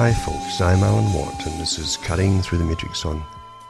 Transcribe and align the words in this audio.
Hi, 0.00 0.14
folks, 0.14 0.62
I'm 0.62 0.82
Alan 0.82 1.12
Watt, 1.12 1.44
and 1.46 1.60
this 1.60 1.78
is 1.78 1.98
Cutting 1.98 2.40
Through 2.40 2.56
the 2.56 2.64
Matrix 2.64 3.04
on 3.04 3.22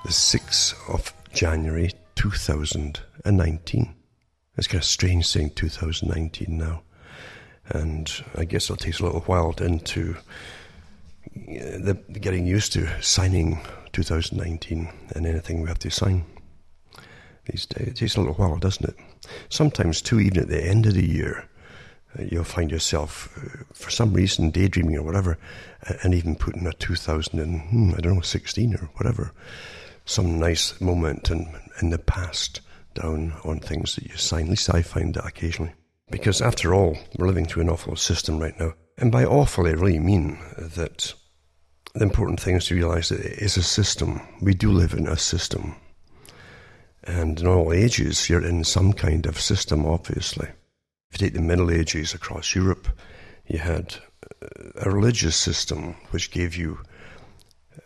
the 0.05 0.13
6th 0.13 0.75
of 0.89 1.13
January 1.33 1.91
2019. 2.15 3.95
It's 4.57 4.69
kind 4.69 4.81
of 4.81 4.85
strange 4.85 5.27
saying 5.27 5.51
2019 5.57 6.57
now, 6.57 6.83
and 7.71 8.09
I 8.37 8.45
guess 8.45 8.67
it'll 8.67 8.77
take 8.77 9.01
a 9.01 9.03
little 9.03 9.23
while 9.23 9.53
into 9.61 10.15
the, 11.35 11.99
getting 12.13 12.47
used 12.47 12.75
to 12.75 12.87
signing 13.03 13.59
2019 13.93 14.89
and 15.17 15.27
anything 15.27 15.63
we 15.63 15.69
have 15.69 15.81
to 15.81 15.91
sign 15.91 16.25
these 17.47 17.67
days. 17.67 17.89
It 17.89 17.97
takes 17.97 18.15
a 18.15 18.21
little 18.21 18.37
while, 18.37 18.57
doesn't 18.57 18.89
it? 18.89 18.95
Sometimes, 19.49 20.01
too, 20.01 20.21
even 20.21 20.39
at 20.39 20.47
the 20.47 20.63
end 20.63 20.87
of 20.87 20.95
the 20.95 21.05
year, 21.05 21.39
uh, 21.39 21.47
you'll 22.19 22.45
find 22.45 22.71
yourself, 22.71 23.29
uh, 23.39 23.65
for 23.73 23.91
some 23.91 24.13
reason, 24.13 24.51
daydreaming 24.51 24.97
or 24.97 25.03
whatever, 25.03 25.39
and 26.03 26.15
even 26.15 26.37
putting 26.37 26.67
a 26.67 26.73
2000 26.73 27.39
and, 27.39 27.61
hmm, 27.63 27.93
I 27.97 28.01
don't 28.01 28.17
know, 28.17 28.21
16 28.21 28.75
or 28.75 28.91
whatever, 28.97 29.33
some 30.05 30.39
nice 30.39 30.81
moment 30.81 31.31
in, 31.31 31.55
in 31.81 31.91
the 31.91 31.99
past 31.99 32.61
down 32.95 33.35
on 33.45 33.61
things 33.61 33.95
that 33.95 34.05
you 34.05 34.17
sign. 34.17 34.45
At 34.45 34.51
least 34.51 34.75
I 34.75 34.83
find 34.83 35.15
that 35.15 35.27
occasionally. 35.27 35.73
Because 36.11 36.43
after 36.43 36.75
all, 36.75 36.99
we're 37.17 37.29
living 37.29 37.47
through 37.47 37.63
an 37.63 37.71
awful 37.71 37.97
system 37.97 38.39
right 38.41 38.59
now. 38.59 38.75
And 38.99 39.13
by 39.13 39.25
awful, 39.25 39.67
I 39.67 39.71
really 39.71 40.01
mean 40.01 40.39
that 40.59 41.15
the 41.95 42.03
important 42.03 42.41
thing 42.41 42.57
is 42.57 42.67
to 42.67 42.75
realize 42.75 43.09
that 43.09 43.21
it 43.21 43.39
is 43.39 43.57
a 43.57 43.63
system. 43.63 44.21
We 44.43 44.55
do 44.55 44.73
live 44.73 44.95
in 44.95 45.07
a 45.07 45.17
system. 45.17 45.77
And 47.05 47.41
in 47.41 47.47
all 47.47 47.73
ages, 47.73 48.29
you're 48.29 48.45
in 48.45 48.65
some 48.65 48.93
kind 48.93 49.27
of 49.27 49.41
system, 49.41 49.87
obviously. 49.87 50.49
If 51.11 51.21
you 51.21 51.27
take 51.27 51.35
the 51.35 51.43
Middle 51.43 51.73
Ages 51.73 52.15
across 52.15 52.55
Europe, 52.55 52.87
you 53.47 53.59
had 53.59 53.97
a 54.77 54.91
religious 54.91 55.35
system 55.35 55.97
which 56.13 56.31
gave 56.31 56.55
you, 56.55 56.79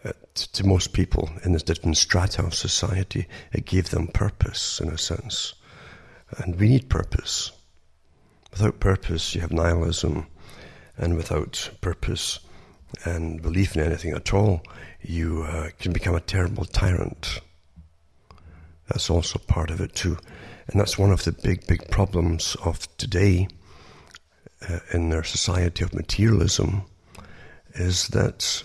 uh, 0.05 0.13
to 0.35 0.67
most 0.67 0.93
people 0.93 1.31
in 1.43 1.53
the 1.53 1.59
different 1.59 1.97
strata 1.97 2.45
of 2.45 2.55
society, 2.55 3.27
it 3.51 3.65
gave 3.65 3.89
them 3.89 4.09
purpose 4.09 4.79
in 4.79 4.91
a 4.91 4.99
sense. 4.99 5.55
And 6.37 6.61
we 6.61 6.69
need 6.69 6.91
purpose. 6.91 7.53
Without 8.51 8.79
purpose, 8.79 9.35
you 9.35 9.41
have 9.41 9.53
nihilism, 9.53 10.27
and 10.99 11.17
without 11.17 11.71
purpose 11.81 12.41
and 13.07 13.41
belief 13.41 13.75
in 13.75 13.83
anything 13.83 14.13
at 14.13 14.35
all, 14.35 14.63
you 15.01 15.45
uh, 15.45 15.71
can 15.79 15.93
become 15.95 16.15
a 16.15 16.21
terrible 16.21 16.67
tyrant. 16.67 17.41
That's 18.89 19.09
also 19.09 19.39
part 19.39 19.71
of 19.71 19.81
it 19.81 19.95
too. 19.95 20.19
And 20.69 20.81
that's 20.81 20.99
one 20.99 21.13
of 21.13 21.25
the 21.25 21.33
big, 21.33 21.67
big 21.67 21.91
problems 21.91 22.57
of 22.65 22.89
today 22.97 23.49
uh, 24.69 24.79
in 24.93 25.11
their 25.11 25.25
society 25.25 25.85
of 25.85 25.95
materialism 25.95 26.83
is 27.75 28.09
that 28.09 28.63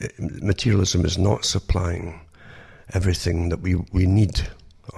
uh, 0.00 0.08
materialism 0.18 1.04
is 1.04 1.16
not 1.16 1.44
supplying 1.44 2.20
everything 2.92 3.48
that 3.48 3.60
we, 3.60 3.76
we 3.92 4.06
need, 4.06 4.48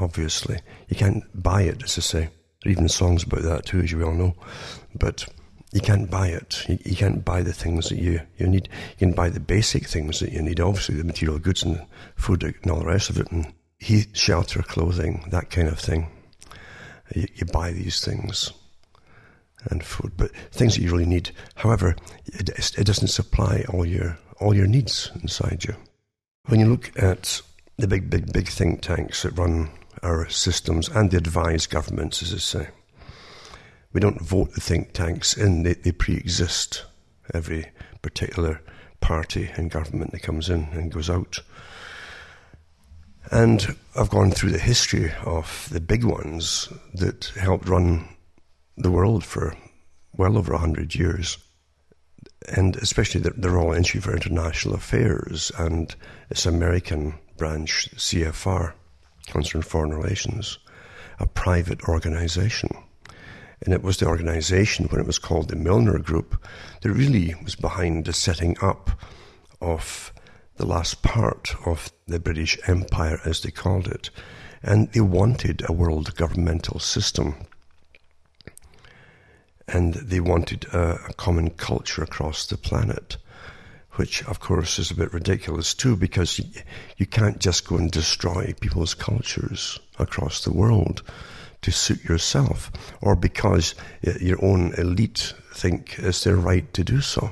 obviously. 0.01 0.59
You 0.89 0.97
can't 0.97 1.25
buy 1.41 1.63
it, 1.63 1.83
as 1.83 1.99
I 1.99 2.01
say. 2.01 2.29
There 2.63 2.71
are 2.71 2.73
even 2.73 2.89
songs 2.89 3.23
about 3.23 3.43
that 3.43 3.67
too, 3.67 3.81
as 3.81 3.93
you 3.93 3.99
well 3.99 4.13
know. 4.13 4.35
But 4.95 5.27
you 5.73 5.81
can't 5.81 6.11
buy 6.11 6.29
it. 6.29 6.65
You, 6.69 6.79
you, 6.85 6.97
can't 6.97 7.25
buy 7.25 7.43
the 7.43 7.53
things 7.53 7.89
that 7.89 7.99
you, 7.99 8.21
you 8.39 8.47
need. 8.49 8.69
You 8.99 9.07
can 9.07 9.13
buy 9.13 9.31
the 9.31 9.41
basic 9.41 9.87
things 9.87 10.21
that 10.21 10.33
you 10.33 10.43
need, 10.43 10.61
obviously, 10.61 10.97
the 10.97 11.05
material 11.05 11.39
goods 11.39 11.63
and 11.63 11.81
food 12.17 12.43
and 12.43 12.71
all 12.71 12.81
the 12.81 12.87
rest 12.87 13.09
of 13.09 13.19
it, 13.19 13.31
and 13.31 13.53
heat, 13.79 14.17
shelter, 14.17 14.63
clothing, 14.63 15.25
that 15.31 15.51
kind 15.51 15.69
of 15.69 15.79
thing. 15.79 16.09
You, 17.15 17.27
you 17.35 17.47
buy 17.47 17.73
these 17.73 18.05
things 18.05 18.53
and 19.71 19.85
food, 19.85 20.13
but 20.17 20.31
things 20.53 20.77
that 20.77 20.83
you 20.83 20.91
really 20.91 21.07
need. 21.07 21.31
However, 21.57 21.97
it, 22.27 22.79
it 22.79 22.87
doesn't 22.87 23.09
supply 23.09 23.65
all 23.69 23.85
your 23.85 24.19
all 24.39 24.55
your 24.55 24.67
needs 24.67 25.11
inside 25.23 25.65
you. 25.65 25.75
When 26.47 26.61
you 26.61 26.67
look 26.67 26.91
at 26.97 27.43
the 27.77 27.87
big, 27.87 28.09
big, 28.09 28.33
big 28.33 28.49
think 28.49 28.81
tanks 28.81 29.23
that 29.23 29.37
run 29.39 29.71
our 30.03 30.29
systems 30.31 30.89
and 30.89 31.13
advise 31.13 31.67
governments, 31.67 32.23
as 32.23 32.33
I 32.33 32.39
say, 32.39 32.69
we 33.93 34.01
don't 34.01 34.21
vote 34.23 34.53
the 34.55 34.61
think 34.61 34.93
tanks 34.93 35.37
in; 35.37 35.63
they, 35.63 35.75
they 35.75 35.93
pre-exist. 35.93 36.85
Every 37.33 37.67
particular 38.03 38.61
party 39.01 39.51
and 39.57 39.71
government 39.71 40.13
that 40.13 40.23
comes 40.23 40.49
in 40.49 40.69
and 40.73 40.91
goes 40.91 41.09
out. 41.09 41.41
And 43.31 43.77
I've 43.95 44.11
gone 44.11 44.33
through 44.33 44.51
the 44.51 44.59
history 44.59 45.13
of 45.25 45.69
the 45.71 45.81
big 45.81 46.03
ones 46.03 46.69
that 46.95 47.27
helped 47.39 47.69
run 47.69 48.09
the 48.77 48.91
world 48.91 49.25
for 49.25 49.55
well 50.17 50.37
over 50.37 50.53
100 50.53 50.97
years, 50.97 51.39
and 52.49 52.75
especially 52.77 53.21
the, 53.21 53.31
the 53.31 53.51
Royal 53.51 53.75
Institute 53.75 54.03
for 54.03 54.17
International 54.17 54.75
Affairs 54.75 55.53
and 55.59 55.95
its 56.29 56.45
American 56.45 57.15
branch, 57.37 57.89
CFR, 57.95 58.73
Council 59.27 59.59
on 59.59 59.63
Foreign 59.63 59.95
Relations, 59.95 60.59
a 61.21 61.27
private 61.27 61.83
organization. 61.85 62.71
And 63.63 63.73
it 63.73 63.83
was 63.83 63.99
the 63.99 64.07
organization, 64.07 64.87
when 64.87 65.01
it 65.01 65.07
was 65.07 65.19
called 65.19 65.49
the 65.49 65.57
Milner 65.57 65.99
Group, 65.99 66.45
that 66.81 66.91
really 66.91 67.35
was 67.45 67.55
behind 67.55 68.07
the 68.07 68.13
setting 68.13 68.57
up 68.61 68.91
of 69.61 70.13
the 70.61 70.67
last 70.67 71.03
part 71.03 71.55
of 71.65 71.91
the 72.07 72.21
British 72.21 72.59
Empire, 72.67 73.19
as 73.25 73.41
they 73.41 73.51
called 73.51 73.87
it. 73.89 74.11
And 74.63 74.93
they 74.93 75.01
wanted 75.01 75.63
a 75.65 75.73
world 75.73 76.15
governmental 76.17 76.79
system 76.79 77.35
and 79.67 79.95
they 79.95 80.21
wanted 80.21 80.67
a, 80.67 80.99
a, 81.09 81.13
common 81.15 81.49
culture 81.49 82.03
across 82.03 82.45
the 82.47 82.59
planet, 82.59 83.17
which 83.93 84.23
of 84.27 84.41
course 84.41 84.79
is 84.79 84.91
a 84.91 84.95
bit 84.95 85.15
ridiculous 85.15 85.73
too, 85.73 85.97
because 85.97 86.39
you, 86.39 86.45
you 86.99 87.07
can't 87.07 87.39
just 87.39 87.67
go 87.67 87.77
and 87.77 87.91
destroy 87.91 88.53
people's 88.61 88.93
cultures 88.93 89.79
across 89.99 90.45
the 90.45 90.53
world 90.53 91.03
to 91.63 91.71
suit 91.71 92.05
yourself, 92.05 92.71
or 93.01 93.17
because 93.17 93.75
your 94.21 94.45
own 94.45 94.75
elite 94.77 95.33
think 95.55 95.99
it's 95.99 96.25
their 96.25 96.37
right 96.37 96.71
to 96.75 96.85
do 96.85 97.01
so. 97.01 97.31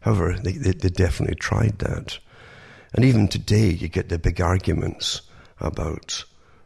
However, 0.00 0.36
they, 0.42 0.52
they, 0.52 0.72
they 0.72 0.88
definitely 0.88 1.36
tried 1.36 1.78
that. 1.78 2.18
And 2.94 3.04
even 3.04 3.28
today, 3.28 3.70
you 3.70 3.88
get 3.88 4.08
the 4.08 4.18
big 4.18 4.40
arguments 4.40 5.22
about, 5.60 6.24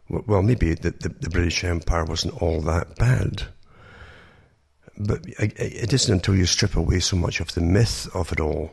well, 0.09 0.43
maybe 0.43 0.75
the, 0.75 0.91
the, 0.91 1.09
the 1.09 1.31
British 1.31 1.65
Empire 1.65 2.05
wasn't 2.05 2.41
all 2.41 2.61
that 2.63 2.97
bad 2.97 3.45
but 4.97 5.25
it 5.39 5.93
isn't 5.93 6.13
until 6.13 6.37
you 6.37 6.47
strip 6.47 6.77
away 6.77 7.01
so 7.01 7.17
much 7.17 7.41
of 7.41 7.55
the 7.55 7.61
myth 7.61 8.09
of 8.15 8.33
it 8.33 8.41
all 8.41 8.73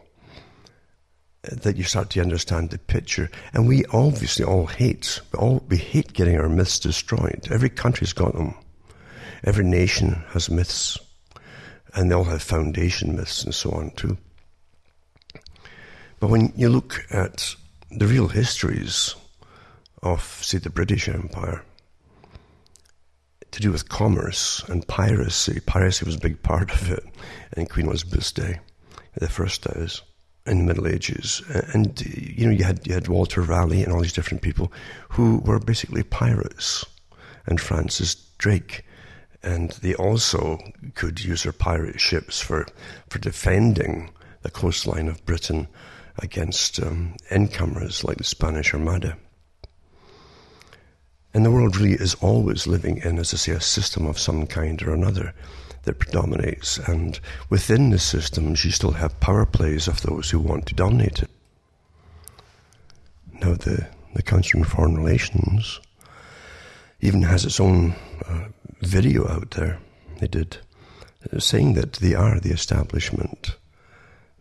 that 1.43 1.77
you 1.77 1.83
start 1.83 2.09
to 2.09 2.21
understand 2.21 2.69
the 2.69 2.77
picture. 2.77 3.29
And 3.53 3.67
we 3.67 3.85
obviously 3.85 4.43
all 4.43 4.67
hate, 4.67 5.21
we 5.31 5.39
all 5.39 5.63
we 5.69 5.77
hate 5.77 6.13
getting 6.13 6.37
our 6.37 6.49
myths 6.49 6.79
destroyed. 6.79 7.47
Every 7.49 7.69
country's 7.69 8.13
got 8.13 8.33
them. 8.33 8.55
Every 9.43 9.63
nation 9.63 10.23
has 10.29 10.49
myths, 10.49 10.97
and 11.95 12.11
they 12.11 12.15
all 12.15 12.25
have 12.25 12.41
foundation 12.41 13.15
myths 13.15 13.43
and 13.43 13.55
so 13.55 13.71
on 13.71 13.91
too. 13.91 14.17
But 16.19 16.29
when 16.29 16.53
you 16.55 16.69
look 16.69 17.05
at 17.09 17.55
the 17.91 18.07
real 18.07 18.27
histories 18.27 19.15
of, 20.03 20.21
say, 20.41 20.57
the 20.57 20.69
British 20.69 21.07
Empire, 21.07 21.63
to 23.51 23.61
do 23.61 23.71
with 23.71 23.89
commerce 23.89 24.63
and 24.67 24.87
piracy. 24.87 25.59
Piracy 25.59 26.05
was 26.05 26.15
a 26.15 26.19
big 26.19 26.41
part 26.43 26.71
of 26.71 26.91
it 26.91 27.03
in 27.57 27.65
Queen 27.65 27.87
Elizabeth's 27.87 28.31
day, 28.31 28.59
the 29.15 29.27
first 29.27 29.63
days 29.63 30.01
in 30.45 30.59
the 30.59 30.63
Middle 30.65 30.87
Ages. 30.87 31.41
And 31.73 31.99
you 32.05 32.45
know, 32.45 32.53
you 32.53 32.63
had 32.63 32.85
you 32.85 32.93
had 32.93 33.07
Walter 33.07 33.41
Raleigh 33.41 33.83
and 33.83 33.91
all 33.91 34.01
these 34.01 34.13
different 34.13 34.43
people 34.43 34.71
who 35.09 35.39
were 35.39 35.59
basically 35.59 36.03
pirates, 36.03 36.85
and 37.45 37.59
Francis 37.59 38.15
Drake. 38.37 38.85
And 39.41 39.71
they 39.81 39.95
also 39.95 40.59
could 40.95 41.23
use 41.23 41.43
their 41.43 41.53
pirate 41.53 41.99
ships 41.99 42.41
for, 42.41 42.67
for 43.09 43.19
defending 43.19 44.11
the 44.41 44.51
coastline 44.51 45.07
of 45.07 45.25
Britain 45.25 45.67
against 46.21 46.81
um, 46.81 47.15
incomers 47.31 48.03
like 48.03 48.17
the 48.17 48.23
Spanish 48.23 48.73
Armada. 48.73 49.17
And 51.33 51.45
the 51.45 51.51
world 51.51 51.77
really 51.77 51.93
is 51.93 52.15
always 52.15 52.65
living 52.65 52.97
in, 53.03 53.19
as 53.19 53.33
I 53.33 53.37
say, 53.37 53.51
a 53.51 53.61
system 53.61 54.05
of 54.05 54.17
some 54.17 54.47
kind 54.47 54.81
or 54.81 54.93
another 54.93 55.33
that 55.83 55.99
predominates. 55.99 56.77
And 56.79 57.19
within 57.49 57.91
the 57.91 57.99
systems, 57.99 58.65
you 58.65 58.71
still 58.71 58.91
have 58.91 59.19
power 59.19 59.45
plays 59.45 59.87
of 59.87 60.01
those 60.01 60.29
who 60.29 60.39
want 60.39 60.65
to 60.67 60.75
dominate 60.75 61.23
it. 61.23 61.29
Now, 63.41 63.53
the, 63.53 63.87
the 64.15 64.23
Council 64.23 64.59
on 64.59 64.65
Foreign 64.65 64.97
Relations 64.97 65.79
even 66.99 67.21
has 67.21 67.45
its 67.45 67.59
own 67.59 67.95
uh, 68.27 68.45
video 68.81 69.27
out 69.27 69.51
there. 69.51 69.79
They 70.19 70.27
did, 70.27 70.57
uh, 71.31 71.39
saying 71.39 71.75
that 71.75 71.93
they 71.93 72.15
are 72.15 72.39
the 72.39 72.51
establishment 72.51 73.55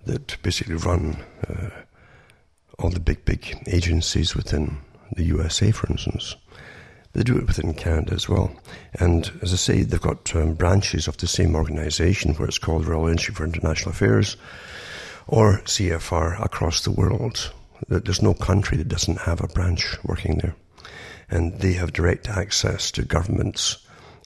that 0.08 0.36
basically 0.42 0.74
run 0.74 1.22
uh, 1.48 1.68
all 2.78 2.90
the 2.90 3.00
big, 3.00 3.24
big 3.24 3.62
agencies 3.66 4.34
within 4.34 4.78
the 5.14 5.24
USA, 5.24 5.70
for 5.70 5.86
instance. 5.88 6.34
They 7.12 7.22
do 7.22 7.36
it 7.38 7.46
within 7.46 7.74
Canada 7.74 8.14
as 8.14 8.28
well. 8.28 8.50
And 8.94 9.30
as 9.42 9.52
I 9.52 9.56
say, 9.56 9.82
they've 9.82 10.00
got 10.00 10.34
um, 10.34 10.54
branches 10.54 11.08
of 11.08 11.16
the 11.16 11.26
same 11.26 11.54
organisation 11.54 12.34
where 12.34 12.48
it's 12.48 12.58
called 12.58 12.84
the 12.84 12.90
Royal 12.90 13.08
Institute 13.08 13.36
for 13.36 13.44
International 13.44 13.90
Affairs, 13.90 14.36
or 15.26 15.58
CFR 15.64 16.42
across 16.42 16.82
the 16.82 16.90
world. 16.90 17.52
There's 17.88 18.22
no 18.22 18.34
country 18.34 18.76
that 18.78 18.88
doesn't 18.88 19.20
have 19.20 19.42
a 19.42 19.48
branch 19.48 19.96
working 20.04 20.38
there. 20.38 20.54
And 21.30 21.60
they 21.60 21.74
have 21.74 21.92
direct 21.92 22.28
access 22.28 22.90
to 22.92 23.04
governments 23.04 23.78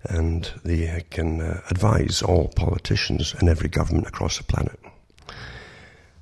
and 0.05 0.51
they 0.65 1.05
can 1.11 1.41
uh, 1.41 1.61
advise 1.71 2.23
all 2.23 2.49
politicians 2.57 3.35
and 3.39 3.49
every 3.49 3.69
government 3.69 4.07
across 4.07 4.39
the 4.39 4.45
planet. 4.45 4.79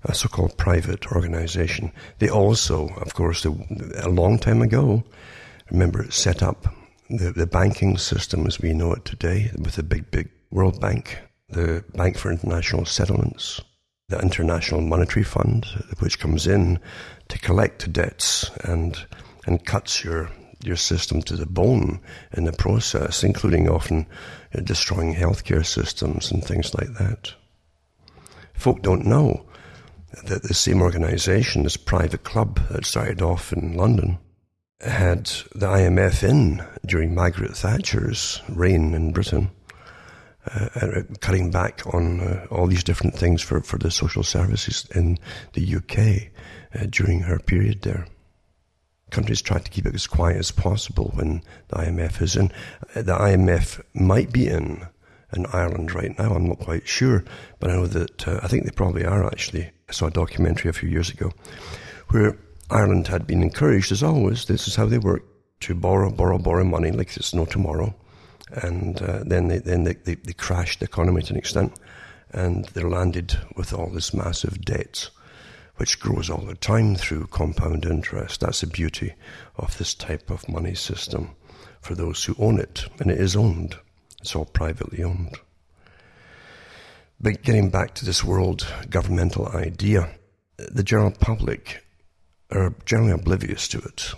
A 0.05 0.15
so-called 0.15 0.57
private 0.57 1.13
organization. 1.13 1.93
They 2.19 2.29
also, 2.31 2.89
of 2.97 3.15
course, 3.15 3.45
a 3.45 4.09
long 4.09 4.39
time 4.39 4.63
ago, 4.63 5.05
remember, 5.71 6.11
set 6.11 6.43
up 6.43 6.75
the, 7.11 7.33
the 7.33 7.47
banking 7.47 7.99
system 7.99 8.47
as 8.47 8.61
we 8.61 8.73
know 8.73 8.93
it 8.93 9.05
today 9.05 9.51
with 9.59 9.77
the 9.77 9.83
big, 9.83 10.11
big 10.11 10.31
World 10.51 10.81
Bank, 10.81 11.19
the 11.49 11.85
Bank 11.95 12.17
for 12.17 12.31
International 12.31 12.85
Settlements, 12.85 13.61
the 14.09 14.19
International 14.21 14.81
Monetary 14.81 15.25
Fund, 15.25 15.67
which 15.99 16.19
comes 16.19 16.47
in 16.47 16.81
to 17.29 17.39
collect 17.39 17.93
debts 17.93 18.51
and 18.65 19.07
and 19.47 19.65
cuts 19.65 20.05
your 20.05 20.31
your 20.63 20.77
system 20.77 21.23
to 21.23 21.37
the 21.37 21.47
bone 21.47 22.01
in 22.33 22.45
the 22.45 22.53
process, 22.53 23.25
including 23.25 23.69
often 23.69 24.07
destroying 24.65 25.15
healthcare 25.15 25.65
systems 25.65 26.31
and 26.31 26.45
things 26.45 26.75
like 26.75 26.93
that. 26.99 27.33
Folk 28.55 28.83
don't 28.83 29.07
know 29.07 29.47
that 30.25 30.43
the 30.43 30.55
same 30.55 30.83
organization, 30.83 31.63
this 31.63 31.77
private 31.77 32.25
club 32.25 32.61
that 32.71 32.85
started 32.85 33.23
off 33.23 33.53
in 33.53 33.75
London, 33.75 34.19
had 34.81 35.27
the 35.55 35.67
IMF 35.67 36.23
in 36.27 36.65
during 36.87 37.15
Margaret 37.15 37.57
Thatcher's 37.57 38.41
reign 38.49 38.95
in 38.95 39.13
Britain, 39.13 39.51
uh, 40.55 40.69
uh, 40.75 41.03
cutting 41.21 41.51
back 41.51 41.83
on 41.93 42.21
uh, 42.21 42.47
all 42.51 42.67
these 42.67 42.85
different 42.85 43.15
things 43.15 43.43
for, 43.43 43.61
for 43.61 43.79
the 43.79 43.91
social 43.91 44.23
services 44.23 44.87
in 44.95 45.19
the 45.53 45.77
UK 45.77 46.31
uh, 46.75 46.87
during 46.89 47.21
her 47.21 47.39
period 47.39 47.83
there. 47.83 48.07
Countries 49.11 49.43
try 49.43 49.59
to 49.59 49.71
keep 49.71 49.87
it 49.87 49.95
as 49.95 50.07
quiet 50.07 50.39
as 50.39 50.51
possible 50.51 51.13
when 51.15 51.43
the 51.69 51.77
IMF 51.77 52.23
is 52.23 52.37
in. 52.37 52.51
Uh, 52.95 53.03
the 53.03 53.17
IMF 53.17 53.83
might 53.93 54.33
be 54.33 54.49
in 54.49 54.87
in 55.33 55.47
Ireland 55.47 55.95
right 55.95 56.17
now. 56.19 56.35
I'm 56.35 56.49
not 56.49 56.59
quite 56.59 56.89
sure, 56.89 57.25
but 57.59 57.71
I 57.71 57.75
know 57.75 57.87
that 57.87 58.27
uh, 58.27 58.41
I 58.43 58.49
think 58.49 58.65
they 58.65 58.71
probably 58.71 59.05
are 59.05 59.25
actually. 59.25 59.71
I 59.91 59.93
saw 59.93 60.07
a 60.07 60.11
documentary 60.13 60.71
a 60.71 60.73
few 60.73 60.89
years 60.89 61.11
ago 61.11 61.33
where 62.11 62.39
Ireland 62.71 63.09
had 63.09 63.27
been 63.27 63.43
encouraged, 63.43 63.91
as 63.91 64.05
always, 64.05 64.45
this 64.45 64.69
is 64.69 64.77
how 64.77 64.87
they 64.87 64.99
work, 64.99 65.25
to 65.63 65.75
borrow, 65.75 66.11
borrow, 66.11 66.39
borrow 66.39 66.63
money 66.63 66.93
like 66.93 67.17
it's 67.17 67.35
no 67.35 67.45
tomorrow. 67.45 67.93
And 68.53 69.03
uh, 69.03 69.25
then 69.27 69.49
they, 69.49 69.59
then 69.59 69.83
they, 69.83 69.95
they, 69.95 70.15
they 70.15 70.33
crashed 70.33 70.79
the 70.79 70.85
economy 70.85 71.23
to 71.23 71.33
an 71.33 71.39
extent, 71.39 71.73
and 72.31 72.67
they're 72.67 72.89
landed 72.89 73.37
with 73.57 73.73
all 73.73 73.91
this 73.91 74.15
massive 74.15 74.65
debt, 74.65 75.11
which 75.79 75.99
grows 75.99 76.31
all 76.31 76.45
the 76.45 76.55
time 76.55 76.95
through 76.95 77.27
compound 77.27 77.85
interest. 77.85 78.43
That's 78.43 78.61
the 78.61 78.69
beauty 78.69 79.15
of 79.57 79.77
this 79.77 79.93
type 79.93 80.31
of 80.31 80.49
money 80.49 80.77
system 80.77 81.35
for 81.81 81.97
those 81.97 82.23
who 82.23 82.37
own 82.39 82.61
it, 82.61 82.85
and 83.01 83.11
it 83.11 83.21
is 83.21 83.35
owned. 83.35 83.75
It's 84.21 84.37
all 84.37 84.45
privately 84.45 85.03
owned. 85.03 85.37
But 87.21 87.43
getting 87.43 87.69
back 87.71 87.95
to 87.97 88.05
this 88.05 88.25
world 88.25 88.67
governmental 88.89 89.49
idea, 89.49 90.11
the 90.57 90.83
general 90.83 91.11
public 91.11 91.85
are 92.51 92.75
generally 92.87 93.13
oblivious 93.13 93.69
to 93.69 93.79
it. 93.79 94.15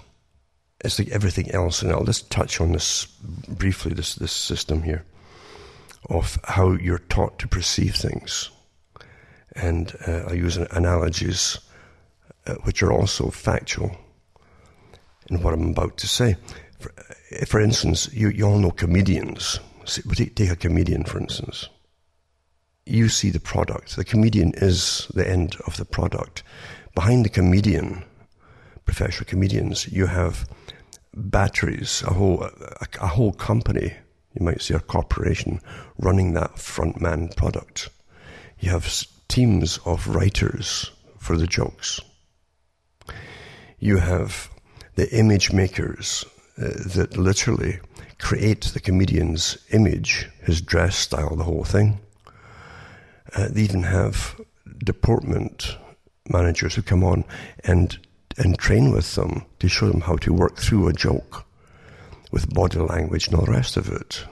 It's 0.84 0.98
like 0.98 1.08
everything 1.08 1.50
else, 1.50 1.82
and 1.82 1.92
I'll 1.92 2.04
just 2.04 2.30
touch 2.30 2.60
on 2.60 2.72
this 2.72 3.06
briefly. 3.48 3.92
This 3.92 4.14
this 4.14 4.32
system 4.32 4.82
here 4.82 5.04
of 6.10 6.38
how 6.44 6.72
you're 6.72 6.98
taught 6.98 7.38
to 7.40 7.48
perceive 7.48 7.94
things, 7.94 8.50
and 9.54 9.94
uh, 10.06 10.24
I 10.28 10.32
use 10.32 10.56
analogies 10.56 11.58
uh, 12.46 12.54
which 12.64 12.82
are 12.82 12.92
also 12.92 13.30
factual 13.30 13.96
in 15.30 15.42
what 15.42 15.54
I'm 15.54 15.70
about 15.70 15.96
to 15.98 16.08
say. 16.08 16.36
For, 16.80 16.92
uh, 16.98 17.44
for 17.46 17.60
instance, 17.60 18.12
you, 18.12 18.28
you 18.28 18.44
all 18.44 18.58
know 18.58 18.70
comedians. 18.70 19.60
Take 19.84 20.50
a 20.50 20.56
comedian, 20.56 21.04
for 21.04 21.18
instance. 21.18 21.68
You 22.84 23.08
see 23.08 23.30
the 23.30 23.40
product. 23.40 23.96
The 23.96 24.04
comedian 24.04 24.52
is 24.56 25.08
the 25.14 25.28
end 25.28 25.56
of 25.66 25.76
the 25.76 25.84
product. 25.84 26.42
Behind 26.94 27.24
the 27.24 27.30
comedian 27.30 28.04
professional 28.84 29.28
comedians, 29.28 29.88
you 29.88 30.06
have 30.06 30.48
batteries, 31.14 32.02
a 32.06 32.12
whole, 32.12 32.42
a, 32.42 32.86
a 33.00 33.06
whole 33.06 33.32
company, 33.32 33.94
you 34.34 34.44
might 34.44 34.62
say 34.62 34.74
a 34.74 34.80
corporation, 34.80 35.60
running 35.98 36.34
that 36.34 36.56
frontman 36.56 37.34
product. 37.36 37.88
You 38.58 38.70
have 38.70 39.06
teams 39.28 39.78
of 39.84 40.08
writers 40.08 40.90
for 41.18 41.36
the 41.36 41.46
jokes. 41.46 42.00
You 43.78 43.98
have 43.98 44.50
the 44.94 45.10
image 45.16 45.52
makers 45.52 46.24
uh, 46.58 46.68
that 46.94 47.16
literally 47.16 47.80
create 48.18 48.64
the 48.66 48.80
comedian's 48.80 49.58
image, 49.70 50.28
his 50.42 50.60
dress 50.60 50.96
style, 50.96 51.34
the 51.34 51.44
whole 51.44 51.64
thing. 51.64 51.98
Uh, 53.34 53.48
they 53.50 53.62
even 53.62 53.82
have 53.82 54.40
deportment 54.84 55.76
managers 56.28 56.74
who 56.74 56.82
come 56.82 57.02
on 57.04 57.24
and 57.64 57.98
and 58.38 58.58
train 58.58 58.90
with 58.92 59.14
them 59.14 59.44
to 59.58 59.68
show 59.68 59.88
them 59.88 60.00
how 60.00 60.16
to 60.16 60.32
work 60.32 60.56
through 60.56 60.88
a 60.88 60.92
joke 60.92 61.44
with 62.30 62.52
body 62.54 62.78
language 62.78 63.26
and 63.26 63.36
all 63.36 63.44
the 63.44 63.52
rest 63.52 63.76
of 63.76 63.88
it. 63.88 64.24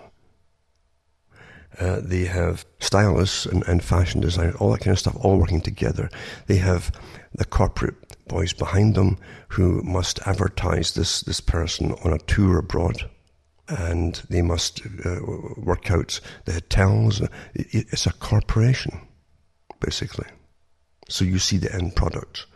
Uh, 1.78 2.00
they 2.02 2.24
have 2.24 2.64
stylists 2.80 3.46
and, 3.46 3.62
and 3.66 3.82
fashion 3.84 4.20
designers, 4.20 4.54
all 4.56 4.70
that 4.72 4.80
kind 4.80 4.92
of 4.92 4.98
stuff, 4.98 5.16
all 5.20 5.38
working 5.38 5.60
together. 5.60 6.10
They 6.46 6.56
have 6.56 6.90
the 7.32 7.44
corporate 7.44 7.94
boys 8.26 8.52
behind 8.52 8.94
them 8.94 9.18
who 9.48 9.82
must 9.82 10.18
advertise 10.26 10.94
this, 10.94 11.20
this 11.22 11.40
person 11.40 11.92
on 12.04 12.12
a 12.12 12.18
tour 12.18 12.58
abroad. 12.58 13.08
And 13.70 14.16
they 14.28 14.42
must 14.42 14.82
uh, 15.06 15.20
work 15.56 15.90
out 15.90 16.20
the 16.44 16.54
hotels. 16.54 17.22
It's 17.54 18.06
a 18.06 18.12
corporation, 18.12 19.00
basically. 19.78 20.26
So 21.08 21.24
you 21.24 21.38
see 21.38 21.56
the 21.56 21.72
end 21.74 21.96
product. 21.96 22.46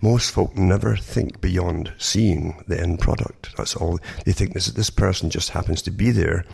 Most 0.00 0.32
folk 0.32 0.56
never 0.56 0.96
think 0.96 1.40
beyond 1.40 1.92
seeing 1.98 2.62
the 2.68 2.80
end 2.80 3.00
product. 3.00 3.54
That's 3.56 3.76
all. 3.76 3.98
They 4.24 4.32
think 4.32 4.54
this, 4.54 4.66
this 4.66 4.90
person 4.90 5.30
just 5.30 5.50
happens 5.50 5.82
to 5.82 5.90
be 5.90 6.10
there, 6.10 6.44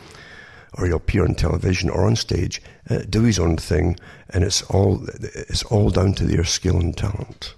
or 0.75 0.87
he'll 0.87 0.97
appear 0.97 1.25
on 1.25 1.35
television 1.35 1.91
or 1.91 2.07
on 2.07 2.17
stage, 2.17 2.63
uh, 2.91 2.99
do 3.09 3.23
his 3.23 3.39
own 3.39 3.57
thing, 3.57 3.97
and 4.31 4.45
it's 4.45 4.63
all, 4.63 5.05
it's 5.33 5.65
all 5.65 5.91
down 5.91 6.15
to 6.15 6.25
their 6.25 6.45
skill 6.45 6.77
and 6.77 6.97
talent. 6.97 7.55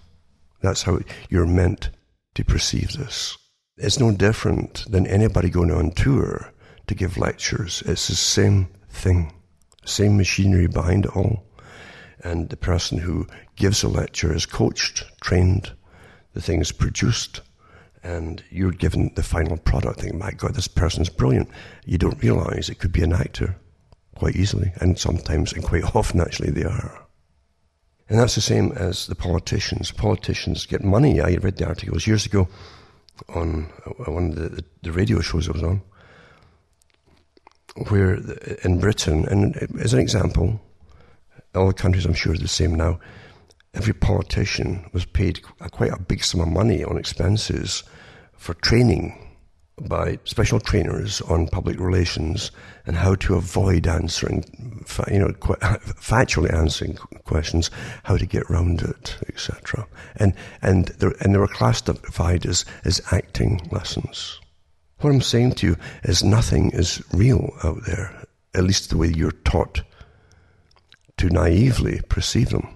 That's 0.63 0.83
how 0.83 1.01
you're 1.29 1.47
meant 1.47 1.91
to 2.35 2.45
perceive 2.45 2.93
this. 2.93 3.37
It's 3.77 3.99
no 3.99 4.13
different 4.13 4.91
than 4.91 5.07
anybody 5.07 5.51
going 5.51 5.71
on 5.71 5.93
tour 5.93 6.53
to 6.87 6.95
give 6.95 7.17
lectures. 7.17 7.83
It's 7.87 8.09
the 8.09 8.15
same 8.15 8.69
thing, 8.91 9.33
same 9.85 10.17
machinery 10.17 10.67
behind 10.67 11.07
it 11.07 11.17
all 11.17 11.45
and 12.23 12.49
the 12.49 12.57
person 12.57 12.99
who 12.99 13.27
gives 13.57 13.83
a 13.83 13.89
lecture 13.89 14.35
is 14.35 14.47
coached, 14.47 15.05
trained, 15.21 15.73
the 16.33 16.43
thing 16.43 16.61
is 16.61 16.73
produced, 16.73 17.41
and 18.03 18.43
you're 18.51 18.73
given 18.73 19.13
the 19.15 19.23
final 19.23 19.57
product. 19.57 20.01
Think, 20.01 20.15
my 20.15 20.33
God, 20.33 20.55
this 20.55 20.69
person's 20.69 21.09
brilliant. 21.09 21.49
You 21.85 21.99
don't 21.99 22.23
realize 22.23 22.69
it 22.69 22.79
could 22.79 22.93
be 22.93 23.03
an 23.03 23.13
actor 23.13 23.57
quite 24.15 24.37
easily, 24.37 24.73
and 24.77 24.99
sometimes, 24.99 25.53
and 25.53 25.63
quite 25.63 25.85
often, 25.95 26.21
actually, 26.21 26.51
they 26.51 26.65
are. 26.65 27.07
And 28.09 28.19
that's 28.19 28.35
the 28.35 28.41
same 28.41 28.73
as 28.73 29.07
the 29.07 29.15
politicians. 29.15 29.93
Politicians 29.93 30.67
get 30.67 30.83
money. 30.83 31.21
I 31.21 31.35
read 31.37 31.57
the 31.57 31.67
articles 31.67 32.07
years 32.07 32.27
ago 32.27 32.49
on 33.29 33.71
uh, 33.87 34.11
one 34.11 34.31
of 34.31 34.37
the, 34.37 34.65
the 34.83 34.93
radio 34.93 35.21
shows 35.21 35.49
I 35.49 35.53
was 35.53 35.63
on, 35.63 35.83
where 37.89 38.15
in 38.65 38.81
Britain, 38.81 39.27
and 39.27 39.57
as 39.81 39.93
an 39.93 40.01
example, 40.01 40.61
all 41.55 41.69
the 41.69 41.73
countries 41.73 42.05
I'm 42.05 42.15
sure 42.15 42.33
are 42.33 42.39
the 42.39 42.49
same 42.49 42.75
now. 42.75 42.99
Every 43.73 43.95
politician 43.95 44.89
was 44.93 45.05
paid 45.05 45.43
quite 45.71 45.93
a 45.93 45.99
big 46.01 46.25
sum 46.25 46.41
of 46.41 46.49
money 46.49 46.83
on 46.83 46.99
expenses 46.99 47.85
for 48.33 48.55
training 48.55 49.30
by 49.89 50.19
special 50.25 50.61
trainers 50.61 51.21
on 51.23 51.49
public 51.49 51.79
relations 51.81 52.51
and 52.87 52.97
how 52.97 53.15
to 53.17 53.35
avoid 53.35 53.87
answering, 53.87 54.45
you 55.11 55.19
know, 55.19 55.29
factually 56.01 56.53
answering 56.53 56.97
questions, 57.25 57.71
how 58.05 58.17
to 58.17 58.27
get 58.27 58.45
around 58.51 58.83
it, 58.83 59.17
etc. 59.29 59.87
And 60.17 60.35
and 60.63 60.89
there, 60.99 61.15
and 61.21 61.35
they 61.35 61.39
were 61.39 61.49
classified 61.49 62.47
as 62.47 62.65
as 62.85 63.01
acting 63.11 63.69
lessons. 63.71 64.41
What 65.01 65.11
I'm 65.11 65.23
saying 65.23 65.53
to 65.53 65.67
you 65.69 65.77
is 66.05 66.23
nothing 66.23 66.71
is 66.73 67.03
real 67.13 67.51
out 67.65 67.87
there, 67.87 68.15
at 68.55 68.65
least 68.65 68.91
the 68.91 68.99
way 68.99 69.09
you're 69.09 69.33
taught 69.33 69.83
to 71.17 71.31
naively 71.31 72.01
perceive 72.09 72.51
them. 72.51 72.69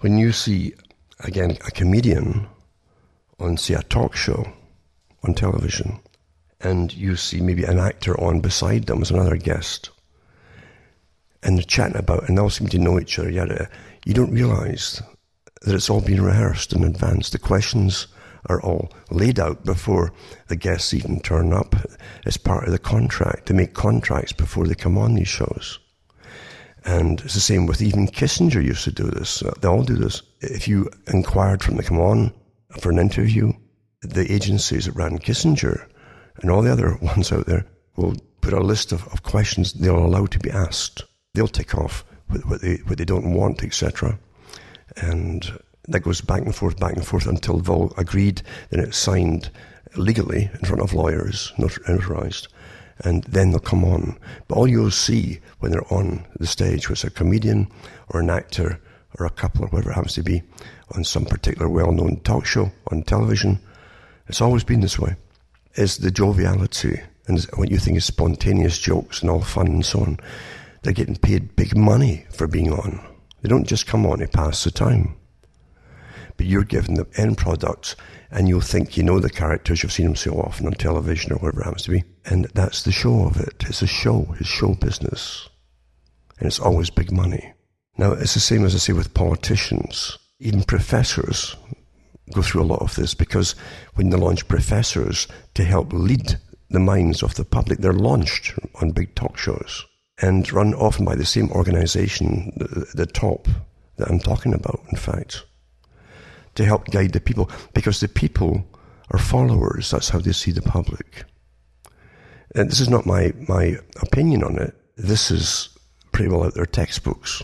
When 0.00 0.16
you 0.16 0.32
see, 0.32 0.74
again, 1.20 1.58
a 1.66 1.70
comedian 1.70 2.46
on, 3.38 3.56
say, 3.56 3.74
a 3.74 3.82
talk 3.82 4.16
show 4.16 4.46
on 5.28 5.34
television, 5.34 6.00
and 6.60 6.92
you 6.94 7.14
see 7.14 7.40
maybe 7.40 7.64
an 7.64 7.78
actor 7.78 8.18
on 8.20 8.40
beside 8.40 8.86
them 8.86 9.02
as 9.02 9.10
another 9.10 9.36
guest, 9.36 9.90
and 11.42 11.56
they're 11.56 11.64
chatting 11.64 11.96
about, 11.96 12.28
and 12.28 12.36
they 12.36 12.42
all 12.42 12.50
seem 12.50 12.68
to 12.68 12.78
know 12.78 12.98
each 12.98 13.18
other, 13.18 13.30
yada, 13.30 13.68
you 14.04 14.14
don't 14.14 14.32
realize 14.32 15.02
that 15.62 15.74
it's 15.74 15.90
all 15.90 16.00
been 16.00 16.22
rehearsed 16.22 16.72
in 16.72 16.84
advance. 16.84 17.30
The 17.30 17.38
questions 17.38 18.06
are 18.46 18.60
all 18.62 18.90
laid 19.10 19.38
out 19.38 19.64
before 19.64 20.12
the 20.48 20.56
guests 20.56 20.94
even 20.94 21.20
turn 21.20 21.52
up. 21.52 21.74
It's 22.24 22.36
part 22.36 22.64
of 22.64 22.72
the 22.72 22.78
contract. 22.78 23.46
They 23.46 23.54
make 23.54 23.74
contracts 23.74 24.32
before 24.32 24.66
they 24.66 24.74
come 24.74 24.96
on 24.96 25.14
these 25.14 25.28
shows. 25.28 25.78
And 26.84 27.20
it's 27.20 27.34
the 27.34 27.40
same 27.40 27.66
with 27.66 27.82
even 27.82 28.06
Kissinger 28.06 28.64
used 28.64 28.84
to 28.84 28.92
do 28.92 29.10
this. 29.10 29.42
They 29.60 29.68
all 29.68 29.82
do 29.82 29.96
this. 29.96 30.22
If 30.40 30.68
you 30.68 30.88
inquired 31.08 31.62
from 31.62 31.74
them 31.74 31.82
to 31.82 31.88
come 31.88 32.00
on 32.00 32.32
for 32.80 32.90
an 32.90 32.98
interview, 32.98 33.52
the 34.02 34.30
agencies 34.32 34.86
that 34.86 34.92
ran 34.92 35.18
Kissinger 35.18 35.86
and 36.36 36.50
all 36.50 36.62
the 36.62 36.72
other 36.72 36.96
ones 37.02 37.32
out 37.32 37.46
there 37.46 37.66
will 37.96 38.14
put 38.40 38.52
a 38.52 38.60
list 38.60 38.92
of, 38.92 39.06
of 39.08 39.22
questions 39.22 39.72
they'll 39.72 39.98
allow 39.98 40.26
to 40.26 40.38
be 40.38 40.50
asked. 40.50 41.04
They'll 41.34 41.48
tick 41.48 41.74
off 41.74 42.04
what 42.28 42.60
they, 42.60 42.76
what 42.86 42.98
they 42.98 43.04
don't 43.04 43.34
want, 43.34 43.62
etc. 43.62 44.18
And 44.96 45.50
that 45.88 46.00
goes 46.00 46.20
back 46.20 46.42
and 46.42 46.54
forth, 46.54 46.78
back 46.78 46.94
and 46.94 47.06
forth 47.06 47.26
until 47.26 47.62
all 47.70 47.92
agreed, 47.96 48.42
then 48.70 48.80
it's 48.80 48.98
signed 48.98 49.50
legally 49.96 50.50
in 50.52 50.66
front 50.66 50.82
of 50.82 50.92
lawyers, 50.92 51.52
notarized, 51.56 52.48
and 53.00 53.24
then 53.24 53.50
they'll 53.50 53.60
come 53.60 53.84
on. 53.84 54.18
But 54.46 54.56
all 54.56 54.68
you'll 54.68 54.90
see 54.90 55.40
when 55.60 55.72
they're 55.72 55.92
on 55.92 56.26
the 56.38 56.46
stage 56.46 56.90
was 56.90 57.04
a 57.04 57.10
comedian 57.10 57.68
or 58.08 58.20
an 58.20 58.30
actor 58.30 58.80
or 59.18 59.26
a 59.26 59.30
couple 59.30 59.64
or 59.64 59.68
whatever 59.68 59.90
it 59.90 59.94
happens 59.94 60.14
to 60.14 60.22
be 60.22 60.42
on 60.94 61.04
some 61.04 61.24
particular 61.24 61.68
well-known 61.68 62.20
talk 62.20 62.44
show 62.44 62.70
on 62.90 63.02
television. 63.02 63.58
It's 64.28 64.40
always 64.40 64.64
been 64.64 64.80
this 64.80 64.98
way. 64.98 65.16
Is 65.74 65.98
the 65.98 66.10
joviality 66.10 67.00
and 67.28 67.42
what 67.56 67.70
you 67.70 67.78
think 67.78 67.96
is 67.96 68.04
spontaneous 68.04 68.78
jokes 68.78 69.20
and 69.20 69.30
all 69.30 69.42
fun 69.42 69.68
and 69.68 69.84
so 69.84 70.00
on. 70.00 70.18
They're 70.82 70.92
getting 70.92 71.16
paid 71.16 71.54
big 71.56 71.76
money 71.76 72.24
for 72.30 72.46
being 72.46 72.72
on. 72.72 73.00
They 73.42 73.48
don't 73.48 73.66
just 73.66 73.86
come 73.86 74.06
on 74.06 74.18
to 74.18 74.28
pass 74.28 74.64
the 74.64 74.70
time. 74.70 75.14
But 76.36 76.46
you're 76.46 76.64
given 76.64 76.94
the 76.94 77.06
end 77.16 77.36
product 77.36 77.96
and 78.30 78.48
you'll 78.48 78.60
think 78.60 78.96
you 78.96 79.02
know 79.02 79.20
the 79.20 79.30
characters, 79.30 79.82
you've 79.82 79.92
seen 79.92 80.06
them 80.06 80.16
so 80.16 80.32
often 80.34 80.66
on 80.66 80.72
television 80.72 81.32
or 81.32 81.36
whatever 81.36 81.60
it 81.60 81.64
happens 81.64 81.82
to 81.84 81.90
be. 81.90 82.04
And 82.24 82.46
that's 82.54 82.82
the 82.82 82.92
show 82.92 83.24
of 83.24 83.38
it. 83.38 83.64
It's 83.66 83.82
a 83.82 83.86
show, 83.86 84.34
it's 84.38 84.48
show 84.48 84.74
business. 84.74 85.48
And 86.38 86.46
it's 86.46 86.60
always 86.60 86.90
big 86.90 87.12
money. 87.12 87.52
Now, 87.96 88.12
it's 88.12 88.34
the 88.34 88.40
same 88.40 88.64
as 88.64 88.74
I 88.74 88.78
say 88.78 88.92
with 88.92 89.14
politicians. 89.14 90.18
Even 90.38 90.62
professors 90.62 91.56
go 92.32 92.42
through 92.42 92.62
a 92.62 92.64
lot 92.64 92.82
of 92.82 92.94
this 92.94 93.14
because 93.14 93.54
when 93.94 94.10
they 94.10 94.16
launch 94.16 94.48
professors 94.48 95.26
to 95.54 95.64
help 95.64 95.92
lead 95.92 96.38
the 96.70 96.80
minds 96.80 97.22
of 97.22 97.34
the 97.34 97.44
public, 97.44 97.78
they're 97.78 97.92
launched 97.92 98.58
on 98.80 98.90
big 98.90 99.14
talk 99.14 99.38
shows 99.38 99.86
and 100.20 100.52
run 100.52 100.74
often 100.74 101.04
by 101.04 101.14
the 101.14 101.24
same 101.24 101.50
organization, 101.52 102.52
the, 102.56 102.86
the 102.94 103.06
top 103.06 103.48
that 103.96 104.08
I'm 104.08 104.18
talking 104.18 104.54
about, 104.54 104.80
in 104.90 104.98
fact, 104.98 105.44
to 106.54 106.64
help 106.64 106.86
guide 106.86 107.12
the 107.12 107.20
people 107.20 107.50
because 107.72 108.00
the 108.00 108.08
people 108.08 108.64
are 109.10 109.18
followers. 109.18 109.90
That's 109.90 110.08
how 110.08 110.18
they 110.18 110.32
see 110.32 110.50
the 110.50 110.62
public. 110.62 111.24
And 112.54 112.70
this 112.70 112.80
is 112.80 112.88
not 112.88 113.06
my, 113.06 113.32
my 113.48 113.76
opinion 114.02 114.42
on 114.42 114.58
it. 114.58 114.74
This 114.96 115.30
is 115.30 115.68
pretty 116.12 116.30
well 116.30 116.44
out 116.44 116.54
there 116.54 116.66
textbooks. 116.66 117.42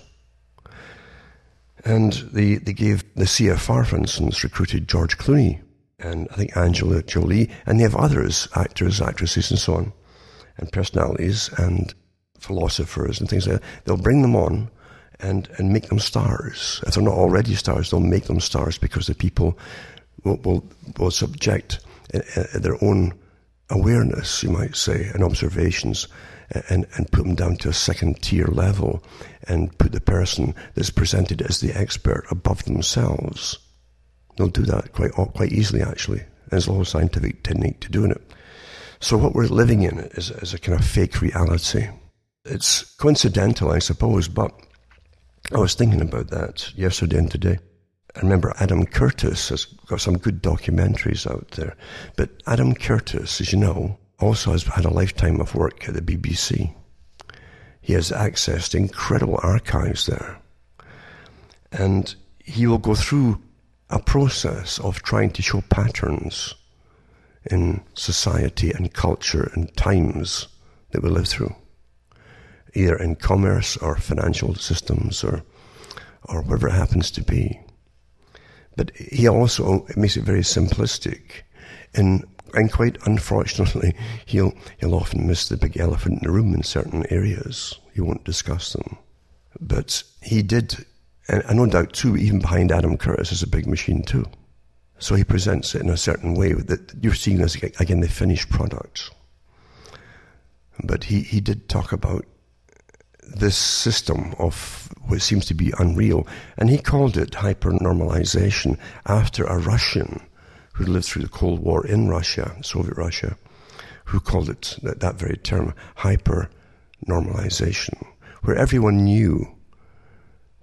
And 1.85 2.12
they, 2.33 2.57
they 2.57 2.73
gave 2.73 3.05
the 3.14 3.25
CFR, 3.25 3.87
for 3.87 3.97
instance, 3.97 4.43
recruited 4.43 4.88
George 4.88 5.19
Clooney 5.19 5.61
and 5.99 6.29
I 6.31 6.35
think 6.35 6.57
Angela 6.57 7.03
Jolie, 7.03 7.50
and 7.67 7.79
they 7.79 7.85
have 7.85 7.97
others, 7.97 8.49
actors, 8.55 9.00
actresses, 9.00 9.50
and 9.50 9.59
so 9.59 9.75
on, 9.75 9.93
and 10.57 10.71
personalities 10.73 11.50
and 11.57 11.95
philosophers 12.38 13.21
and 13.21 13.29
things 13.29 13.47
like 13.47 13.61
that. 13.61 13.67
They'll 13.85 13.97
bring 13.97 14.23
them 14.23 14.37
on 14.37 14.71
and, 15.21 15.49
and 15.57 15.73
make 15.73 15.88
them 15.88 15.99
stars. 15.99 16.83
If 16.87 16.95
they're 16.95 17.03
not 17.03 17.14
already 17.14 17.55
stars, 17.55 17.91
they'll 17.91 18.00
make 18.00 18.25
them 18.25 18.41
stars 18.41 18.76
because 18.76 19.07
the 19.07 19.14
people 19.14 19.59
will, 20.25 20.37
will, 20.38 20.64
will 20.99 21.11
subject 21.11 21.81
uh, 22.12 22.21
uh, 22.37 22.59
their 22.59 22.83
own 22.85 23.14
awareness, 23.71 24.43
you 24.43 24.50
might 24.50 24.76
say, 24.76 25.11
and 25.14 25.23
observations, 25.25 26.09
and, 26.69 26.87
and 26.97 27.11
put 27.11 27.25
them 27.25 27.35
down 27.35 27.57
to 27.57 27.69
a 27.69 27.73
second 27.73 28.23
tier 28.23 28.47
level 28.47 29.03
and 29.49 29.77
put 29.79 29.93
the 29.93 30.01
person 30.01 30.55
that's 30.75 30.91
presented 30.91 31.43
as 31.43 31.61
the 31.61 31.73
expert 31.73 32.25
above 32.31 32.65
themselves. 32.65 33.59
They'll 34.37 34.49
do 34.49 34.63
that 34.63 34.93
quite 34.93 35.13
quite 35.13 35.53
easily, 35.53 35.83
actually. 35.83 36.23
There's 36.49 36.69
a 36.69 36.73
whole 36.73 36.85
scientific 36.85 37.43
technique 37.43 37.81
to 37.81 37.91
doing 37.91 38.11
it. 38.11 38.23
So 39.01 39.19
what 39.19 39.35
we're 39.35 39.47
living 39.47 39.83
in 39.83 39.99
is, 40.15 40.31
is 40.31 40.55
a 40.55 40.59
kind 40.59 40.79
of 40.79 40.85
fake 40.85 41.21
reality. 41.21 41.89
It's 42.45 42.85
coincidental, 42.97 43.71
I 43.71 43.79
suppose, 43.79 44.29
but 44.29 44.53
I 45.53 45.59
was 45.59 45.75
thinking 45.75 46.01
about 46.01 46.31
that 46.31 46.73
yesterday 46.77 47.19
and 47.19 47.31
today. 47.31 47.59
I 48.17 48.21
remember 48.21 48.55
Adam 48.59 48.87
Curtis 48.87 49.49
has 49.49 49.65
got 49.65 50.01
some 50.01 50.19
good 50.19 50.43
documentaries 50.43 51.31
out 51.31 51.51
there. 51.53 51.77
But 52.17 52.31
Adam 52.47 52.75
Curtis, 52.75 53.41
as 53.41 53.53
you 53.53 53.59
know, 53.59 53.99
also 54.25 54.52
has 54.52 54.64
had 54.64 54.87
a 54.87 54.90
lifetime 54.90 55.40
of 55.40 55.54
work 55.54 55.87
at 55.87 55.95
the 55.95 56.00
BBC. 56.00 56.75
He 57.81 57.93
has 57.93 58.11
access 58.11 58.71
to 58.71 58.78
incredible 58.78 59.38
archives 59.43 60.07
there. 60.07 60.38
And 61.71 62.14
he 62.38 62.66
will 62.66 62.78
go 62.78 62.95
through 62.95 63.43
a 63.90 63.99
process 63.99 64.78
of 64.78 65.02
trying 65.02 65.31
to 65.33 65.43
show 65.43 65.61
patterns 65.69 66.54
in 67.50 67.83
society 67.95 68.71
and 68.71 68.95
culture 68.95 69.50
and 69.54 69.75
times 69.76 70.49
that 70.93 71.02
we 71.02 71.11
live 71.11 71.28
through, 71.28 71.54
either 72.75 72.97
in 72.97 73.16
commerce 73.16 73.76
or 73.76 73.97
financial 73.97 74.54
systems 74.54 75.23
or, 75.23 75.43
or 76.25 76.40
whatever 76.43 76.69
it 76.69 76.73
happens 76.73 77.11
to 77.11 77.23
be. 77.23 77.61
But 78.76 78.97
he 78.97 79.28
also 79.28 79.87
makes 79.97 80.16
it 80.16 80.25
very 80.25 80.40
simplistic. 80.40 81.43
And, 81.94 82.25
and 82.54 82.73
quite 82.73 82.99
unfortunately, 83.06 83.94
he'll, 84.26 84.54
he'll 84.78 84.94
often 84.94 85.26
miss 85.26 85.49
the 85.49 85.56
big 85.56 85.76
elephant 85.76 86.23
in 86.23 86.26
the 86.26 86.33
room 86.33 86.54
in 86.54 86.62
certain 86.62 87.04
areas. 87.11 87.78
He 87.92 88.00
won't 88.00 88.25
discuss 88.25 88.73
them. 88.73 88.99
But 89.61 90.02
he 90.23 90.42
did 90.42 90.85
and, 91.28 91.42
and 91.44 91.56
no 91.56 91.66
doubt, 91.66 91.92
too, 91.92 92.16
even 92.16 92.40
behind 92.40 92.71
Adam 92.71 92.97
Curtis 92.97 93.33
is 93.33 93.42
a 93.42 93.49
big 93.49 93.66
machine, 93.66 94.02
too. 94.02 94.26
So 94.99 95.14
he 95.14 95.25
presents 95.25 95.75
it 95.75 95.83
in 95.83 95.90
a 95.90 95.97
certain 95.97 96.35
way 96.35 96.52
that 96.52 96.92
you're 97.00 97.14
seeing 97.14 97.40
as, 97.40 97.54
again, 97.56 98.00
the 98.00 98.09
finished 98.09 98.50
product. 98.50 99.11
But 100.83 101.04
he, 101.04 101.21
he 101.21 101.40
did 101.40 101.68
talk 101.68 101.92
about 101.92 102.26
this 103.23 103.56
system 103.56 104.35
of 104.38 104.92
what 105.06 105.23
seems 105.23 105.47
to 105.47 105.54
be 105.54 105.73
unreal, 105.78 106.26
and 106.59 106.68
he 106.68 106.78
called 106.78 107.16
it 107.16 107.30
hypernormalization 107.30 108.78
after 109.06 109.44
a 109.44 109.59
Russian 109.59 110.21
who 110.75 110.85
lived 110.85 111.07
through 111.07 111.23
the 111.23 111.28
Cold 111.28 111.61
War 111.61 111.87
in 111.87 112.09
Russia, 112.09 112.57
Soviet 112.62 112.97
Russia, 112.97 113.37
who 114.07 114.21
called 114.21 114.50
it 114.50 114.76
that, 114.83 115.00
that 115.00 115.16
very 115.16 115.37
term, 115.37 115.75
hyper 115.97 116.50
normalization, 117.09 118.07
where 118.43 118.57
everyone 118.57 119.04
knew 119.04 119.47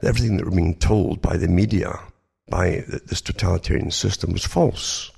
everything 0.01 0.37
that 0.37 0.45
we're 0.45 0.55
being 0.55 0.75
told 0.75 1.21
by 1.21 1.37
the 1.37 1.47
media, 1.47 1.99
by 2.49 2.83
this 2.87 3.21
totalitarian 3.21 3.91
system, 3.91 4.31
was 4.33 4.45
false. 4.45 5.11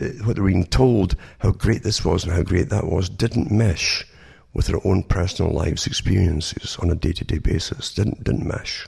Uh, 0.00 0.08
what 0.24 0.36
they 0.36 0.42
were 0.42 0.48
being 0.48 0.66
told, 0.66 1.16
how 1.38 1.50
great 1.50 1.82
this 1.82 2.04
was 2.04 2.24
and 2.24 2.32
how 2.32 2.42
great 2.42 2.68
that 2.68 2.84
was, 2.84 3.08
didn't 3.08 3.50
mesh 3.50 4.04
with 4.52 4.66
their 4.66 4.86
own 4.86 5.02
personal 5.02 5.52
lives 5.52 5.86
experiences 5.86 6.76
on 6.80 6.90
a 6.90 6.94
day-to-day 6.94 7.38
basis. 7.38 7.94
Didn't 7.94 8.24
didn't 8.24 8.46
mesh. 8.46 8.86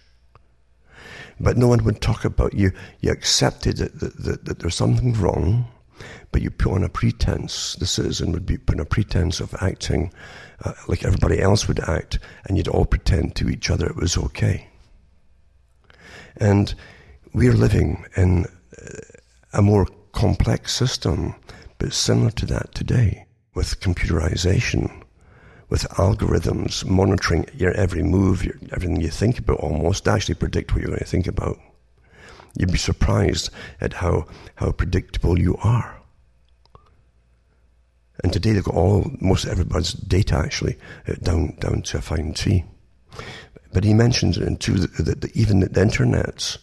But 1.41 1.57
no 1.57 1.69
one 1.69 1.85
would 1.85 2.01
talk 2.01 2.25
about 2.25 2.55
you. 2.55 2.73
You 3.01 3.13
accepted 3.13 3.77
that, 3.79 4.01
that, 4.01 4.17
that, 4.25 4.45
that 4.45 4.59
there's 4.59 4.75
something 4.75 5.13
wrong, 5.15 5.67
but 6.33 6.43
you 6.43 6.51
put 6.51 6.73
on 6.73 6.85
a 6.85 6.89
pretense. 6.89 7.77
The 7.77 7.87
citizen 7.87 8.33
would 8.33 8.47
be 8.47 8.59
put 8.59 8.77
on 8.77 8.81
a 8.81 8.85
pretense 8.85 9.41
of 9.41 9.55
acting 9.61 10.13
uh, 10.65 10.73
like 10.89 11.05
everybody 11.05 11.41
else 11.41 11.69
would 11.69 11.81
act, 11.81 12.19
and 12.45 12.57
you'd 12.57 12.69
all 12.69 12.85
pretend 12.85 13.37
to 13.37 13.49
each 13.49 13.71
other 13.71 13.87
it 13.87 13.97
was 13.97 14.17
okay. 14.17 14.69
And 16.37 16.75
we're 17.33 17.53
living 17.53 18.05
in 18.17 18.47
a 19.53 19.63
more 19.63 19.87
complex 20.13 20.75
system, 20.75 21.35
but 21.79 21.93
similar 21.93 22.31
to 22.33 22.47
that 22.47 22.75
today, 22.75 23.27
with 23.55 23.81
computerization, 23.81 24.98
with 25.69 25.83
algorithms 25.91 26.85
monitoring 26.85 27.47
your 27.55 27.73
every 27.73 28.03
move, 28.03 28.45
your, 28.45 28.55
everything 28.73 29.01
you 29.01 29.11
think 29.11 29.39
about 29.39 29.61
almost, 29.61 30.09
actually 30.09 30.35
predict 30.35 30.73
what 30.73 30.81
you're 30.81 30.91
going 30.91 30.99
to 30.99 31.05
think 31.05 31.27
about. 31.27 31.59
You'd 32.57 32.73
be 32.73 32.79
surprised 32.79 33.51
at 33.81 33.93
how, 33.93 34.27
how 34.57 34.73
predictable 34.73 35.39
you 35.39 35.57
are. 35.63 36.01
And 38.25 38.33
today 38.33 38.53
they've 38.53 38.65
got 38.65 38.75
all, 38.75 39.11
most 39.21 39.47
everybody's 39.47 39.93
data 39.93 40.37
actually 40.37 40.77
uh, 41.07 41.15
down, 41.23 41.57
down 41.61 41.83
to 41.83 41.99
a 41.99 42.01
fine 42.01 42.35
T. 42.35 42.65
But 43.73 43.85
he 43.85 43.95
mentions 43.95 44.37
too 44.59 44.75
that, 44.75 45.21
that 45.21 45.37
even 45.37 45.61
the 45.61 45.81
internet 45.81 46.57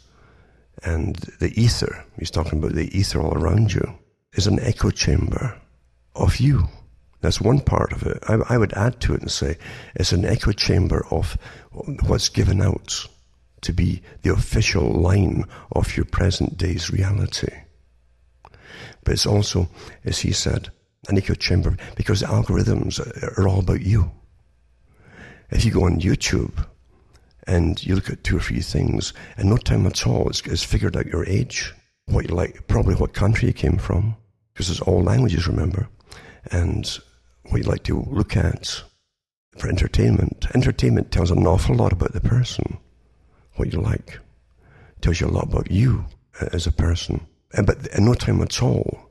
and 0.84 1.16
the 1.40 1.54
ether, 1.60 2.04
he's 2.20 2.32
talking 2.32 2.60
about 2.60 2.74
the 2.74 2.96
ether 2.98 3.22
all 3.22 3.38
around 3.38 3.74
you, 3.74 3.98
is 4.34 4.48
an 4.48 4.60
echo 4.60 4.90
chamber 4.90 5.62
of 6.16 6.38
you. 6.38 6.68
That's 7.26 7.42
one 7.42 7.60
part 7.60 7.92
of 7.92 8.04
it. 8.04 8.20
I, 8.30 8.36
I 8.50 8.58
would 8.60 8.74
add 8.74 9.02
to 9.02 9.16
it 9.16 9.22
and 9.22 9.32
say 9.32 9.58
it's 9.96 10.12
an 10.12 10.26
echo 10.26 10.52
chamber 10.52 11.04
of 11.10 11.40
what's 11.72 12.30
given 12.30 12.62
out 12.62 13.08
to 13.62 13.74
be 13.74 14.04
the 14.22 14.32
official 14.32 14.88
line 14.92 15.46
of 15.72 15.98
your 15.98 16.06
present 16.06 16.56
day's 16.56 16.92
reality. 16.92 17.52
But 19.04 19.14
it's 19.14 19.26
also, 19.26 19.70
as 20.04 20.20
he 20.20 20.34
said, 20.34 20.70
an 21.10 21.18
echo 21.18 21.34
chamber 21.34 21.78
because 21.96 22.22
algorithms 22.22 23.00
are 23.40 23.48
all 23.48 23.62
about 23.62 23.82
you. 23.82 24.12
If 25.50 25.66
you 25.66 25.72
go 25.72 25.86
on 25.86 26.02
YouTube 26.02 26.64
and 27.48 27.84
you 27.84 27.96
look 27.96 28.12
at 28.12 28.24
two 28.24 28.38
or 28.38 28.42
three 28.42 28.62
things, 28.62 29.14
and 29.36 29.50
no 29.50 29.58
time 29.58 29.88
at 29.88 30.06
all, 30.06 30.30
it's, 30.30 30.42
it's 30.42 30.64
figured 30.64 30.96
out 30.96 31.08
your 31.08 31.26
age, 31.26 31.74
what 32.06 32.30
you 32.30 32.36
like, 32.36 32.68
probably 32.68 32.94
what 32.94 33.14
country 33.16 33.48
you 33.48 33.54
came 33.54 33.80
from, 33.80 34.16
because 34.54 34.70
it's 34.70 34.82
all 34.82 35.02
languages, 35.02 35.48
remember, 35.48 35.88
and 36.52 37.00
what 37.50 37.64
you 37.64 37.70
like 37.70 37.84
to 37.84 38.02
look 38.10 38.36
at 38.36 38.84
for 39.58 39.70
entertainment. 39.70 40.48
Entertainment 40.54 41.12
tells 41.12 41.32
an 41.32 41.46
awful 41.48 41.76
lot 41.76 41.94
about 41.94 42.14
the 42.14 42.22
person, 42.22 42.78
what 43.56 43.72
you 43.72 43.80
like, 43.80 44.20
tells 45.02 45.20
you 45.20 45.28
a 45.28 45.30
lot 45.30 45.46
about 45.46 45.72
you 45.72 46.06
uh, 46.42 46.48
as 46.52 46.68
a 46.68 46.72
person. 46.72 47.26
Uh, 47.54 47.62
but 47.62 47.88
in 47.88 48.06
no 48.06 48.14
time 48.14 48.42
at 48.42 48.62
all, 48.62 49.10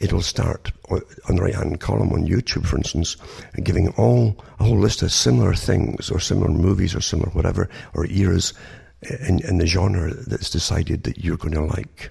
it'll 0.00 0.22
start 0.22 0.72
on 0.90 1.36
the 1.36 1.42
right 1.42 1.54
hand 1.54 1.80
column 1.80 2.12
on 2.12 2.26
YouTube, 2.26 2.66
for 2.66 2.76
instance, 2.76 3.16
and 3.54 3.64
giving 3.64 3.88
all 3.90 4.36
a 4.58 4.64
whole 4.64 4.78
list 4.78 5.02
of 5.02 5.12
similar 5.12 5.54
things 5.54 6.10
or 6.10 6.20
similar 6.20 6.48
movies 6.48 6.94
or 6.94 7.00
similar 7.00 7.30
whatever 7.30 7.68
or 7.94 8.06
eras 8.06 8.52
uh, 9.10 9.16
in, 9.26 9.44
in 9.46 9.58
the 9.58 9.66
genre 9.66 10.12
that's 10.12 10.50
decided 10.50 11.04
that 11.04 11.24
you're 11.24 11.36
going 11.36 11.54
to 11.54 11.62
like. 11.62 12.10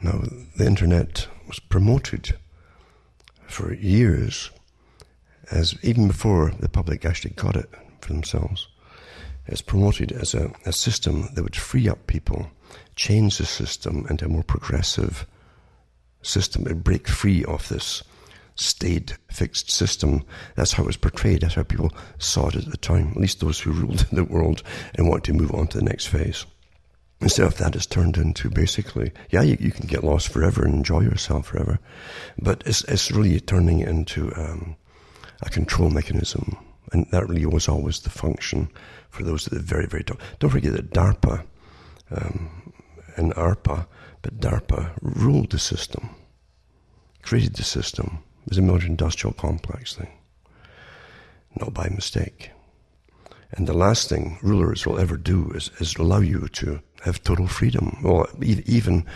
Now, 0.00 0.22
the 0.56 0.66
internet 0.66 1.26
was 1.48 1.58
promoted 1.58 2.36
for 3.48 3.74
years 3.74 4.50
as 5.50 5.74
even 5.82 6.08
before 6.08 6.52
the 6.58 6.68
public 6.68 7.04
actually 7.04 7.34
got 7.34 7.56
it 7.56 7.68
for 8.00 8.12
themselves. 8.12 8.68
It's 9.46 9.62
promoted 9.62 10.12
as 10.12 10.34
a, 10.34 10.52
a 10.66 10.72
system 10.72 11.28
that 11.34 11.42
would 11.42 11.56
free 11.56 11.88
up 11.88 12.06
people, 12.06 12.50
change 12.96 13.38
the 13.38 13.46
system 13.46 14.06
into 14.10 14.26
a 14.26 14.28
more 14.28 14.42
progressive 14.42 15.26
system 16.22 16.66
and 16.66 16.84
break 16.84 17.08
free 17.08 17.44
of 17.44 17.68
this 17.68 18.02
staid 18.56 19.16
fixed 19.30 19.70
system. 19.70 20.24
That's 20.56 20.72
how 20.72 20.82
it 20.82 20.88
was 20.88 20.96
portrayed. 20.96 21.42
That's 21.42 21.54
how 21.54 21.62
people 21.62 21.92
saw 22.18 22.48
it 22.48 22.56
at 22.56 22.70
the 22.70 22.76
time, 22.76 23.12
at 23.12 23.16
least 23.16 23.40
those 23.40 23.60
who 23.60 23.72
ruled 23.72 23.98
the 24.12 24.24
world 24.24 24.62
and 24.94 25.08
wanted 25.08 25.24
to 25.24 25.32
move 25.32 25.54
on 25.54 25.68
to 25.68 25.78
the 25.78 25.84
next 25.84 26.06
phase. 26.06 26.44
Instead 27.20 27.46
of 27.46 27.58
that, 27.58 27.74
it's 27.74 27.86
turned 27.86 28.16
into 28.16 28.48
basically, 28.48 29.12
yeah, 29.30 29.42
you, 29.42 29.56
you 29.58 29.72
can 29.72 29.86
get 29.86 30.04
lost 30.04 30.28
forever 30.28 30.64
and 30.64 30.74
enjoy 30.74 31.00
yourself 31.00 31.46
forever, 31.46 31.80
but 32.38 32.62
it's, 32.64 32.84
it's 32.84 33.10
really 33.10 33.40
turning 33.40 33.80
into 33.80 34.32
um, 34.36 34.76
a 35.42 35.50
control 35.50 35.90
mechanism. 35.90 36.56
And 36.92 37.06
that 37.10 37.28
really 37.28 37.46
was 37.46 37.68
always 37.68 38.00
the 38.00 38.10
function 38.10 38.70
for 39.10 39.22
those 39.22 39.46
at 39.46 39.52
the 39.52 39.60
very, 39.60 39.86
very 39.86 40.04
top. 40.04 40.20
Don't 40.38 40.50
forget 40.50 40.72
that 40.72 40.90
DARPA 40.90 41.44
um, 42.10 42.72
and 43.16 43.34
ARPA 43.34 43.86
but 44.22 44.40
DARPA 44.40 44.92
ruled 45.00 45.50
the 45.50 45.58
system, 45.58 46.10
created 47.22 47.54
the 47.54 47.64
system. 47.64 48.22
It 48.42 48.50
was 48.50 48.58
a 48.58 48.62
military 48.62 48.90
industrial 48.90 49.34
complex 49.34 49.94
thing, 49.94 50.10
not 51.60 51.74
by 51.74 51.88
mistake. 51.88 52.50
And 53.52 53.66
the 53.66 53.74
last 53.74 54.08
thing 54.08 54.38
rulers 54.42 54.86
will 54.86 54.98
ever 54.98 55.16
do 55.16 55.50
is, 55.52 55.70
is 55.78 55.96
allow 55.96 56.20
you 56.20 56.48
to 56.48 56.80
have 57.04 57.22
total 57.22 57.46
freedom. 57.46 57.98
Well, 58.02 58.26
even, 58.42 59.06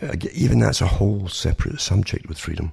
uh, 0.00 0.14
even 0.32 0.60
that's 0.60 0.80
a 0.80 0.86
whole 0.86 1.28
separate 1.28 1.80
subject 1.80 2.28
with 2.28 2.38
freedom. 2.38 2.72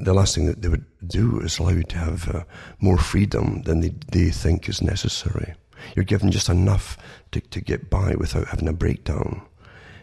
The 0.00 0.14
last 0.14 0.34
thing 0.34 0.46
that 0.46 0.62
they 0.62 0.68
would 0.68 0.84
do 1.06 1.40
is 1.40 1.58
allow 1.58 1.70
you 1.70 1.82
to 1.82 1.98
have 1.98 2.28
uh, 2.34 2.44
more 2.80 2.98
freedom 2.98 3.62
than 3.62 3.80
they, 3.80 3.94
they 4.10 4.30
think 4.30 4.68
is 4.68 4.80
necessary. 4.80 5.54
You're 5.94 6.04
given 6.04 6.30
just 6.30 6.48
enough 6.48 6.96
to, 7.32 7.40
to 7.40 7.60
get 7.60 7.90
by 7.90 8.14
without 8.14 8.48
having 8.48 8.68
a 8.68 8.72
breakdown 8.72 9.42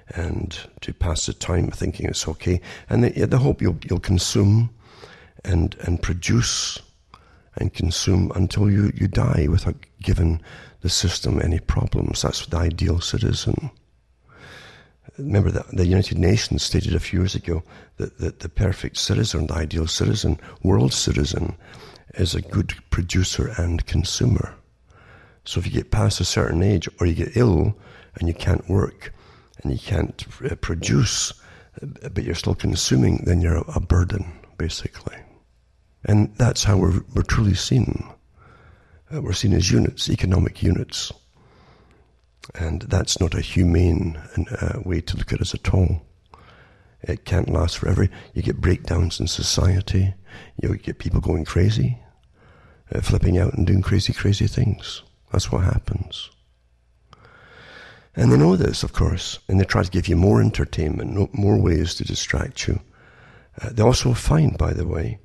and 0.10 0.58
to 0.81 0.93
pass 0.93 1.25
the 1.25 1.34
time 1.34 1.71
thinking 1.71 2.05
it's 2.08 2.27
okay. 2.27 2.62
And 2.89 3.03
they, 3.03 3.10
they 3.10 3.38
hope 3.38 3.62
you'll, 3.62 3.77
you'll 3.89 3.99
consume 3.99 4.69
and, 5.43 5.75
and 5.81 6.01
produce 6.01 6.79
and 7.55 7.73
consume 7.73 8.31
until 8.36 8.69
you, 8.69 8.91
you 8.95 9.08
die 9.08 9.47
without 9.49 9.75
giving 10.01 10.41
the 10.81 10.89
system 10.89 11.41
any 11.41 11.60
problems. 11.60 12.21
That's 12.21 12.45
the 12.45 12.58
ideal 12.58 12.99
citizen. 12.99 13.71
Remember 15.17 15.51
that 15.51 15.67
the 15.69 15.88
United 15.88 16.17
Nations 16.17 16.63
stated 16.63 16.93
a 16.93 16.99
few 16.99 17.19
years 17.19 17.36
ago 17.36 17.63
that, 17.97 18.17
that 18.19 18.39
the 18.39 18.49
perfect 18.49 18.97
citizen, 18.97 19.47
the 19.47 19.54
ideal 19.54 19.88
citizen, 19.88 20.39
world 20.63 20.93
citizen, 20.93 21.56
is 22.15 22.36
a 22.36 22.41
good 22.41 22.73
producer 22.89 23.54
and 23.58 23.86
consumer. 23.86 24.54
So 25.45 25.60
if 25.60 25.65
you 25.65 25.71
get 25.71 25.91
past 25.91 26.19
a 26.19 26.25
certain 26.25 26.63
age 26.63 26.89
or 26.99 27.08
you 27.08 27.13
get 27.13 27.38
ill 27.38 27.75
and 28.15 28.28
you 28.28 28.34
can't 28.34 28.67
work, 28.69 29.13
and 29.65 29.73
you 29.73 29.80
can't 29.80 30.25
uh, 30.49 30.56
produce, 30.56 31.34
uh, 31.82 32.10
but 32.10 32.23
you're 32.23 32.36
still 32.36 32.56
consuming, 32.56 33.23
then 33.25 33.41
you're 33.41 33.63
a 33.73 33.80
burden, 33.80 34.32
basically. 34.58 35.17
And 36.04 36.34
that's 36.36 36.63
how 36.63 36.78
we're, 36.78 37.01
we're 37.13 37.23
truly 37.23 37.56
seen. 37.56 38.08
Uh, 39.13 39.21
we're 39.21 39.34
seen 39.34 39.54
as 39.54 39.71
units, 39.71 40.10
economic 40.10 40.62
units. 40.62 41.12
And 42.53 42.84
that's 42.84 43.19
not 43.19 43.34
a 43.34 43.41
humane 43.41 44.17
uh, 44.62 44.79
way 44.86 45.01
to 45.01 45.17
look 45.17 45.34
at 45.34 45.41
us 45.41 45.53
at 45.53 45.73
all. 45.73 46.01
It 47.01 47.25
can't 47.25 47.49
last 47.49 47.77
forever. 47.77 48.08
You 48.34 48.41
get 48.41 48.62
breakdowns 48.62 49.19
in 49.19 49.27
society. 49.27 50.13
You 50.62 50.75
get 50.77 50.99
people 50.99 51.21
going 51.21 51.45
crazy, 51.45 51.99
uh, 52.93 53.01
flipping 53.01 53.38
out 53.38 53.53
and 53.53 53.65
doing 53.65 53.81
crazy, 53.81 54.13
crazy 54.13 54.47
things. 54.47 55.01
That's 55.31 55.51
what 55.51 55.63
happens. 55.63 56.29
And 58.15 58.31
they 58.31 58.38
know 58.38 58.55
this, 58.55 58.84
of 58.84 58.93
course, 58.93 59.39
and 59.49 59.60
they 59.60 59.65
try 59.65 59.84
to 59.84 59.91
give 59.91 60.08
you 60.08 60.15
more 60.15 60.41
entertainment, 60.41 61.34
more 61.34 61.58
ways 61.60 61.95
to 61.95 62.05
distract 62.05 62.67
you. 62.67 62.79
Uh, 63.62 63.69
they 63.71 63.84
also 63.84 64.13
find, 64.13 64.58
by 64.58 64.73
the 64.73 64.88
way, 64.88 65.19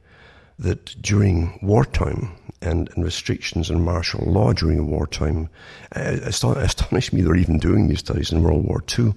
that 0.58 1.00
during 1.00 1.58
wartime 1.62 2.32
and, 2.62 2.90
and 2.94 3.04
restrictions 3.04 3.70
and 3.70 3.84
martial 3.84 4.24
law 4.24 4.52
during 4.52 4.88
wartime, 4.88 5.48
uh, 5.96 6.00
it 6.00 6.22
astonished 6.24 7.12
me 7.12 7.22
they're 7.22 7.36
even 7.36 7.58
doing 7.58 7.88
these 7.88 8.00
studies 8.00 8.32
in 8.32 8.42
World 8.42 8.64
War 8.64 8.82
II. 8.98 9.14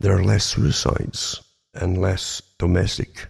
There 0.00 0.16
are 0.16 0.24
less 0.24 0.44
suicides 0.44 1.40
and 1.74 2.00
less 2.00 2.42
domestic 2.58 3.28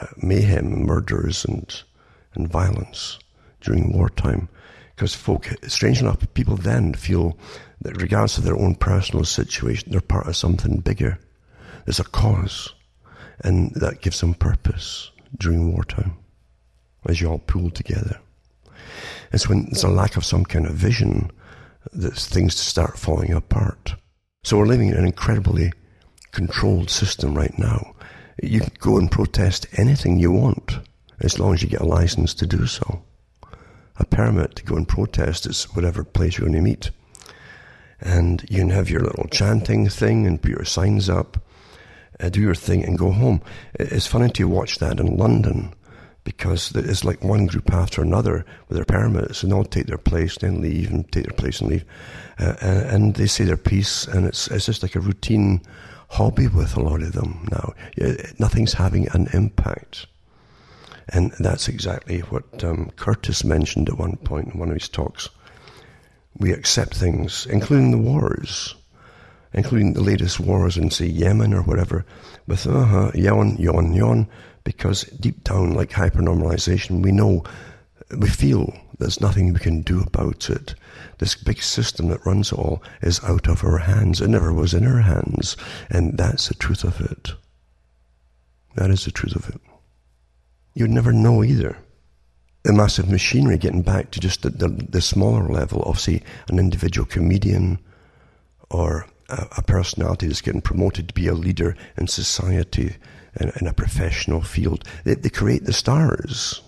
uh, 0.00 0.06
mayhem, 0.18 0.84
murders, 0.84 1.44
and, 1.44 1.82
and 2.34 2.48
violence 2.48 3.18
during 3.60 3.92
wartime. 3.92 4.48
Because 4.94 5.14
folk, 5.14 5.48
strange 5.68 6.00
enough, 6.00 6.18
people 6.34 6.56
then 6.56 6.94
feel 6.94 7.38
that 7.82 8.00
regardless 8.00 8.38
of 8.38 8.44
their 8.44 8.56
own 8.56 8.74
personal 8.74 9.24
situation, 9.24 9.90
they're 9.90 10.00
part 10.00 10.26
of 10.26 10.36
something 10.36 10.78
bigger. 10.78 11.18
There's 11.84 12.00
a 12.00 12.04
cause, 12.04 12.72
and 13.40 13.72
that 13.74 14.00
gives 14.00 14.20
them 14.20 14.34
purpose 14.34 15.10
during 15.38 15.72
wartime 15.72 16.16
as 17.08 17.20
you 17.20 17.28
all 17.28 17.38
pool 17.38 17.70
together. 17.70 18.18
It's 19.32 19.48
when 19.48 19.66
there's 19.66 19.84
a 19.84 19.88
lack 19.88 20.16
of 20.16 20.24
some 20.24 20.44
kind 20.44 20.66
of 20.66 20.74
vision 20.74 21.30
that 21.92 22.16
things 22.16 22.56
start 22.56 22.98
falling 22.98 23.32
apart. 23.32 23.94
So 24.44 24.58
we're 24.58 24.66
living 24.66 24.88
in 24.88 24.96
an 24.96 25.06
incredibly 25.06 25.72
controlled 26.32 26.90
system 26.90 27.34
right 27.34 27.56
now. 27.58 27.94
You 28.42 28.60
can 28.60 28.72
go 28.78 28.98
and 28.98 29.10
protest 29.10 29.66
anything 29.76 30.18
you 30.18 30.30
want 30.30 30.78
as 31.20 31.38
long 31.38 31.54
as 31.54 31.62
you 31.62 31.68
get 31.68 31.80
a 31.80 31.86
license 31.86 32.34
to 32.34 32.46
do 32.46 32.66
so. 32.66 33.02
A 33.98 34.04
permit 34.04 34.56
to 34.56 34.64
go 34.64 34.76
and 34.76 34.86
protest 34.86 35.46
is 35.46 35.64
whatever 35.74 36.04
place 36.04 36.36
you're 36.36 36.48
going 36.48 36.56
to 36.56 36.62
meet 36.62 36.90
and 38.00 38.44
you 38.50 38.58
can 38.58 38.70
have 38.70 38.90
your 38.90 39.00
little 39.00 39.28
chanting 39.28 39.88
thing 39.88 40.26
and 40.26 40.40
put 40.40 40.50
your 40.50 40.64
signs 40.64 41.08
up, 41.08 41.42
uh, 42.20 42.28
do 42.28 42.40
your 42.40 42.54
thing 42.54 42.84
and 42.84 42.98
go 42.98 43.10
home. 43.10 43.42
It's 43.74 44.06
funny 44.06 44.30
to 44.30 44.48
watch 44.48 44.78
that 44.78 45.00
in 45.00 45.16
London 45.16 45.74
because 46.26 46.74
it's 46.74 47.04
like 47.04 47.22
one 47.22 47.46
group 47.46 47.72
after 47.72 48.02
another 48.02 48.44
with 48.68 48.76
their 48.76 48.84
permits 48.84 49.42
and 49.42 49.52
they'll 49.52 49.64
take 49.64 49.86
their 49.86 49.96
place 49.96 50.36
then 50.38 50.60
leave 50.60 50.90
and 50.90 51.10
take 51.12 51.24
their 51.24 51.36
place 51.36 51.60
and 51.60 51.70
leave. 51.70 51.84
Uh, 52.38 52.54
and, 52.60 53.14
they 53.14 53.26
say 53.26 53.44
their 53.44 53.56
piece 53.56 54.06
and 54.08 54.26
it's, 54.26 54.48
it's 54.48 54.66
just 54.66 54.82
like 54.82 54.96
a 54.96 55.00
routine 55.00 55.62
hobby 56.08 56.48
with 56.48 56.76
a 56.76 56.82
lot 56.82 57.00
of 57.00 57.12
them 57.12 57.48
now. 57.50 57.72
Nothing's 58.38 58.74
having 58.74 59.08
an 59.14 59.28
impact. 59.32 60.06
And 61.08 61.30
that's 61.38 61.68
exactly 61.68 62.20
what 62.20 62.64
um, 62.64 62.90
Curtis 62.96 63.44
mentioned 63.44 63.88
at 63.88 63.96
one 63.96 64.16
point 64.16 64.48
in 64.52 64.58
one 64.58 64.68
of 64.68 64.74
his 64.74 64.88
talks 64.88 65.30
we 66.38 66.52
accept 66.52 66.94
things, 66.94 67.46
including 67.46 67.90
the 67.90 67.98
wars, 67.98 68.74
including 69.52 69.94
the 69.94 70.02
latest 70.02 70.38
wars 70.40 70.76
in, 70.76 70.90
say, 70.90 71.06
Yemen 71.06 71.54
or 71.54 71.62
whatever, 71.62 72.04
with, 72.46 72.66
uh 72.66 72.84
huh, 72.84 73.10
yawn, 73.14 73.56
yawn, 73.56 73.92
yawn, 73.92 74.28
because 74.66 75.04
deep 75.04 75.44
down, 75.44 75.74
like 75.74 75.90
hypernormalization, 75.90 77.00
we 77.00 77.12
know, 77.12 77.44
we 78.18 78.28
feel 78.28 78.76
there's 78.98 79.20
nothing 79.20 79.52
we 79.52 79.60
can 79.60 79.80
do 79.82 80.00
about 80.00 80.50
it. 80.50 80.74
This 81.18 81.36
big 81.36 81.62
system 81.62 82.08
that 82.08 82.26
runs 82.26 82.52
all 82.52 82.82
is 83.00 83.22
out 83.22 83.46
of 83.46 83.62
our 83.62 83.78
hands. 83.78 84.20
It 84.20 84.26
never 84.28 84.52
was 84.52 84.74
in 84.74 84.84
our 84.84 85.02
hands. 85.02 85.56
And 85.88 86.18
that's 86.18 86.48
the 86.48 86.54
truth 86.54 86.82
of 86.82 87.00
it. 87.00 87.34
That 88.74 88.90
is 88.90 89.04
the 89.04 89.12
truth 89.12 89.36
of 89.36 89.48
it. 89.48 89.60
You'd 90.74 90.90
never 90.90 91.12
know 91.12 91.44
either 91.44 91.78
the 92.64 92.72
massive 92.72 93.08
machinery, 93.08 93.58
getting 93.58 93.82
back 93.82 94.10
to 94.10 94.20
just 94.20 94.42
the, 94.42 94.50
the, 94.50 94.66
the 94.68 95.00
smaller 95.00 95.48
level 95.48 95.84
of, 95.84 96.00
say, 96.00 96.22
an 96.48 96.58
individual 96.58 97.06
comedian 97.06 97.78
or 98.68 99.06
a, 99.28 99.46
a 99.58 99.62
personality 99.62 100.26
that's 100.26 100.40
getting 100.40 100.60
promoted 100.60 101.06
to 101.06 101.14
be 101.14 101.28
a 101.28 101.34
leader 101.34 101.76
in 101.96 102.08
society 102.08 102.96
in, 103.40 103.52
in 103.60 103.66
a 103.66 103.72
professional 103.72 104.42
field. 104.42 104.84
They, 105.04 105.14
they, 105.14 105.28
create 105.28 105.64
the 105.64 105.72
stars. 105.72 106.62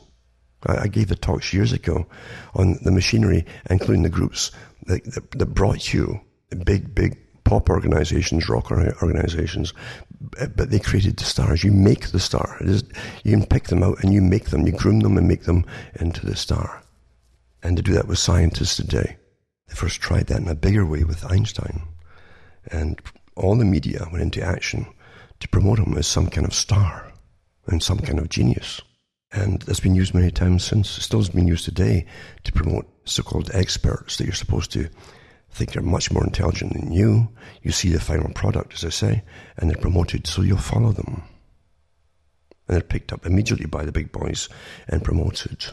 I, 0.67 0.83
I, 0.83 0.89
gave 0.89 1.11
a 1.11 1.15
talk 1.15 1.53
years 1.53 1.73
ago 1.73 2.07
on 2.55 2.79
the 2.83 2.91
machinery, 2.91 3.45
including 3.71 4.03
the 4.03 4.09
groups 4.09 4.51
that, 4.87 5.05
that, 5.15 5.31
that 5.33 5.47
brought 5.47 5.93
you 5.93 6.21
big, 6.65 6.95
big 6.95 7.19
pop 7.45 7.71
organizations, 7.71 8.49
rock 8.49 8.71
organizations, 8.71 9.73
but 10.55 10.71
they 10.71 10.79
created 10.79 11.17
the 11.17 11.25
stars. 11.25 11.65
You 11.65 11.73
make 11.73 12.09
the 12.09 12.21
star. 12.21 12.59
Is, 12.61 12.85
you 13.25 13.37
can 13.37 13.47
pick 13.47 13.65
them 13.65 13.83
out 13.83 14.03
and 14.03 14.13
you 14.13 14.21
make 14.21 14.51
them, 14.51 14.67
you 14.67 14.73
groom 14.73 15.01
them 15.01 15.17
and 15.17 15.27
make 15.27 15.45
them 15.45 15.65
into 15.99 16.27
the 16.27 16.37
star. 16.37 16.83
And 17.63 17.77
to 17.77 17.83
do 17.83 17.95
that 17.95 18.07
with 18.07 18.19
scientists 18.19 18.77
today. 18.77 19.17
They 19.69 19.75
first 19.75 20.01
tried 20.01 20.27
that 20.27 20.41
in 20.41 20.49
a 20.49 20.55
bigger 20.55 20.85
way 20.85 21.05
with 21.05 21.25
Einstein. 21.31 21.83
And 22.71 23.01
all 23.35 23.57
the 23.57 23.65
media 23.65 24.07
went 24.11 24.23
into 24.23 24.43
action 24.43 24.87
to 25.41 25.49
promote 25.49 25.79
him 25.79 25.97
as 25.97 26.07
some 26.07 26.29
kind 26.29 26.47
of 26.47 26.55
star 26.55 27.13
and 27.67 27.83
some 27.83 27.99
kind 27.99 28.19
of 28.19 28.29
genius. 28.29 28.81
And 29.31 29.61
that's 29.63 29.81
been 29.81 29.95
used 29.95 30.15
many 30.15 30.31
times 30.31 30.65
since. 30.65 30.89
Still 30.89 31.21
has 31.21 31.29
been 31.29 31.47
used 31.47 31.65
today 31.65 32.07
to 32.45 32.53
promote 32.53 32.87
so 33.05 33.23
called 33.23 33.51
experts 33.53 34.17
that 34.17 34.25
you're 34.25 34.33
supposed 34.33 34.73
to 34.73 34.89
think 35.51 35.73
they're 35.73 35.83
much 35.83 36.11
more 36.11 36.25
intelligent 36.25 36.73
than 36.73 36.93
you. 36.93 37.29
You 37.63 37.73
see 37.73 37.91
the 37.91 38.01
final 38.01 38.33
product, 38.33 38.75
as 38.75 38.85
I 38.85 38.91
say, 38.91 39.23
and 39.57 39.69
they're 39.69 39.77
promoted 39.77 40.27
so 40.27 40.43
you'll 40.43 40.59
follow 40.59 40.93
them. 40.93 41.23
And 42.67 42.77
they're 42.77 42.83
picked 42.83 43.13
up 43.13 43.27
immediately 43.27 43.67
by 43.67 43.85
the 43.85 43.93
big 43.93 44.13
boys 44.13 44.49
and 44.87 45.05
promoted. 45.05 45.67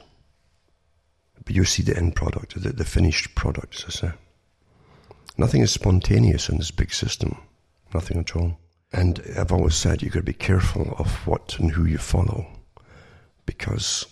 But 1.43 1.55
you 1.55 1.63
see 1.65 1.83
the 1.83 1.95
end 1.95 2.15
product, 2.15 2.61
the, 2.61 2.69
the 2.69 2.85
finished 2.85 3.35
product, 3.35 3.75
as 3.77 3.85
I 3.85 4.07
say. 4.07 4.13
Nothing 5.37 5.61
is 5.61 5.71
spontaneous 5.71 6.49
in 6.49 6.57
this 6.57 6.71
big 6.71 6.93
system. 6.93 7.37
Nothing 7.93 8.19
at 8.19 8.35
all. 8.35 8.57
And 8.95 9.21
I've 9.37 9.51
always 9.51 9.75
said 9.75 10.01
you've 10.01 10.13
got 10.13 10.19
to 10.19 10.23
be 10.23 10.31
careful 10.31 10.95
of 10.97 11.27
what 11.27 11.59
and 11.59 11.69
who 11.69 11.83
you 11.83 11.97
follow 11.97 12.47
because 13.45 14.05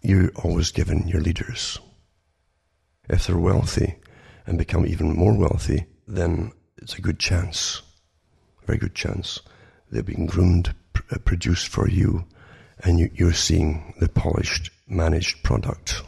you're 0.00 0.30
always 0.42 0.72
given 0.72 1.06
your 1.06 1.20
leaders. 1.20 1.78
If 3.06 3.26
they're 3.26 3.36
wealthy 3.36 3.96
and 4.46 4.56
become 4.56 4.86
even 4.86 5.14
more 5.14 5.36
wealthy, 5.36 5.84
then 6.08 6.52
it's 6.78 6.94
a 6.94 7.02
good 7.02 7.18
chance, 7.18 7.82
a 8.62 8.66
very 8.66 8.78
good 8.78 8.94
chance, 8.94 9.40
they're 9.90 10.02
being 10.02 10.24
groomed, 10.24 10.74
pr- 10.94 11.02
uh, 11.16 11.18
produced 11.18 11.68
for 11.68 11.86
you, 11.86 12.24
and 12.78 12.98
you, 12.98 13.10
you're 13.14 13.34
seeing 13.34 13.92
the 14.00 14.08
polished, 14.08 14.70
managed 14.88 15.42
product. 15.42 16.00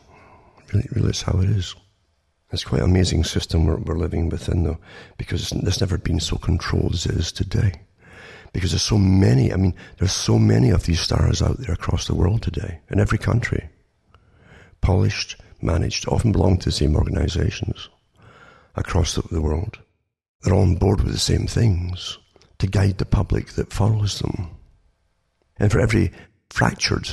Really, 0.72 0.88
really, 0.92 1.10
is 1.10 1.20
how 1.20 1.38
it 1.40 1.50
is. 1.50 1.74
It's 2.50 2.64
quite 2.64 2.80
an 2.80 2.88
amazing 2.88 3.24
system 3.24 3.66
we're, 3.66 3.76
we're 3.76 3.98
living 3.98 4.30
within, 4.30 4.64
though, 4.64 4.78
because 5.18 5.52
it's 5.52 5.80
never 5.82 5.98
been 5.98 6.18
so 6.18 6.36
controlled 6.38 6.94
as 6.94 7.04
it 7.04 7.14
is 7.14 7.30
today. 7.30 7.82
Because 8.56 8.70
there's 8.70 8.80
so 8.80 8.96
many, 8.96 9.52
I 9.52 9.56
mean, 9.56 9.74
there's 9.98 10.12
so 10.12 10.38
many 10.38 10.70
of 10.70 10.84
these 10.84 10.98
stars 10.98 11.42
out 11.42 11.58
there 11.58 11.74
across 11.74 12.06
the 12.06 12.14
world 12.14 12.40
today, 12.40 12.80
in 12.90 12.98
every 12.98 13.18
country. 13.18 13.68
Polished, 14.80 15.36
managed, 15.60 16.08
often 16.08 16.32
belong 16.32 16.56
to 16.56 16.70
the 16.70 16.72
same 16.72 16.96
organizations 16.96 17.90
across 18.74 19.14
the, 19.14 19.20
the 19.30 19.42
world. 19.42 19.78
They're 20.40 20.54
all 20.54 20.62
on 20.62 20.76
board 20.76 21.02
with 21.02 21.12
the 21.12 21.18
same 21.18 21.46
things 21.46 22.16
to 22.58 22.66
guide 22.66 22.96
the 22.96 23.04
public 23.04 23.48
that 23.56 23.74
follows 23.74 24.20
them. 24.20 24.48
And 25.58 25.70
for 25.70 25.78
every 25.78 26.10
fractured 26.48 27.10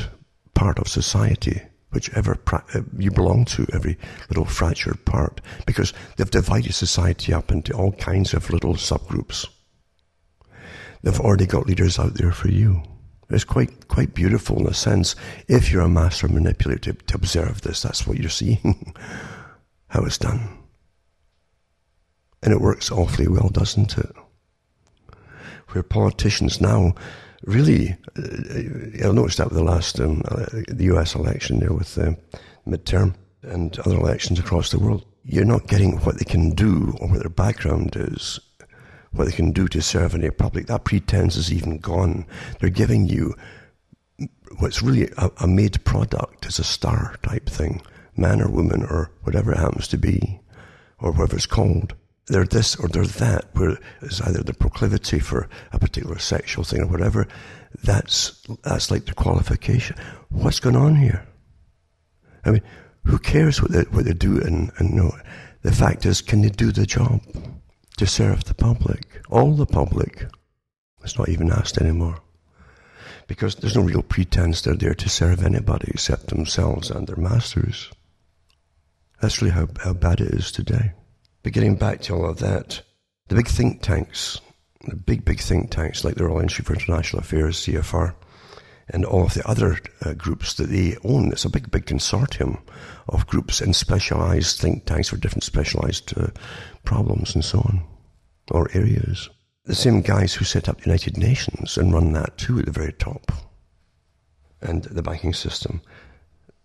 part 0.54 0.80
of 0.80 0.88
society, 0.88 1.62
whichever 1.92 2.40
uh, 2.54 2.84
you 2.98 3.12
belong 3.12 3.44
to, 3.44 3.68
every 3.74 3.98
little 4.30 4.46
fractured 4.46 5.04
part, 5.04 5.42
because 5.66 5.92
they've 6.16 6.32
divided 6.32 6.74
society 6.74 7.34
up 7.34 7.52
into 7.52 7.74
all 7.74 7.92
kinds 7.92 8.34
of 8.34 8.50
little 8.50 8.76
subgroups. 8.76 9.46
They've 11.04 11.20
already 11.20 11.46
got 11.46 11.68
leaders 11.68 12.00
out 12.00 12.16
there 12.16 12.32
for 12.32 12.50
you. 12.50 12.82
It's 13.30 13.44
quite 13.44 13.88
quite 13.88 14.14
beautiful 14.14 14.60
in 14.60 14.68
a 14.68 14.74
sense. 14.74 15.16
If 15.48 15.72
you're 15.72 15.82
a 15.82 15.90
master 15.90 16.28
manipulator 16.28 16.94
to, 16.94 17.06
to 17.06 17.16
observe 17.16 17.62
this, 17.62 17.82
that's 17.82 18.08
what 18.08 18.18
you're 18.18 18.30
seeing. 18.30 18.96
How 19.88 20.04
it's 20.06 20.18
done. 20.18 20.58
And 22.42 22.54
it 22.54 22.62
works 22.62 22.92
awfully 22.92 23.28
well, 23.28 23.50
doesn't 23.50 23.98
it? 23.98 24.12
Where 25.70 25.84
politicians 25.84 26.60
now 26.60 26.94
really, 27.46 27.98
uh, 28.18 29.08
I 29.08 29.12
noticed 29.12 29.38
that 29.38 29.50
with 29.50 29.58
the 29.58 29.64
last 29.64 30.00
um, 30.00 30.22
uh, 30.26 30.46
the 30.68 30.86
U.S. 30.86 31.16
election 31.16 31.60
there 31.60 31.74
with 31.74 31.96
the 31.96 32.18
midterm 32.68 33.16
and 33.42 33.78
other 33.80 33.98
elections 33.98 34.40
across 34.40 34.72
the 34.72 34.80
world. 34.80 35.06
You're 35.26 35.46
not 35.46 35.68
getting 35.68 35.98
what 36.00 36.18
they 36.18 36.26
can 36.26 36.52
do 36.52 36.96
or 37.00 37.10
what 37.10 37.20
their 37.20 37.30
background 37.30 37.96
is, 37.96 38.40
what 39.14 39.26
they 39.26 39.32
can 39.32 39.52
do 39.52 39.68
to 39.70 39.82
serve 39.82 40.14
any 40.14 40.30
public. 40.30 40.68
That 40.68 40.84
pretense 40.84 41.36
is 41.36 41.52
even 41.52 41.78
gone. 41.78 42.26
They're 42.60 42.70
giving 42.70 43.08
you 43.08 43.36
what's 44.60 44.84
really 44.84 45.10
a, 45.18 45.32
a 45.42 45.48
made 45.48 45.84
product 45.86 46.46
as 46.46 46.60
a 46.60 46.64
star 46.64 47.16
type 47.24 47.48
thing, 47.48 47.82
man 48.16 48.42
or 48.42 48.50
woman 48.50 48.84
or 48.84 49.12
whatever 49.24 49.52
it 49.52 49.60
happens 49.60 49.88
to 49.90 49.98
be, 49.98 50.40
or 51.00 51.12
whatever 51.12 51.36
it's 51.36 51.46
called 51.46 51.96
they're 52.28 52.46
this 52.46 52.76
or 52.78 52.88
they're 52.88 53.06
that, 53.06 53.50
where 53.54 53.78
it's 54.02 54.22
either 54.22 54.44
the 54.44 54.54
proclivity 54.54 55.20
for 55.20 55.50
a 55.72 55.80
particular 55.80 56.20
sexual 56.20 56.64
thing 56.64 56.82
or 56.82 56.88
whatever. 56.88 57.28
That's 57.84 58.42
that's 58.64 58.92
like 58.92 59.06
the 59.06 59.14
qualification. 59.14 59.98
What's 60.30 60.60
going 60.60 60.76
on 60.76 60.96
here? 60.96 61.26
I 62.46 62.52
mean, 62.52 62.62
who 63.06 63.20
cares 63.20 63.62
what 63.62 63.72
they 63.72 63.82
what 63.84 64.06
they 64.06 64.14
do 64.14 64.42
and, 64.42 64.72
and 64.78 64.94
no. 64.94 65.12
The 65.64 65.72
fact 65.72 66.06
is, 66.06 66.22
can 66.22 66.42
they 66.42 66.50
do 66.50 66.72
the 66.72 66.86
job 66.86 67.22
to 68.04 68.10
serve 68.10 68.44
the 68.44 68.54
public? 68.54 69.22
All 69.30 69.54
the 69.54 69.66
public. 69.66 70.28
It's 71.06 71.18
not 71.18 71.30
even 71.30 71.50
asked 71.50 71.78
anymore. 71.78 72.18
Because 73.28 73.56
there's 73.56 73.78
no 73.78 73.84
real 73.84 74.02
pretense 74.02 74.62
they're 74.62 74.76
there 74.76 74.94
to 74.94 75.08
serve 75.08 75.42
anybody 75.42 75.88
except 75.94 76.28
themselves 76.28 76.92
and 76.92 77.08
their 77.08 77.16
masters. 77.16 77.90
That's 79.22 79.42
really 79.42 79.54
how, 79.54 79.70
how 79.82 79.94
bad 79.94 80.20
it 80.20 80.34
is 80.34 80.52
today. 80.52 80.92
But 81.44 81.54
getting 81.54 81.78
back 81.78 82.02
to 82.02 82.14
all 82.14 82.30
of 82.30 82.40
that, 82.40 82.82
the 83.30 83.36
big 83.36 83.48
think 83.48 83.82
tanks, 83.82 84.42
the 84.86 84.98
big, 84.98 85.24
big 85.24 85.40
think 85.40 85.72
tanks 85.72 86.04
like 86.04 86.16
the 86.16 86.26
Royal 86.26 86.42
Institute 86.42 86.66
for 86.66 86.74
International 86.74 87.22
Affairs, 87.22 87.66
CFR, 87.66 88.16
and 88.90 89.06
all 89.06 89.24
of 89.24 89.34
the 89.34 89.48
other 89.48 89.80
uh, 90.02 90.12
groups 90.14 90.56
that 90.56 90.68
they 90.70 90.98
own. 91.06 91.32
It's 91.32 91.46
a 91.46 91.50
big, 91.50 91.72
big 91.72 91.86
consortium 91.86 92.62
of 93.08 93.28
groups 93.28 93.62
and 93.62 93.74
specialized 93.74 94.60
think 94.60 94.86
tanks 94.86 95.08
for 95.08 95.16
different 95.16 95.44
specialized 95.44 96.18
uh, 96.18 96.28
problems 96.84 97.34
and 97.34 97.46
so 97.46 97.60
on, 97.60 97.84
or 98.52 98.70
areas. 98.74 99.30
The 99.66 99.76
same 99.76 100.02
guys 100.02 100.34
who 100.34 100.46
set 100.46 100.68
up 100.68 100.86
United 100.86 101.18
Nations 101.18 101.78
and 101.78 101.94
run 101.94 102.12
that 102.14 102.38
too 102.38 102.60
at 102.60 102.66
the 102.66 102.72
very 102.72 102.94
top, 102.94 103.32
and 104.62 104.84
the 104.84 105.02
banking 105.02 105.34
system, 105.34 105.82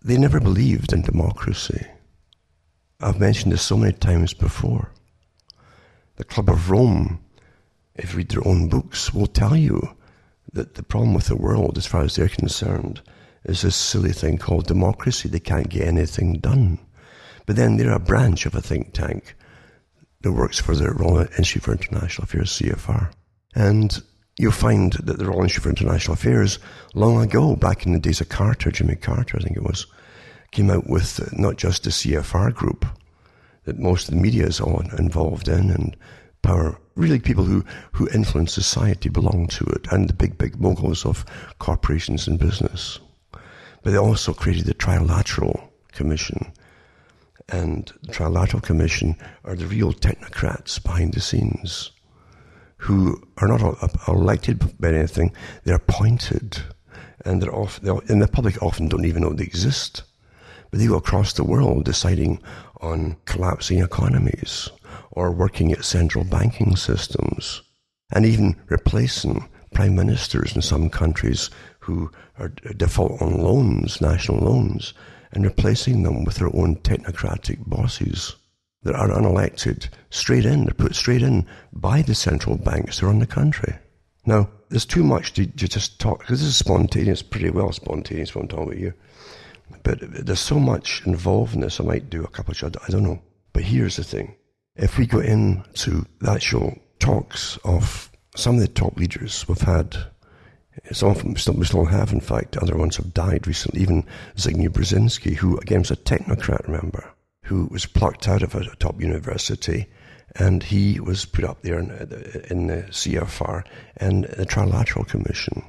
they 0.02 0.16
never 0.16 0.40
believed 0.40 0.92
in 0.92 1.02
democracy. 1.02 1.86
I've 3.00 3.20
mentioned 3.20 3.52
this 3.52 3.62
so 3.62 3.76
many 3.76 3.92
times 3.92 4.34
before. 4.34 4.90
The 6.16 6.24
Club 6.24 6.48
of 6.50 6.70
Rome, 6.70 7.20
if 7.94 8.12
you 8.12 8.18
read 8.18 8.30
their 8.30 8.46
own 8.46 8.68
books, 8.68 9.14
will 9.14 9.28
tell 9.28 9.56
you 9.56 9.96
that 10.52 10.74
the 10.74 10.82
problem 10.82 11.14
with 11.14 11.26
the 11.26 11.36
world, 11.36 11.78
as 11.78 11.86
far 11.86 12.02
as 12.02 12.16
they're 12.16 12.28
concerned, 12.28 13.00
is 13.44 13.62
this 13.62 13.76
silly 13.76 14.12
thing 14.12 14.38
called 14.38 14.66
democracy. 14.66 15.28
They 15.28 15.38
can't 15.38 15.68
get 15.68 15.86
anything 15.86 16.40
done. 16.40 16.80
But 17.46 17.54
then 17.54 17.76
they're 17.76 17.92
a 17.92 18.00
branch 18.00 18.46
of 18.46 18.54
a 18.56 18.60
think 18.60 18.92
tank 18.92 19.36
that 20.22 20.32
works 20.32 20.60
for 20.60 20.74
the 20.74 20.90
Royal 20.90 21.20
Institute 21.38 21.62
for 21.62 21.72
International 21.72 22.24
Affairs, 22.24 22.58
CFR. 22.58 23.12
And 23.54 24.02
you'll 24.36 24.52
find 24.52 24.92
that 24.94 25.18
the 25.18 25.26
Royal 25.26 25.42
Institute 25.42 25.62
for 25.62 25.70
International 25.70 26.14
Affairs, 26.14 26.58
long 26.94 27.22
ago, 27.22 27.56
back 27.56 27.86
in 27.86 27.92
the 27.92 27.98
days 27.98 28.20
of 28.20 28.28
Carter, 28.28 28.70
Jimmy 28.70 28.96
Carter, 28.96 29.38
I 29.38 29.42
think 29.42 29.56
it 29.56 29.62
was, 29.62 29.86
came 30.50 30.70
out 30.70 30.88
with 30.88 31.32
not 31.38 31.56
just 31.56 31.84
the 31.84 31.90
CFR 31.90 32.52
group 32.54 32.86
that 33.64 33.78
most 33.78 34.08
of 34.08 34.14
the 34.14 34.20
media 34.20 34.46
is 34.46 34.60
all 34.60 34.80
involved 34.98 35.46
in 35.46 35.70
and 35.70 35.96
power. 36.42 36.78
Really, 36.94 37.20
people 37.20 37.44
who, 37.44 37.64
who 37.92 38.08
influence 38.08 38.52
society 38.52 39.08
belong 39.08 39.46
to 39.48 39.64
it, 39.66 39.86
and 39.92 40.08
the 40.08 40.14
big, 40.14 40.38
big 40.38 40.58
moguls 40.58 41.04
of 41.04 41.24
corporations 41.58 42.26
and 42.26 42.38
business. 42.38 42.98
But 43.30 43.90
they 43.92 43.98
also 43.98 44.32
created 44.32 44.64
the 44.64 44.74
Trilateral 44.74 45.68
Commission. 45.92 46.52
And 47.48 47.90
the 48.02 48.12
Trilateral 48.12 48.62
Commission 48.62 49.16
are 49.44 49.56
the 49.56 49.66
real 49.66 49.92
technocrats 49.92 50.82
behind 50.82 51.14
the 51.14 51.20
scenes 51.20 51.90
who 52.78 53.20
are 53.38 53.48
not 53.48 53.78
elected 54.06 54.78
by 54.80 54.88
anything, 54.88 55.32
they're 55.64 55.76
appointed. 55.76 56.58
And 57.24 57.42
they're 57.42 57.54
off, 57.54 57.80
they're, 57.80 57.98
and 58.08 58.22
the 58.22 58.28
public 58.28 58.62
often 58.62 58.88
don't 58.88 59.04
even 59.04 59.22
know 59.22 59.32
they 59.32 59.44
exist. 59.44 60.02
But 60.70 60.78
they 60.78 60.86
go 60.86 60.96
across 60.96 61.32
the 61.32 61.44
world 61.44 61.84
deciding 61.84 62.40
on 62.80 63.16
collapsing 63.24 63.80
economies 63.80 64.70
or 65.10 65.32
working 65.32 65.72
at 65.72 65.84
central 65.84 66.24
banking 66.24 66.76
systems 66.76 67.62
and 68.12 68.24
even 68.24 68.56
replacing 68.68 69.48
prime 69.72 69.96
ministers 69.96 70.54
in 70.54 70.62
some 70.62 70.88
countries 70.88 71.50
who 71.80 72.10
are 72.38 72.48
default 72.48 73.20
on 73.20 73.38
loans, 73.42 74.00
national 74.00 74.38
loans, 74.38 74.94
and 75.32 75.44
replacing 75.44 76.02
them 76.02 76.24
with 76.24 76.36
their 76.36 76.54
own 76.54 76.76
technocratic 76.76 77.58
bosses. 77.66 78.36
that 78.82 78.94
are 78.94 79.08
unelected 79.08 79.88
straight 80.10 80.44
in. 80.44 80.64
They're 80.64 80.74
put 80.74 80.94
straight 80.94 81.22
in 81.22 81.46
by 81.72 82.02
the 82.02 82.14
central 82.14 82.56
banks 82.56 82.98
to 82.98 83.06
run 83.06 83.18
the 83.18 83.26
country. 83.26 83.74
Now, 84.24 84.50
there's 84.68 84.84
too 84.86 85.04
much 85.04 85.32
to, 85.34 85.46
to 85.46 85.68
just 85.68 85.98
talk, 86.00 86.20
because 86.20 86.40
this 86.40 86.48
is 86.48 86.56
spontaneous, 86.56 87.22
pretty 87.22 87.50
well 87.50 87.72
spontaneous 87.72 88.34
what 88.34 88.42
I'm 88.42 88.48
talking 88.48 88.64
about 88.64 88.78
here. 88.78 88.96
But 89.82 89.98
there's 90.26 90.40
so 90.40 90.58
much 90.58 91.02
involved 91.06 91.54
in 91.54 91.60
this, 91.60 91.80
I 91.80 91.84
might 91.84 92.10
do 92.10 92.24
a 92.24 92.28
couple 92.28 92.52
of 92.52 92.56
shows, 92.56 92.72
I 92.86 92.90
don't 92.90 93.02
know. 93.02 93.20
But 93.52 93.64
here's 93.64 93.96
the 93.96 94.04
thing. 94.04 94.36
If 94.76 94.98
we 94.98 95.06
go 95.06 95.20
into 95.20 96.06
the 96.20 96.30
actual 96.30 96.78
talks 96.98 97.58
of 97.64 98.10
some 98.36 98.56
of 98.56 98.60
the 98.60 98.68
top 98.68 98.96
leaders 98.96 99.46
we've 99.48 99.60
had, 99.60 99.96
some 100.92 101.36
still, 101.36 101.84
have, 101.86 102.12
in 102.12 102.20
fact, 102.20 102.56
other 102.56 102.76
ones 102.76 102.96
have 102.96 103.14
died 103.14 103.46
recently, 103.46 103.82
even 103.82 104.04
Zygmunt 104.36 104.70
Brzezinski, 104.70 105.34
who 105.34 105.58
again 105.58 105.80
was 105.80 105.90
a 105.90 105.96
technocrat, 105.96 106.66
remember, 106.66 107.12
who 107.44 107.66
was 107.70 107.86
plucked 107.86 108.28
out 108.28 108.42
of 108.42 108.54
a 108.54 108.64
top 108.76 109.00
university 109.00 109.86
and 110.36 110.62
he 110.62 111.00
was 111.00 111.24
put 111.24 111.44
up 111.44 111.62
there 111.62 111.78
in, 111.78 111.90
in 112.50 112.66
the 112.66 112.82
CFR 112.90 113.64
and 113.96 114.24
the 114.24 114.46
Trilateral 114.46 115.08
Commission. 115.08 115.64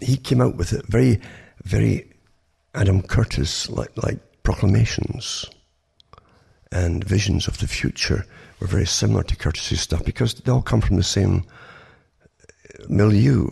He 0.00 0.16
came 0.16 0.40
out 0.40 0.56
with 0.56 0.72
it 0.72 0.86
very, 0.86 1.20
very 1.64 2.12
Adam 2.74 3.02
Curtis 3.02 3.70
like, 3.70 3.96
like 3.96 4.18
proclamations 4.42 5.46
and 6.70 7.02
visions 7.02 7.48
of 7.48 7.58
the 7.58 7.66
future 7.66 8.26
were 8.60 8.66
very 8.66 8.86
similar 8.86 9.22
to 9.22 9.36
Curtis's 9.36 9.80
stuff 9.80 10.04
because 10.04 10.34
they 10.34 10.52
all 10.52 10.62
come 10.62 10.80
from 10.80 10.96
the 10.96 11.02
same 11.02 11.44
milieu 12.88 13.48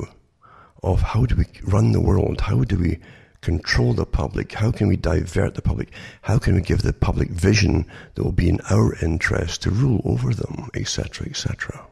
of 0.85 1.03
how 1.03 1.27
do 1.27 1.37
we 1.37 1.47
run 1.63 1.93
the 1.93 2.01
world, 2.01 2.43
how 2.43 2.63
do 2.65 2.79
we 2.79 2.99
control 3.41 3.93
the 3.93 4.07
public? 4.07 4.53
How 4.53 4.71
can 4.71 4.89
we 4.89 4.97
divert 4.97 5.55
the 5.55 5.63
public? 5.63 5.91
How 6.23 6.39
can 6.39 6.55
we 6.55 6.63
give 6.63 6.83
the 6.83 6.93
public 6.93 7.31
vision 7.31 7.87
that 8.15 8.25
will 8.25 8.33
be 8.33 8.49
in 8.49 8.61
our 8.71 8.95
interest 9.05 9.63
to 9.63 9.71
rule 9.71 10.01
over 10.05 10.33
them, 10.33 10.71
etc., 10.75 11.27
etc.? 11.27 11.87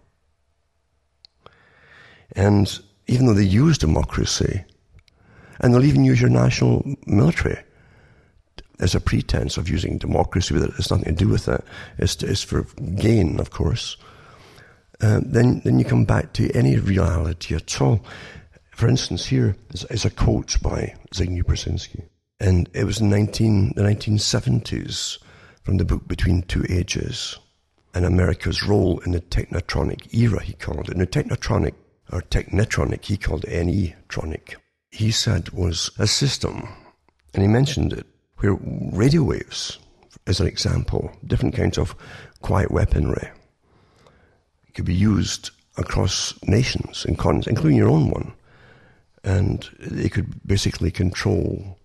And 2.35 2.81
even 3.07 3.27
though 3.27 3.35
they 3.35 3.45
use 3.45 3.77
democracy, 3.77 4.65
and 5.61 5.73
they'll 5.73 5.85
even 5.85 6.05
use 6.05 6.21
your 6.21 6.31
national 6.31 6.85
military 7.07 7.59
as 8.81 8.95
a 8.95 9.01
pretense 9.01 9.57
of 9.57 9.69
using 9.69 9.99
democracy, 9.99 10.55
but 10.55 10.71
it's 10.79 10.91
nothing 10.91 11.05
to 11.05 11.25
do 11.25 11.29
with 11.29 11.45
that. 11.45 11.65
It's, 11.99 12.21
it's 12.23 12.43
for 12.43 12.63
gain, 12.97 13.39
of 13.39 13.51
course. 13.51 13.97
Uh, 15.01 15.21
then, 15.25 15.61
then 15.65 15.79
you 15.79 15.85
come 15.85 16.05
back 16.05 16.33
to 16.33 16.51
any 16.53 16.77
reality 16.77 17.55
at 17.55 17.81
all. 17.81 18.01
For 18.83 18.89
instance, 18.89 19.27
here 19.27 19.55
is, 19.71 19.85
is 19.91 20.05
a 20.05 20.11
quote 20.11 20.61
by 20.61 20.97
Zygmunt 21.15 21.45
Brzezinski. 21.45 22.03
And 22.41 22.69
it 22.75 22.83
was 22.83 23.01
in 23.01 23.11
19, 23.11 23.75
the 23.77 23.83
1970s 23.83 25.19
from 25.63 25.77
the 25.77 25.85
book 25.85 26.09
Between 26.09 26.43
Two 26.43 26.65
Ages 26.69 27.39
and 27.95 28.05
America's 28.05 28.67
role 28.67 28.99
in 29.07 29.13
the 29.13 29.21
technotronic 29.21 30.13
era, 30.13 30.43
he 30.43 30.55
called 30.55 30.89
it. 30.89 30.99
The 30.99 31.07
technotronic, 31.07 31.75
or 32.13 32.23
technetronic, 32.23 33.05
he 33.05 33.17
called 33.17 33.45
NE-tronic. 33.47 34.57
He 34.91 35.13
said 35.13 35.51
was 35.51 35.93
a 36.01 36.09
system, 36.09 36.69
and 37.35 37.45
he 37.45 37.49
mentioned 37.49 37.93
it, 37.93 38.07
where 38.39 38.59
radio 38.93 39.23
waves, 39.23 39.79
as 40.27 40.41
an 40.41 40.49
example, 40.49 41.13
different 41.25 41.55
kinds 41.55 41.79
of 41.79 41.95
quiet 42.41 42.73
weaponry, 42.73 43.31
could 44.75 44.87
be 44.87 44.93
used 44.93 45.51
across 45.77 46.35
nations 46.49 47.05
and 47.05 47.17
continents, 47.17 47.47
including 47.47 47.79
your 47.79 47.89
own 47.89 48.11
one, 48.11 48.33
and 49.25 49.69
they 49.79 50.09
could 50.09 50.47
basically 50.47 50.91
control 50.91 51.79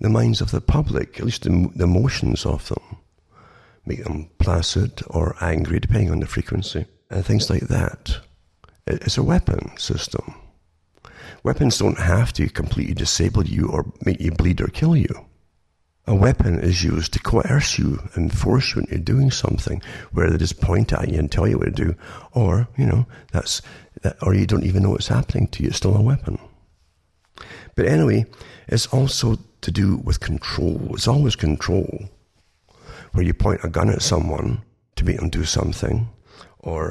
the 0.00 0.08
minds 0.08 0.40
of 0.40 0.50
the 0.50 0.60
public, 0.60 1.18
at 1.18 1.26
least 1.26 1.42
the, 1.42 1.70
the 1.74 1.84
emotions 1.84 2.46
of 2.46 2.68
them, 2.68 2.96
make 3.84 4.02
them 4.04 4.30
placid 4.38 5.02
or 5.08 5.36
angry, 5.40 5.78
depending 5.78 6.10
on 6.10 6.20
the 6.20 6.26
frequency, 6.26 6.86
and 7.10 7.24
things 7.24 7.50
like 7.50 7.68
that. 7.68 8.18
It's 8.86 9.18
a 9.18 9.22
weapon 9.22 9.76
system. 9.76 10.34
Weapons 11.42 11.78
don't 11.78 11.98
have 11.98 12.32
to 12.34 12.48
completely 12.48 12.94
disable 12.94 13.44
you 13.44 13.68
or 13.68 13.92
make 14.04 14.20
you 14.20 14.32
bleed 14.32 14.60
or 14.60 14.68
kill 14.68 14.96
you. 14.96 15.26
A 16.06 16.14
weapon 16.14 16.58
is 16.58 16.82
used 16.82 17.12
to 17.12 17.20
coerce 17.20 17.78
you 17.78 18.00
and 18.14 18.36
force 18.36 18.74
you 18.74 18.80
into 18.80 18.98
doing 18.98 19.30
something, 19.30 19.80
where 20.12 20.28
they 20.28 20.38
just 20.38 20.60
point 20.60 20.92
at 20.92 21.08
you 21.08 21.18
and 21.18 21.30
tell 21.30 21.46
you 21.46 21.58
what 21.58 21.76
to 21.76 21.84
do, 21.84 21.94
or 22.32 22.68
you 22.76 22.86
know 22.86 23.06
that's 23.32 23.62
that, 24.02 24.16
or 24.22 24.34
you 24.34 24.46
don't 24.46 24.64
even 24.64 24.82
know 24.82 24.90
what's 24.90 25.08
happening 25.08 25.46
to 25.48 25.62
you. 25.62 25.68
It's 25.68 25.76
still 25.76 25.96
a 25.96 26.02
weapon. 26.02 26.38
But 27.80 27.88
anyway, 27.88 28.26
it's 28.68 28.86
also 28.88 29.38
to 29.62 29.70
do 29.70 29.96
with 29.96 30.20
control. 30.20 30.90
It's 30.92 31.08
always 31.08 31.34
control. 31.34 32.10
Where 33.12 33.24
you 33.24 33.32
point 33.32 33.64
a 33.64 33.70
gun 33.70 33.88
at 33.88 34.02
someone 34.02 34.60
to 34.96 35.04
make 35.06 35.16
them 35.16 35.30
do 35.30 35.46
something, 35.46 36.10
or 36.58 36.90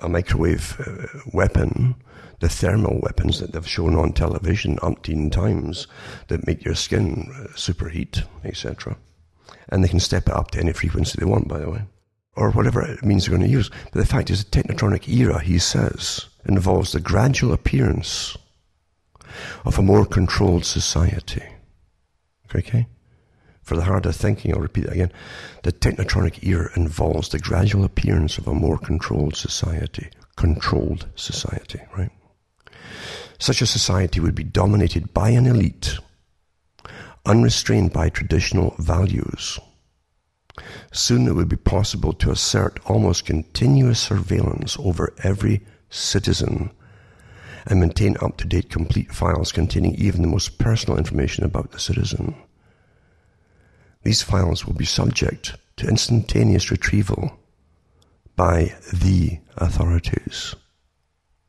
a 0.00 0.08
microwave 0.08 0.80
uh, 0.80 1.20
weapon, 1.34 1.94
the 2.38 2.48
thermal 2.48 3.00
weapons 3.02 3.38
that 3.38 3.52
they've 3.52 3.68
shown 3.68 3.94
on 3.94 4.14
television 4.14 4.78
umpteen 4.78 5.30
times 5.30 5.86
that 6.28 6.46
make 6.46 6.64
your 6.64 6.74
skin 6.74 7.30
uh, 7.34 7.48
superheat, 7.48 8.24
etc. 8.42 8.96
And 9.68 9.84
they 9.84 9.88
can 9.88 10.00
step 10.00 10.26
it 10.26 10.34
up 10.34 10.52
to 10.52 10.60
any 10.60 10.72
frequency 10.72 11.18
they 11.18 11.26
want, 11.26 11.48
by 11.48 11.58
the 11.58 11.68
way, 11.68 11.82
or 12.34 12.50
whatever 12.52 12.80
it 12.80 13.04
means 13.04 13.26
they're 13.26 13.36
going 13.36 13.46
to 13.46 13.56
use. 13.58 13.68
But 13.92 14.00
the 14.00 14.06
fact 14.06 14.30
is, 14.30 14.42
the 14.42 14.50
technotronic 14.50 15.06
era, 15.06 15.38
he 15.42 15.58
says, 15.58 16.24
involves 16.46 16.92
the 16.92 17.00
gradual 17.00 17.52
appearance 17.52 18.38
of 19.64 19.78
a 19.78 19.82
more 19.82 20.06
controlled 20.06 20.64
society. 20.64 21.44
Okay? 22.54 22.86
For 23.62 23.76
the 23.76 23.84
harder 23.84 24.12
thinking, 24.12 24.52
I'll 24.52 24.60
repeat 24.60 24.86
it 24.86 24.92
again. 24.92 25.12
The 25.62 25.72
technotronic 25.72 26.42
era 26.42 26.70
involves 26.74 27.28
the 27.28 27.38
gradual 27.38 27.84
appearance 27.84 28.38
of 28.38 28.48
a 28.48 28.54
more 28.54 28.78
controlled 28.78 29.36
society. 29.36 30.10
Controlled 30.36 31.06
society, 31.14 31.80
right? 31.96 32.10
Such 33.38 33.62
a 33.62 33.66
society 33.66 34.20
would 34.20 34.34
be 34.34 34.44
dominated 34.44 35.14
by 35.14 35.30
an 35.30 35.46
elite, 35.46 35.98
unrestrained 37.24 37.92
by 37.92 38.08
traditional 38.08 38.74
values. 38.78 39.58
Soon 40.92 41.28
it 41.28 41.34
would 41.34 41.48
be 41.48 41.56
possible 41.56 42.12
to 42.14 42.30
assert 42.30 42.80
almost 42.86 43.24
continuous 43.24 44.00
surveillance 44.00 44.76
over 44.80 45.14
every 45.22 45.64
citizen 45.88 46.70
and 47.66 47.80
maintain 47.80 48.16
up 48.20 48.36
to 48.38 48.46
date 48.46 48.70
complete 48.70 49.12
files 49.12 49.52
containing 49.52 49.94
even 49.96 50.22
the 50.22 50.28
most 50.28 50.58
personal 50.58 50.98
information 50.98 51.44
about 51.44 51.72
the 51.72 51.78
citizen. 51.78 52.34
These 54.02 54.22
files 54.22 54.66
will 54.66 54.74
be 54.74 54.86
subject 54.86 55.56
to 55.76 55.88
instantaneous 55.88 56.70
retrieval 56.70 57.38
by 58.36 58.74
the 58.92 59.38
authorities. 59.56 60.54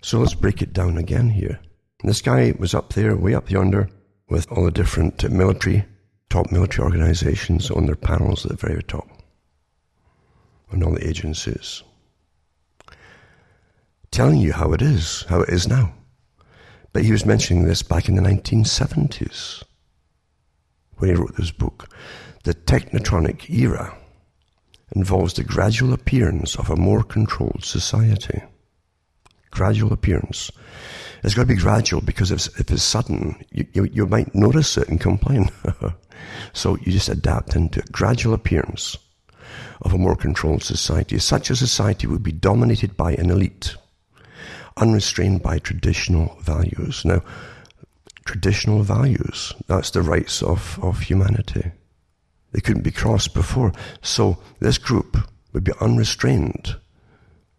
So 0.01 0.19
let's 0.19 0.33
break 0.33 0.61
it 0.61 0.73
down 0.73 0.97
again 0.97 1.29
here. 1.29 1.59
This 2.03 2.21
guy 2.21 2.53
was 2.57 2.73
up 2.73 2.93
there, 2.93 3.15
way 3.15 3.35
up 3.35 3.51
yonder, 3.51 3.89
with 4.27 4.51
all 4.51 4.65
the 4.65 4.71
different 4.71 5.29
military, 5.29 5.85
top 6.29 6.51
military 6.51 6.83
organizations 6.83 7.69
on 7.69 7.85
their 7.85 7.95
panels 7.95 8.45
at 8.45 8.51
the 8.51 8.67
very 8.67 8.81
top, 8.83 9.07
and 10.71 10.83
all 10.83 10.93
the 10.93 11.07
agencies, 11.07 11.83
telling 14.09 14.39
you 14.39 14.53
how 14.53 14.73
it 14.73 14.81
is, 14.81 15.25
how 15.29 15.41
it 15.41 15.49
is 15.49 15.67
now. 15.67 15.93
But 16.93 17.05
he 17.05 17.11
was 17.11 17.25
mentioning 17.25 17.65
this 17.65 17.83
back 17.83 18.09
in 18.09 18.15
the 18.15 18.21
1970s 18.21 19.63
when 20.97 21.09
he 21.09 21.15
wrote 21.15 21.35
this 21.37 21.51
book. 21.51 21.89
The 22.43 22.53
technotronic 22.53 23.49
era 23.49 23.97
involves 24.95 25.33
the 25.33 25.43
gradual 25.43 25.93
appearance 25.93 26.55
of 26.55 26.69
a 26.69 26.75
more 26.75 27.03
controlled 27.03 27.63
society. 27.63 28.41
Gradual 29.51 29.93
appearance. 29.93 30.51
It's 31.23 31.33
got 31.33 31.43
to 31.43 31.47
be 31.47 31.55
gradual 31.55 32.01
because 32.01 32.31
if, 32.31 32.47
if 32.59 32.71
it's 32.71 32.83
sudden, 32.83 33.43
you, 33.51 33.67
you, 33.73 33.83
you 33.85 34.05
might 34.05 34.33
notice 34.33 34.77
it 34.77 34.89
and 34.89 34.99
complain. 34.99 35.49
so 36.53 36.77
you 36.77 36.91
just 36.91 37.09
adapt 37.09 37.55
into 37.55 37.79
it. 37.79 37.91
Gradual 37.91 38.33
appearance 38.33 38.97
of 39.81 39.93
a 39.93 39.97
more 39.97 40.15
controlled 40.15 40.63
society. 40.63 41.19
Such 41.19 41.49
a 41.49 41.55
society 41.55 42.07
would 42.07 42.23
be 42.23 42.31
dominated 42.31 42.97
by 42.97 43.13
an 43.13 43.29
elite 43.29 43.75
unrestrained 44.77 45.41
by 45.41 45.59
traditional 45.59 46.37
values. 46.41 47.03
Now, 47.05 47.21
traditional 48.25 48.83
values, 48.83 49.53
that's 49.67 49.91
the 49.91 50.01
rights 50.01 50.41
of, 50.41 50.79
of 50.81 51.01
humanity. 51.01 51.71
They 52.51 52.61
couldn't 52.61 52.83
be 52.83 52.91
crossed 52.91 53.33
before. 53.33 53.71
So 54.01 54.37
this 54.59 54.77
group 54.77 55.17
would 55.53 55.63
be 55.63 55.73
unrestrained 55.81 56.75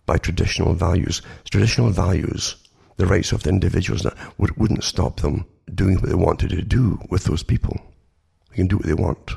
by 0.06 0.18
traditional 0.18 0.74
values. 0.74 1.22
Traditional 1.50 1.90
values, 1.90 2.56
the 2.96 3.06
rights 3.06 3.32
of 3.32 3.42
the 3.42 3.50
individuals, 3.50 4.06
would, 4.38 4.56
wouldn't 4.56 4.84
stop 4.84 5.20
them 5.20 5.46
doing 5.74 5.96
what 5.96 6.08
they 6.08 6.14
wanted 6.14 6.50
to 6.50 6.62
do 6.62 7.00
with 7.10 7.24
those 7.24 7.42
people. 7.42 7.80
They 8.50 8.56
can 8.56 8.66
do 8.66 8.76
what 8.76 8.86
they 8.86 8.94
want. 8.94 9.32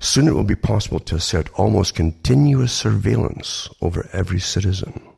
Soon 0.00 0.26
it 0.26 0.34
will 0.34 0.42
be 0.42 0.56
possible 0.56 0.98
to 1.00 1.16
assert 1.16 1.48
almost 1.54 1.94
continuous 1.94 2.72
surveillance 2.72 3.68
over 3.80 4.08
every 4.12 4.40
citizen 4.40 5.11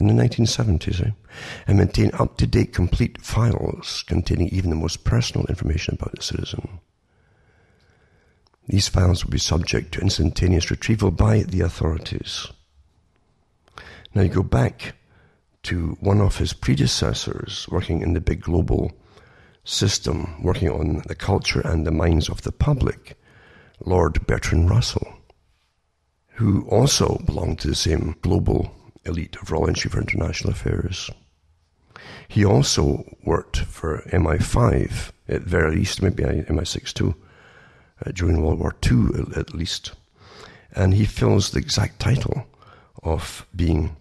in 0.00 0.06
the 0.06 0.14
1970s 0.14 1.06
eh? 1.06 1.10
and 1.66 1.78
maintain 1.78 2.10
up 2.14 2.36
to 2.38 2.46
date 2.46 2.72
complete 2.72 3.20
files 3.20 4.02
containing 4.06 4.48
even 4.48 4.70
the 4.70 4.76
most 4.76 5.04
personal 5.04 5.46
information 5.46 5.94
about 5.94 6.14
the 6.14 6.22
citizen. 6.22 6.80
these 8.66 8.88
files 8.88 9.24
will 9.24 9.32
be 9.32 9.38
subject 9.38 9.92
to 9.92 10.00
instantaneous 10.00 10.70
retrieval 10.70 11.10
by 11.10 11.42
the 11.42 11.60
authorities. 11.60 12.46
Now 14.14 14.22
you 14.22 14.28
go 14.28 14.42
back 14.42 14.94
to 15.64 15.96
one 16.00 16.20
of 16.20 16.38
his 16.38 16.52
predecessors 16.52 17.66
working 17.70 18.00
in 18.00 18.14
the 18.14 18.20
big 18.20 18.42
global 18.42 18.92
system, 19.64 20.42
working 20.42 20.70
on 20.70 21.02
the 21.06 21.14
culture 21.14 21.60
and 21.60 21.86
the 21.86 21.90
minds 21.90 22.28
of 22.28 22.42
the 22.42 22.52
public, 22.52 23.16
Lord 23.84 24.26
Bertrand 24.26 24.70
Russell, 24.70 25.14
who 26.34 26.66
also 26.68 27.18
belonged 27.26 27.58
to 27.60 27.68
the 27.68 27.74
same 27.74 28.16
global 28.22 28.74
elite 29.04 29.36
of 29.40 29.50
Royal 29.50 29.68
Institute 29.68 29.92
for 29.92 30.00
International 30.00 30.52
Affairs. 30.52 31.10
He 32.28 32.44
also 32.44 33.04
worked 33.24 33.58
for 33.58 34.02
MI5 34.12 35.12
at 35.28 35.42
very 35.42 35.76
least, 35.76 36.02
maybe 36.02 36.22
MI6 36.22 36.92
too, 36.92 37.14
uh, 38.04 38.12
during 38.12 38.40
World 38.40 38.60
War 38.60 38.74
II 38.84 39.26
at 39.36 39.54
least. 39.54 39.92
And 40.72 40.94
he 40.94 41.04
fills 41.04 41.50
the 41.50 41.58
exact 41.58 41.98
title 41.98 42.46
of 43.02 43.46
being, 43.54 43.96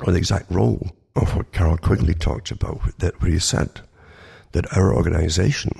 or 0.00 0.12
the 0.12 0.18
exact 0.18 0.50
role 0.50 0.92
of 1.14 1.36
what 1.36 1.52
Carroll 1.52 1.76
Quigley 1.76 2.14
talked 2.14 2.50
about, 2.50 2.98
that 2.98 3.20
where 3.20 3.30
he 3.30 3.38
said 3.38 3.80
that 4.52 4.76
our 4.76 4.94
organization, 4.94 5.72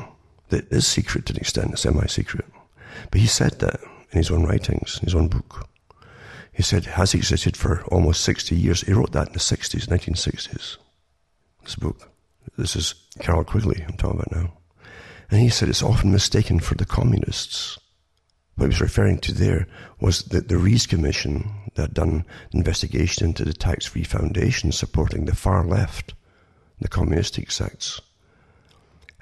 that 0.50 0.70
is 0.70 0.86
secret 0.86 1.26
to 1.26 1.32
an 1.32 1.38
extent, 1.38 1.72
it's 1.72 1.82
semi-secret, 1.82 2.44
but 3.10 3.20
he 3.20 3.26
said 3.26 3.58
that 3.60 3.80
in 4.10 4.18
his 4.18 4.30
own 4.30 4.44
writings, 4.44 4.98
his 4.98 5.14
own 5.14 5.28
book. 5.28 5.66
He 6.54 6.62
said 6.62 6.84
has 6.84 7.14
existed 7.14 7.56
for 7.56 7.82
almost 7.86 8.22
60 8.22 8.54
years. 8.54 8.82
He 8.82 8.92
wrote 8.92 9.12
that 9.12 9.28
in 9.28 9.32
the 9.32 9.40
60s, 9.40 9.86
1960s. 9.86 10.76
This 11.64 11.74
book. 11.74 12.10
This 12.56 12.76
is 12.76 12.94
Carroll 13.18 13.44
Quigley 13.44 13.84
I'm 13.88 13.96
talking 13.96 14.20
about 14.20 14.32
now. 14.32 14.52
And 15.30 15.40
he 15.40 15.48
said 15.48 15.68
it's 15.68 15.82
often 15.82 16.12
mistaken 16.12 16.60
for 16.60 16.76
the 16.76 16.84
communists. 16.84 17.78
What 18.54 18.66
he 18.66 18.68
was 18.68 18.80
referring 18.80 19.18
to 19.20 19.32
there 19.32 19.66
was 20.00 20.24
the, 20.24 20.40
the 20.40 20.56
Reece 20.56 20.86
Commission 20.86 21.50
that 21.74 21.94
done 21.94 22.24
investigation 22.52 23.26
into 23.26 23.44
the 23.44 23.52
tax-free 23.52 24.04
foundation 24.04 24.70
supporting 24.70 25.24
the 25.24 25.34
far 25.34 25.64
left, 25.64 26.14
the 26.80 26.88
communistic 26.88 27.50
sects. 27.50 28.00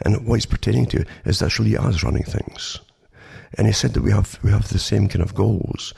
And 0.04 0.26
what 0.26 0.34
he's 0.34 0.46
pertaining 0.46 0.86
to 0.86 1.06
is 1.24 1.40
really 1.58 1.78
us 1.78 2.02
running 2.02 2.24
things. 2.24 2.78
And 3.54 3.66
he 3.66 3.72
said 3.72 3.94
that 3.94 4.02
we 4.02 4.10
have, 4.10 4.38
we 4.42 4.50
have 4.50 4.68
the 4.68 4.78
same 4.78 5.08
kind 5.08 5.22
of 5.22 5.34
goals. 5.34 5.94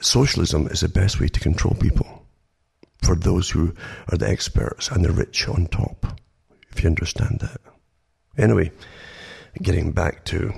Socialism 0.00 0.68
is 0.68 0.80
the 0.80 0.88
best 0.88 1.20
way 1.20 1.28
to 1.28 1.40
control 1.40 1.74
people 1.74 2.26
for 3.02 3.16
those 3.16 3.50
who 3.50 3.74
are 4.10 4.18
the 4.18 4.28
experts 4.28 4.88
and 4.88 5.04
the 5.04 5.10
rich 5.10 5.48
on 5.48 5.66
top, 5.66 6.20
if 6.70 6.82
you 6.82 6.88
understand 6.88 7.40
that. 7.40 7.60
Anyway, 8.36 8.70
getting 9.62 9.92
back 9.92 10.24
to 10.26 10.52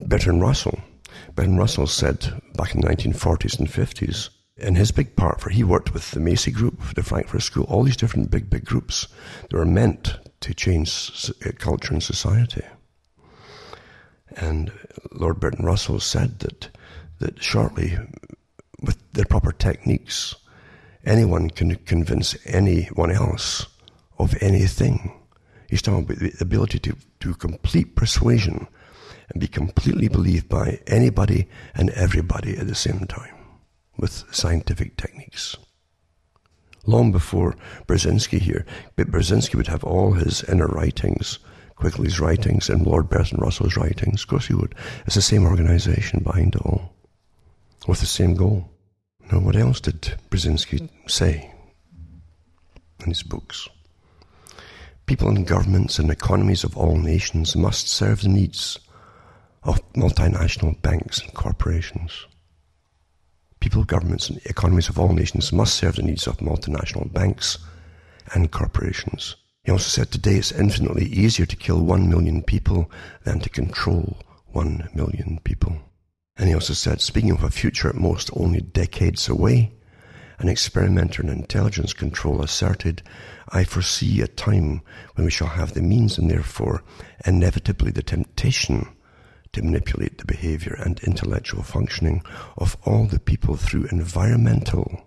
Bertrand 0.00 0.40
Russell. 0.40 0.78
Bertrand 1.34 1.58
Russell 1.58 1.86
said 1.86 2.40
back 2.54 2.74
in 2.74 2.80
the 2.80 2.88
1940s 2.88 3.58
and 3.58 3.68
50s, 3.68 4.28
in 4.56 4.74
his 4.74 4.90
big 4.90 5.16
part, 5.16 5.40
for 5.40 5.50
he 5.50 5.64
worked 5.64 5.92
with 5.92 6.12
the 6.12 6.20
Macy 6.20 6.50
Group, 6.50 6.80
the 6.94 7.02
Frankfurt 7.02 7.42
School, 7.42 7.64
all 7.64 7.82
these 7.82 7.96
different 7.96 8.30
big, 8.30 8.48
big 8.48 8.64
groups 8.64 9.08
that 9.42 9.56
were 9.56 9.66
meant 9.66 10.18
to 10.40 10.54
change 10.54 11.30
uh, 11.44 11.50
culture 11.58 11.92
and 11.92 12.02
society. 12.02 12.62
And 14.36 14.72
Lord 15.12 15.40
Bertrand 15.40 15.66
Russell 15.66 16.00
said 16.00 16.38
that, 16.40 16.68
that 17.18 17.42
shortly, 17.42 17.98
with 18.86 18.98
the 19.12 19.26
proper 19.26 19.52
techniques, 19.52 20.34
anyone 21.04 21.50
can 21.50 21.74
convince 21.76 22.36
anyone 22.46 23.10
else 23.10 23.66
of 24.18 24.40
anything. 24.40 25.12
He's 25.68 25.82
talking 25.82 26.04
about 26.04 26.18
the 26.18 26.32
ability 26.40 26.78
to 26.80 26.96
do 27.20 27.34
complete 27.34 27.96
persuasion 27.96 28.68
and 29.28 29.40
be 29.40 29.48
completely 29.48 30.08
believed 30.08 30.48
by 30.48 30.80
anybody 30.86 31.48
and 31.74 31.90
everybody 31.90 32.56
at 32.56 32.68
the 32.68 32.74
same 32.74 33.06
time 33.06 33.34
with 33.98 34.24
scientific 34.30 34.96
techniques. 34.96 35.56
Long 36.86 37.10
before 37.10 37.56
Brzezinski 37.88 38.38
here, 38.38 38.64
but 38.94 39.10
Brzezinski 39.10 39.56
would 39.56 39.66
have 39.66 39.82
all 39.82 40.12
his 40.12 40.44
inner 40.44 40.68
writings, 40.68 41.40
Quigley's 41.76 42.20
writings 42.20 42.70
and 42.70 42.86
Lord 42.86 43.08
Bertrand 43.08 43.42
Russell's 43.42 43.76
writings. 43.76 44.22
Of 44.22 44.28
course 44.28 44.46
he 44.46 44.54
would. 44.54 44.74
It's 45.04 45.16
the 45.16 45.22
same 45.22 45.44
organization 45.44 46.20
behind 46.20 46.54
it 46.54 46.62
all, 46.62 46.94
with 47.86 48.00
the 48.00 48.06
same 48.06 48.34
goal. 48.34 48.70
Now, 49.30 49.40
what 49.40 49.56
else 49.56 49.80
did 49.80 50.14
Brzezinski 50.30 50.88
say 51.08 51.50
in 53.00 53.08
his 53.08 53.24
books? 53.24 53.68
People 55.06 55.28
and 55.28 55.46
governments 55.46 55.98
and 55.98 56.10
economies 56.10 56.62
of 56.62 56.76
all 56.76 56.96
nations 56.96 57.56
must 57.56 57.88
serve 57.88 58.22
the 58.22 58.28
needs 58.28 58.78
of 59.64 59.80
multinational 59.94 60.80
banks 60.80 61.20
and 61.20 61.34
corporations. 61.34 62.26
People, 63.58 63.84
governments, 63.84 64.28
and 64.28 64.40
economies 64.46 64.88
of 64.88 64.98
all 64.98 65.12
nations 65.12 65.52
must 65.52 65.74
serve 65.74 65.96
the 65.96 66.02
needs 66.02 66.28
of 66.28 66.38
multinational 66.38 67.12
banks 67.12 67.58
and 68.32 68.52
corporations. 68.52 69.34
He 69.64 69.72
also 69.72 69.88
said 69.88 70.12
today 70.12 70.36
it's 70.36 70.52
infinitely 70.52 71.06
easier 71.06 71.46
to 71.46 71.56
kill 71.56 71.80
one 71.82 72.08
million 72.08 72.42
people 72.42 72.90
than 73.24 73.40
to 73.40 73.48
control 73.48 74.16
one 74.52 74.88
million 74.94 75.40
people. 75.42 75.76
And 76.38 76.48
he 76.48 76.54
also 76.54 76.74
said, 76.74 77.00
speaking 77.00 77.30
of 77.30 77.42
a 77.42 77.50
future 77.50 77.88
at 77.88 77.94
most 77.94 78.30
only 78.34 78.60
decades 78.60 79.28
away, 79.28 79.72
an 80.38 80.48
experimenter 80.48 81.22
in 81.22 81.30
intelligence 81.30 81.94
control 81.94 82.42
asserted, 82.42 83.02
I 83.48 83.64
foresee 83.64 84.20
a 84.20 84.26
time 84.26 84.82
when 85.14 85.24
we 85.24 85.30
shall 85.30 85.48
have 85.48 85.72
the 85.72 85.80
means 85.80 86.18
and 86.18 86.30
therefore 86.30 86.82
inevitably 87.24 87.90
the 87.90 88.02
temptation 88.02 88.86
to 89.52 89.62
manipulate 89.62 90.18
the 90.18 90.26
behavior 90.26 90.76
and 90.78 91.00
intellectual 91.00 91.62
functioning 91.62 92.22
of 92.58 92.76
all 92.84 93.06
the 93.06 93.20
people 93.20 93.56
through 93.56 93.86
environmental 93.90 95.06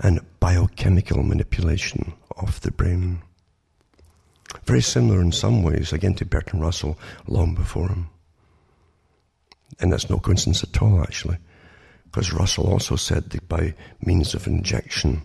and 0.00 0.20
biochemical 0.40 1.22
manipulation 1.22 2.14
of 2.36 2.60
the 2.62 2.72
brain. 2.72 3.22
Very 4.64 4.82
similar 4.82 5.20
in 5.20 5.30
some 5.30 5.62
ways, 5.62 5.92
again, 5.92 6.14
to 6.14 6.24
Bertrand 6.24 6.64
Russell 6.64 6.98
long 7.28 7.54
before 7.54 7.88
him. 7.88 8.10
And 9.80 9.92
that's 9.92 10.10
no 10.10 10.18
coincidence 10.18 10.62
at 10.62 10.82
all, 10.82 11.00
actually. 11.02 11.38
Because 12.04 12.32
Russell 12.32 12.70
also 12.70 12.96
said 12.96 13.30
that 13.30 13.48
by 13.48 13.74
means 14.00 14.34
of 14.34 14.46
injection, 14.46 15.22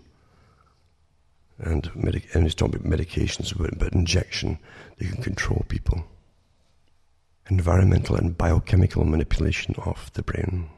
and, 1.57 1.89
medic- 1.95 2.33
and 2.35 2.43
he's 2.43 2.55
talking 2.55 2.75
about 2.75 2.89
medications, 2.89 3.57
but, 3.57 3.77
but 3.79 3.93
injection, 3.93 4.59
they 4.97 5.07
can 5.07 5.21
control 5.21 5.65
people. 5.69 6.03
Environmental 7.49 8.15
and 8.15 8.37
biochemical 8.37 9.05
manipulation 9.05 9.75
of 9.85 10.11
the 10.13 10.23
brain. 10.23 10.69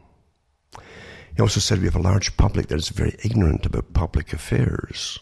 He 1.35 1.41
also 1.41 1.59
said 1.59 1.79
we 1.79 1.85
have 1.85 1.95
a 1.95 2.01
large 2.01 2.37
public 2.37 2.67
that 2.67 2.79
is 2.79 2.89
very 2.89 3.15
ignorant 3.23 3.65
about 3.65 3.93
public 3.93 4.31
affairs 4.31 5.19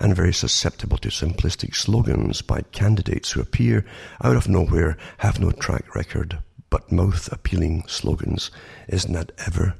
and 0.00 0.14
very 0.14 0.32
susceptible 0.32 0.98
to 0.98 1.08
simplistic 1.08 1.74
slogans 1.74 2.42
by 2.42 2.62
candidates 2.72 3.30
who 3.30 3.40
appear 3.40 3.86
out 4.22 4.36
of 4.36 4.48
nowhere, 4.48 4.96
have 5.18 5.40
no 5.40 5.50
track 5.50 5.94
record, 5.94 6.38
but 6.76 6.92
mouth 6.92 7.32
appealing 7.32 7.82
slogans. 7.88 8.50
Isn't 8.86 9.14
that 9.14 9.32
ever, 9.46 9.76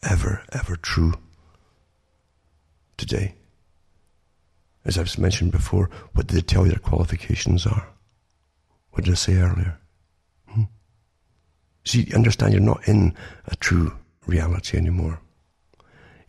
ever, 0.00 0.44
ever 0.52 0.76
true 0.76 1.14
today? 2.96 3.34
As 4.84 4.96
I've 4.96 5.18
mentioned 5.18 5.50
before, 5.50 5.90
what 6.12 6.28
did 6.28 6.36
they 6.36 6.42
tell 6.42 6.62
you 6.62 6.70
their 6.70 6.78
qualifications 6.78 7.66
are? 7.66 7.88
What 8.92 9.06
did 9.06 9.10
I 9.10 9.16
say 9.16 9.38
earlier? 9.38 9.80
Hmm? 10.46 10.62
See, 11.84 12.14
understand 12.14 12.52
you're 12.52 12.62
not 12.62 12.86
in 12.86 13.16
a 13.46 13.56
true 13.56 13.92
reality 14.24 14.78
anymore. 14.78 15.20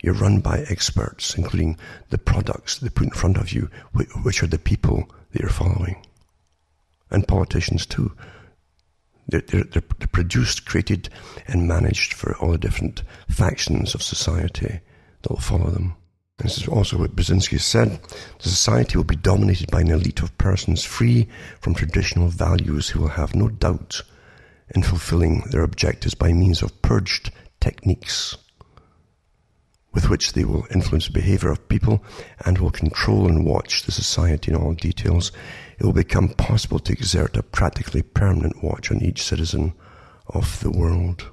You're 0.02 0.14
run 0.14 0.40
by 0.40 0.64
experts, 0.68 1.36
including 1.36 1.78
the 2.10 2.18
products 2.18 2.78
they 2.78 2.88
put 2.88 3.04
in 3.04 3.10
front 3.10 3.36
of 3.36 3.52
you, 3.52 3.70
which 3.92 4.42
are 4.42 4.48
the 4.48 4.58
people 4.58 5.08
that 5.30 5.42
you're 5.42 5.48
following. 5.48 6.04
And 7.08 7.28
politicians 7.28 7.86
too. 7.86 8.16
They're, 9.28 9.40
they're, 9.40 9.64
they're, 9.64 9.82
produced, 9.82 10.66
created, 10.66 11.08
and 11.46 11.68
managed 11.68 12.12
for 12.12 12.36
all 12.36 12.52
the 12.52 12.58
different 12.58 13.02
factions 13.28 13.94
of 13.94 14.02
society 14.02 14.80
that 15.22 15.30
will 15.30 15.38
follow 15.38 15.70
them. 15.70 15.94
This 16.38 16.58
is 16.58 16.66
also 16.66 16.98
what 16.98 17.14
Brzezinski 17.14 17.60
said. 17.60 18.00
The 18.40 18.48
society 18.48 18.96
will 18.96 19.04
be 19.04 19.16
dominated 19.16 19.70
by 19.70 19.82
an 19.82 19.90
elite 19.90 20.22
of 20.22 20.36
persons 20.38 20.84
free 20.84 21.28
from 21.60 21.74
traditional 21.74 22.28
values 22.28 22.88
who 22.88 23.00
will 23.00 23.08
have 23.08 23.34
no 23.34 23.48
doubt 23.48 24.02
in 24.74 24.82
fulfilling 24.82 25.40
their 25.50 25.62
objectives 25.62 26.14
by 26.14 26.32
means 26.32 26.62
of 26.62 26.82
purged 26.82 27.30
techniques 27.60 28.36
with 29.92 30.08
which 30.08 30.32
they 30.32 30.44
will 30.44 30.66
influence 30.70 31.06
the 31.06 31.12
behavior 31.12 31.50
of 31.50 31.68
people 31.68 32.02
and 32.44 32.58
will 32.58 32.70
control 32.70 33.26
and 33.28 33.44
watch 33.44 33.82
the 33.82 33.92
society 33.92 34.50
in 34.50 34.56
all 34.56 34.72
details 34.72 35.32
it 35.82 35.86
will 35.86 35.92
become 35.92 36.28
possible 36.28 36.78
to 36.78 36.92
exert 36.92 37.36
a 37.36 37.42
practically 37.42 38.02
permanent 38.02 38.62
watch 38.62 38.92
on 38.92 39.02
each 39.02 39.20
citizen 39.20 39.74
of 40.28 40.60
the 40.60 40.70
world. 40.70 41.28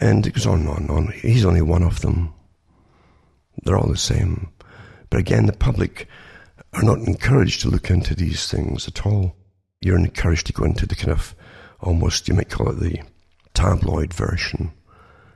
And 0.00 0.26
it 0.26 0.34
goes 0.34 0.46
on 0.46 0.62
and 0.62 0.68
on 0.68 0.76
and 0.78 0.90
on. 0.90 1.12
He's 1.22 1.44
only 1.44 1.62
one 1.62 1.84
of 1.84 2.00
them. 2.00 2.34
They're 3.62 3.78
all 3.78 3.86
the 3.86 3.96
same. 3.96 4.48
But 5.10 5.20
again, 5.20 5.46
the 5.46 5.52
public 5.52 6.08
are 6.72 6.82
not 6.82 6.98
encouraged 6.98 7.60
to 7.60 7.68
look 7.68 7.88
into 7.88 8.16
these 8.16 8.50
things 8.50 8.88
at 8.88 9.06
all. 9.06 9.36
You're 9.80 9.96
encouraged 9.96 10.48
to 10.48 10.52
go 10.52 10.64
into 10.64 10.84
the 10.84 10.96
kind 10.96 11.12
of 11.12 11.36
almost, 11.78 12.26
you 12.26 12.34
might 12.34 12.50
call 12.50 12.70
it 12.70 12.80
the 12.80 13.00
tabloid 13.54 14.12
version, 14.12 14.72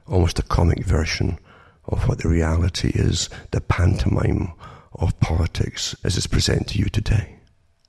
almost 0.08 0.40
a 0.40 0.42
comic 0.42 0.84
version 0.84 1.38
of 1.84 2.08
what 2.08 2.18
the 2.18 2.28
reality 2.28 2.90
is, 2.92 3.30
the 3.52 3.60
pantomime 3.60 4.52
of 4.94 5.20
politics 5.20 5.94
as 6.02 6.16
it's 6.16 6.26
presented 6.26 6.66
to 6.66 6.78
you 6.80 6.86
today. 6.86 7.36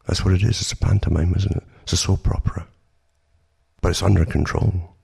That's 0.07 0.25
what 0.25 0.33
it 0.33 0.43
is. 0.43 0.61
It's 0.61 0.71
a 0.71 0.77
pantomime, 0.77 1.33
isn't 1.35 1.55
it? 1.55 1.63
It's 1.83 1.93
a 1.93 1.97
soap 1.97 2.27
opera. 2.27 2.67
But 3.81 3.89
it's 3.89 4.03
under 4.03 4.25
control. 4.25 4.95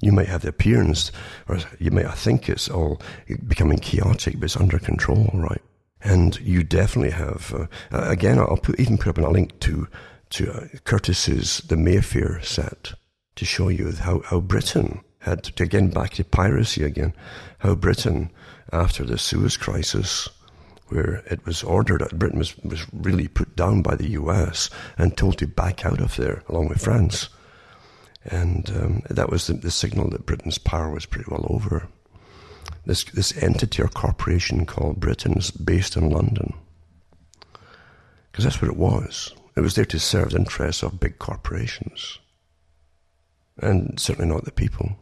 You 0.00 0.12
might 0.12 0.28
have 0.28 0.42
the 0.42 0.48
appearance, 0.48 1.12
or 1.48 1.58
you 1.78 1.90
might 1.90 2.12
think 2.14 2.48
it's 2.48 2.68
all 2.68 3.00
becoming 3.46 3.78
chaotic, 3.78 4.34
but 4.34 4.44
it's 4.44 4.56
under 4.56 4.78
control, 4.78 5.30
right? 5.32 5.62
And 6.02 6.38
you 6.40 6.62
definitely 6.62 7.12
have, 7.12 7.54
uh, 7.54 7.66
again, 7.90 8.38
I'll 8.38 8.58
put, 8.58 8.78
even 8.78 8.98
put 8.98 9.08
up 9.08 9.18
a 9.18 9.30
link 9.30 9.58
to, 9.60 9.88
to 10.30 10.52
uh, 10.52 10.66
Curtis's 10.84 11.58
The 11.58 11.76
Mayfair 11.76 12.42
set 12.42 12.92
to 13.36 13.44
show 13.46 13.68
you 13.68 13.92
how, 13.92 14.20
how 14.20 14.40
Britain 14.40 15.00
had, 15.20 15.44
to, 15.44 15.62
again, 15.62 15.88
back 15.88 16.12
to 16.14 16.24
piracy 16.24 16.84
again, 16.84 17.14
how 17.58 17.74
Britain, 17.74 18.30
after 18.72 19.04
the 19.04 19.16
Suez 19.16 19.56
Crisis, 19.56 20.28
where 20.94 21.24
it 21.26 21.44
was 21.44 21.64
ordered 21.64 22.00
that 22.00 22.18
Britain 22.18 22.38
was, 22.38 22.56
was 22.58 22.86
really 22.92 23.26
put 23.26 23.56
down 23.56 23.82
by 23.82 23.96
the 23.96 24.10
US 24.10 24.70
and 24.96 25.16
told 25.16 25.38
to 25.38 25.46
back 25.46 25.84
out 25.84 26.00
of 26.00 26.16
there 26.16 26.44
along 26.48 26.68
with 26.68 26.82
France. 26.82 27.28
And 28.24 28.70
um, 28.70 29.02
that 29.10 29.28
was 29.28 29.48
the, 29.48 29.54
the, 29.54 29.72
signal 29.72 30.08
that 30.10 30.24
Britain's 30.24 30.56
power 30.56 30.90
was 30.90 31.04
pretty 31.04 31.28
well 31.28 31.46
over. 31.50 31.88
This, 32.86 33.04
this 33.04 33.36
entity 33.42 33.82
or 33.82 33.88
corporation 33.88 34.66
called 34.66 35.00
Britain 35.00 35.36
is 35.36 35.50
based 35.50 35.96
in 35.96 36.10
London. 36.10 36.54
Because 38.30 38.44
that's 38.44 38.62
what 38.62 38.70
it 38.70 38.76
was. 38.76 39.34
It 39.56 39.60
was 39.60 39.74
there 39.74 39.84
to 39.86 39.98
serve 39.98 40.30
the 40.30 40.38
interests 40.38 40.82
of 40.82 41.00
big 41.00 41.18
corporations. 41.18 42.18
And 43.58 43.98
certainly 43.98 44.32
not 44.32 44.44
the 44.44 44.52
people. 44.52 44.96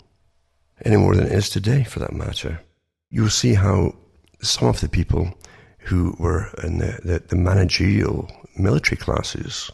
Any 0.85 0.97
more 0.97 1.15
than 1.15 1.27
it 1.27 1.33
is 1.33 1.49
today, 1.49 1.85
for 1.85 2.01
that 2.01 2.13
matter. 2.13 2.61
You'll 3.11 3.29
see 3.29 3.55
how 3.55 3.95
some 4.41 4.69
of 4.69 4.81
the 4.81 4.89
people 4.89 5.33
who 5.85 6.15
were 6.19 6.49
in 6.63 6.79
the, 6.79 6.99
the, 7.05 7.23
the 7.29 7.37
managerial 7.37 8.31
military 8.57 8.97
classes 8.97 9.71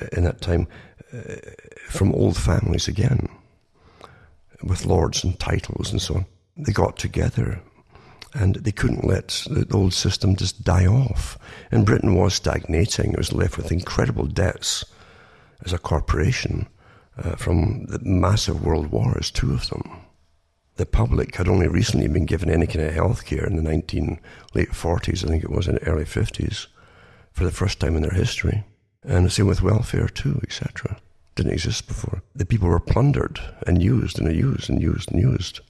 uh, 0.00 0.06
in 0.12 0.24
that 0.24 0.40
time 0.40 0.66
uh, 1.12 1.36
from 1.88 2.14
old 2.14 2.36
families 2.36 2.88
again, 2.88 3.28
with 4.62 4.84
lords 4.84 5.24
and 5.24 5.38
titles 5.38 5.90
and 5.90 6.02
so 6.02 6.16
on. 6.16 6.26
They 6.56 6.72
got 6.72 6.98
together 6.98 7.60
and 8.34 8.56
they 8.56 8.72
couldn't 8.72 9.06
let 9.06 9.28
the 9.48 9.66
old 9.72 9.94
system 9.94 10.36
just 10.36 10.64
die 10.64 10.86
off. 10.86 11.38
And 11.70 11.86
Britain 11.86 12.14
was 12.14 12.34
stagnating. 12.34 13.12
It 13.12 13.18
was 13.18 13.32
left 13.32 13.56
with 13.56 13.72
incredible 13.72 14.26
debts 14.26 14.84
as 15.64 15.72
a 15.72 15.78
corporation 15.78 16.68
uh, 17.16 17.36
from 17.36 17.86
the 17.86 18.00
massive 18.00 18.62
world 18.64 18.88
wars, 18.88 19.30
two 19.30 19.54
of 19.54 19.70
them 19.70 20.07
the 20.78 20.86
public 20.86 21.34
had 21.34 21.48
only 21.48 21.66
recently 21.66 22.06
been 22.06 22.24
given 22.24 22.48
any 22.48 22.66
kind 22.66 22.86
of 22.86 22.94
health 22.94 23.26
care 23.26 23.44
in 23.44 23.56
the 23.56 23.62
19 23.62 24.20
late 24.54 24.70
40s, 24.70 25.24
I 25.24 25.28
think 25.28 25.42
it 25.42 25.50
was, 25.50 25.66
in 25.66 25.74
the 25.74 25.86
early 25.86 26.04
50s, 26.04 26.68
for 27.32 27.44
the 27.44 27.50
first 27.50 27.80
time 27.80 27.96
in 27.96 28.02
their 28.02 28.12
history. 28.12 28.64
And 29.02 29.26
the 29.26 29.30
same 29.30 29.48
with 29.48 29.60
welfare 29.60 30.08
too, 30.08 30.40
etc. 30.44 30.98
Didn't 31.34 31.52
exist 31.52 31.88
before. 31.88 32.22
The 32.34 32.46
people 32.46 32.68
were 32.68 32.80
plundered 32.80 33.40
and 33.66 33.82
used 33.82 34.20
and 34.20 34.34
used 34.34 34.70
and 34.70 34.80
used 34.80 35.10
and 35.10 35.20
used 35.20 35.60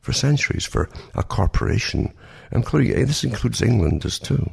for 0.00 0.12
centuries 0.12 0.66
for 0.66 0.90
a 1.14 1.22
corporation, 1.22 2.12
including 2.50 2.94
eh, 2.94 3.04
this 3.04 3.24
includes 3.24 3.62
England 3.62 4.04
as 4.04 4.18
too. 4.18 4.50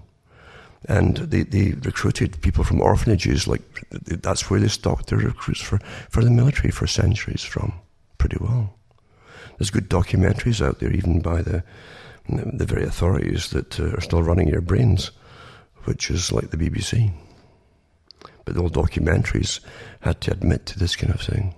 And 0.86 1.18
they, 1.18 1.44
they 1.44 1.72
recruited 1.72 2.42
people 2.42 2.64
from 2.64 2.80
orphanages, 2.80 3.46
like 3.46 3.62
that's 3.92 4.50
where 4.50 4.62
they 4.62 4.70
stocked 4.70 5.08
their 5.08 5.20
recruits 5.20 5.60
for, 5.60 5.80
for 6.10 6.24
the 6.24 6.30
military 6.30 6.72
for 6.72 6.88
centuries 6.88 7.44
from, 7.44 7.74
pretty 8.18 8.38
well. 8.40 8.79
There's 9.60 9.70
good 9.70 9.90
documentaries 9.90 10.66
out 10.66 10.80
there, 10.80 10.92
even 10.92 11.20
by 11.20 11.42
the 11.42 11.64
the 12.28 12.66
very 12.66 12.84
authorities 12.84 13.50
that 13.50 13.80
uh, 13.80 13.92
are 13.96 14.02
still 14.02 14.22
running 14.24 14.48
your 14.48 14.62
brains, 14.62 15.12
which 15.86 16.12
is 16.12 16.32
like 16.32 16.52
the 16.52 16.58
BBC. 16.58 17.12
But 18.46 18.56
old 18.56 18.74
documentaries 18.74 19.60
had 20.02 20.22
to 20.22 20.32
admit 20.32 20.66
to 20.68 20.80
this 20.80 20.96
kind 20.96 21.14
of 21.14 21.22
thing. 21.22 21.56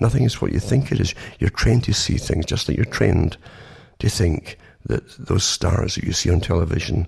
Nothing 0.00 0.24
is 0.24 0.40
what 0.40 0.52
you 0.52 0.58
think 0.58 0.90
it 0.90 1.00
is. 1.00 1.14
You're 1.38 1.50
trained 1.50 1.84
to 1.84 1.92
see 1.92 2.16
things 2.16 2.46
just 2.46 2.66
like 2.66 2.78
you're 2.78 2.86
trained 2.86 3.36
to 3.98 4.08
think 4.08 4.58
that 4.86 5.08
those 5.18 5.44
stars 5.44 5.94
that 5.94 6.04
you 6.04 6.12
see 6.12 6.30
on 6.30 6.40
television 6.40 7.06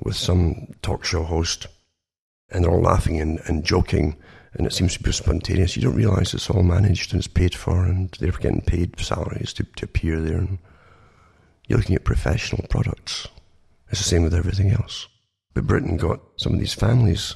with 0.00 0.16
some 0.16 0.68
talk 0.82 1.04
show 1.04 1.22
host 1.24 1.66
and 2.50 2.62
they're 2.62 2.70
all 2.70 2.82
laughing 2.82 3.20
and, 3.20 3.40
and 3.46 3.64
joking 3.64 4.16
and 4.56 4.66
it 4.66 4.72
seems 4.72 4.94
to 4.94 5.02
be 5.02 5.12
spontaneous. 5.12 5.76
You 5.76 5.82
don't 5.82 5.94
realise 5.94 6.34
it's 6.34 6.50
all 6.50 6.62
managed 6.62 7.12
and 7.12 7.20
it's 7.20 7.28
paid 7.28 7.54
for, 7.54 7.84
and 7.84 8.10
they're 8.20 8.32
getting 8.32 8.62
paid 8.62 8.98
salaries 8.98 9.52
to, 9.54 9.64
to 9.76 9.84
appear 9.84 10.20
there. 10.20 10.38
And 10.38 10.58
you're 11.68 11.78
looking 11.78 11.96
at 11.96 12.04
professional 12.04 12.66
products. 12.68 13.28
It's 13.90 14.00
the 14.00 14.08
same 14.08 14.22
with 14.22 14.34
everything 14.34 14.70
else. 14.70 15.08
But 15.54 15.66
Britain 15.66 15.96
got 15.96 16.20
some 16.36 16.54
of 16.54 16.58
these 16.60 16.74
families 16.74 17.34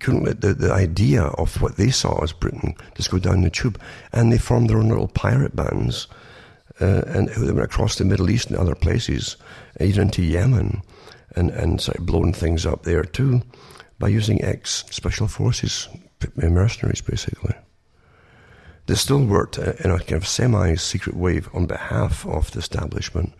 couldn't 0.00 0.24
let 0.24 0.40
the, 0.40 0.54
the 0.54 0.72
idea 0.72 1.22
of 1.22 1.60
what 1.60 1.76
they 1.76 1.90
saw 1.90 2.22
as 2.22 2.32
Britain 2.32 2.74
just 2.94 3.10
go 3.10 3.18
down 3.18 3.42
the 3.42 3.50
tube, 3.50 3.80
and 4.12 4.32
they 4.32 4.38
formed 4.38 4.68
their 4.68 4.78
own 4.78 4.88
little 4.88 5.08
pirate 5.08 5.54
bands, 5.54 6.08
uh, 6.80 7.02
and 7.06 7.28
they 7.28 7.52
went 7.52 7.64
across 7.64 7.96
the 7.96 8.04
Middle 8.04 8.30
East 8.30 8.48
and 8.48 8.58
other 8.58 8.74
places, 8.74 9.36
even 9.80 10.02
into 10.02 10.22
Yemen, 10.22 10.82
and 11.36 11.50
and 11.50 11.80
started 11.80 12.06
blowing 12.06 12.32
things 12.32 12.66
up 12.66 12.82
there 12.82 13.04
too, 13.04 13.42
by 13.98 14.08
using 14.08 14.42
ex 14.42 14.84
special 14.90 15.28
forces 15.28 15.88
mercenaries, 16.36 17.00
basically. 17.00 17.54
They 18.86 18.94
still 18.94 19.24
worked 19.24 19.56
in 19.58 19.90
a 19.90 19.98
kind 19.98 20.12
of 20.12 20.26
semi 20.26 20.74
secret 20.74 21.16
way 21.16 21.40
on 21.54 21.66
behalf 21.66 22.26
of 22.26 22.50
the 22.50 22.58
establishment 22.58 23.32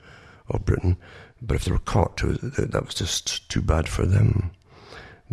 of 0.49 0.65
Britain, 0.65 0.97
but 1.43 1.57
if 1.57 1.65
they 1.65 1.73
were 1.73 1.79
caught, 1.79 2.17
that 2.19 2.83
was 2.85 2.95
just 2.95 3.49
too 3.51 3.61
bad 3.61 3.89
for 3.89 4.07
them. 4.07 4.51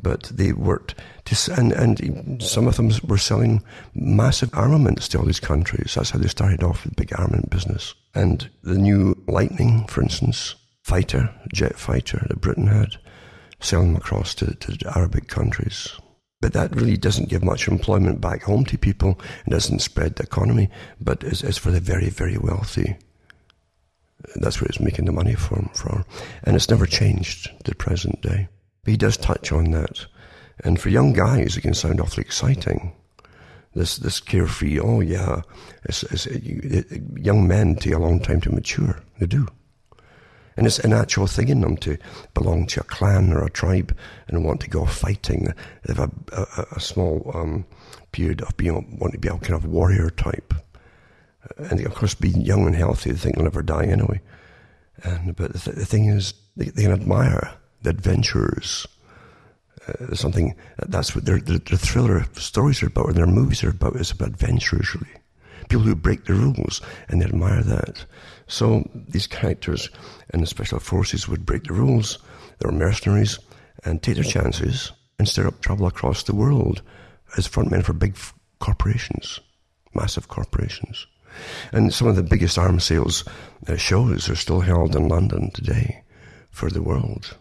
But 0.02 0.24
they 0.34 0.54
worked, 0.54 0.95
to, 1.26 1.54
and, 1.54 1.72
and 1.74 2.41
some 2.41 2.68
of 2.68 2.78
them 2.78 2.91
were 3.06 3.18
selling 3.18 3.62
massive 3.93 4.49
armaments 4.54 5.08
to 5.10 5.20
all 5.20 5.26
these 5.26 5.39
countries. 5.39 5.93
That's 5.95 6.12
how 6.12 6.20
they 6.20 6.28
started 6.28 6.64
off 6.64 6.84
with 6.84 6.95
big 6.95 7.14
armament 7.18 7.49
business. 7.49 7.93
And 8.16 8.49
the 8.64 8.78
new 8.78 9.22
Lightning, 9.28 9.86
for 9.88 10.02
instance, 10.02 10.56
fighter, 10.82 11.34
jet 11.54 11.78
fighter 11.78 12.26
that 12.28 12.41
Britain 12.41 12.68
had, 12.68 12.97
selling 13.60 13.93
them 13.93 13.97
across 13.97 14.34
to, 14.36 14.56
to 14.56 14.97
Arabic 14.97 15.28
countries. 15.28 15.89
But 16.42 16.54
that 16.54 16.76
really 16.76 16.98
doesn't 16.98 17.30
give 17.30 17.44
much 17.44 17.68
employment 17.68 18.20
back 18.20 18.44
home 18.44 18.66
to 18.66 18.78
people 18.78 19.20
and 19.46 19.52
doesn't 19.52 19.80
spread 19.80 20.16
the 20.16 20.24
economy, 20.24 20.70
but 21.00 21.24
is 21.24 21.58
for 21.58 21.70
the 21.72 21.80
very, 21.80 22.10
very 22.10 22.38
wealthy. 22.38 22.98
That's 24.36 24.60
where 24.60 24.68
it's 24.68 24.80
making 24.80 25.06
the 25.06 25.12
money 25.12 25.36
from, 25.36 25.70
from. 25.74 26.04
And 26.44 26.56
it's 26.56 26.70
never 26.70 26.86
changed 26.86 27.46
to 27.64 27.72
the 27.72 27.76
present 27.76 28.22
day. 28.22 28.50
But 28.84 28.92
he 28.92 28.98
does 28.98 29.18
touch 29.18 29.52
on 29.52 29.72
that. 29.72 30.06
And 30.64 30.80
for 30.80 30.89
young 30.89 31.14
guys, 31.14 31.58
it 31.58 31.62
can 31.62 31.74
sound 31.74 32.02
awfully 32.02 32.24
exciting. 32.24 32.94
This, 33.74 33.98
this 33.98 34.20
carefree, 34.20 34.80
oh 34.80 35.00
yeah, 35.00 35.42
it's, 35.86 36.04
it's, 36.04 36.26
it, 36.26 37.02
young 37.18 37.48
men 37.48 37.76
take 37.76 37.94
a 37.94 38.00
long 38.00 38.20
time 38.20 38.42
to 38.42 38.52
mature. 38.52 39.00
They 39.20 39.28
do. 39.28 39.48
And 40.58 40.68
it's 40.68 40.80
a 40.80 40.88
natural 40.88 41.28
thing 41.28 41.47
in 41.47 41.62
them 41.62 41.78
to 41.78 41.97
belong 42.34 42.68
to 42.68 42.82
a 42.82 42.84
clan 42.84 43.32
or 43.32 43.43
a 43.43 43.49
tribe 43.49 43.97
and 44.28 44.43
want 44.43 44.62
to 44.62 44.70
go 44.70 44.86
fighting. 44.86 45.54
They 45.86 45.93
have 45.93 46.12
a, 46.32 46.41
a, 46.58 46.66
a 46.76 46.80
small 46.80 47.32
um, 47.34 47.66
period 48.12 48.41
of 48.41 48.56
being 48.58 48.97
want 48.99 49.14
to 49.14 49.20
be 49.20 49.30
a 49.30 49.38
kind 49.38 49.56
of 49.56 49.66
warrior 49.66 50.10
type. 50.10 50.54
And 51.58 51.86
of 51.86 51.95
course, 51.95 52.16
being 52.16 52.41
young 52.41 52.66
and 52.66 52.76
healthy, 52.76 53.12
they 53.12 53.18
think 53.18 53.36
they'll 53.36 53.45
never 53.45 53.62
die 53.62 53.86
anyway. 53.86 54.22
And 55.04 55.36
but 55.36 55.54
the, 55.54 55.60
th- 55.60 55.78
the 55.78 55.86
thing 55.86 56.06
is, 56.06 56.34
they, 56.56 56.66
they, 56.66 56.84
can 56.84 56.91
admire 56.91 57.54
the 57.82 57.89
adventures. 57.89 58.86
Uh, 59.88 60.14
something 60.14 60.56
that's 60.88 61.16
what 61.16 61.26
their, 61.26 61.39
their, 61.39 61.58
their 61.58 61.78
thriller 61.78 62.26
stories 62.34 62.84
are 62.84 62.88
about, 62.88 63.06
or 63.06 63.14
their 63.14 63.26
movies 63.26 63.64
are 63.64 63.70
about. 63.70 63.95
Is 63.95 64.12
about 64.12 64.30
adventures, 64.30 64.93
really. 64.93 65.16
People 65.70 65.86
who 65.86 65.95
break 65.95 66.26
the 66.26 66.34
rules, 66.34 66.82
and 67.08 67.22
they 67.22 67.26
admire 67.26 67.64
that. 67.64 68.06
So 68.52 68.84
these 68.93 69.28
characters 69.28 69.89
in 70.34 70.41
the 70.41 70.45
special 70.45 70.80
forces 70.80 71.26
would 71.26 71.45
break 71.45 71.64
the 71.64 71.74
rules. 71.74 72.20
They 72.60 72.66
were 72.66 72.74
mercenaries 72.74 73.39
and 73.86 74.04
take 74.04 74.16
their 74.16 74.26
chances 74.26 74.91
and 75.18 75.26
stir 75.28 75.47
up 75.47 75.62
trouble 75.62 75.88
across 75.88 76.24
the 76.24 76.36
world 76.36 76.82
as 77.38 77.47
frontmen 77.47 77.82
for 77.82 77.93
big 77.93 78.18
corporations, 78.60 79.39
massive 79.95 80.28
corporations. 80.28 81.08
And 81.72 81.93
some 81.93 82.10
of 82.10 82.18
the 82.18 82.24
biggest 82.24 82.58
arms 82.58 82.84
sales 82.84 83.24
uh, 83.70 83.78
shows 83.78 84.30
are 84.30 84.36
still 84.36 84.60
held 84.60 84.97
in 84.97 85.08
London 85.08 85.52
today 85.52 86.04
for 86.49 86.70
the 86.70 86.84
world. 86.84 87.38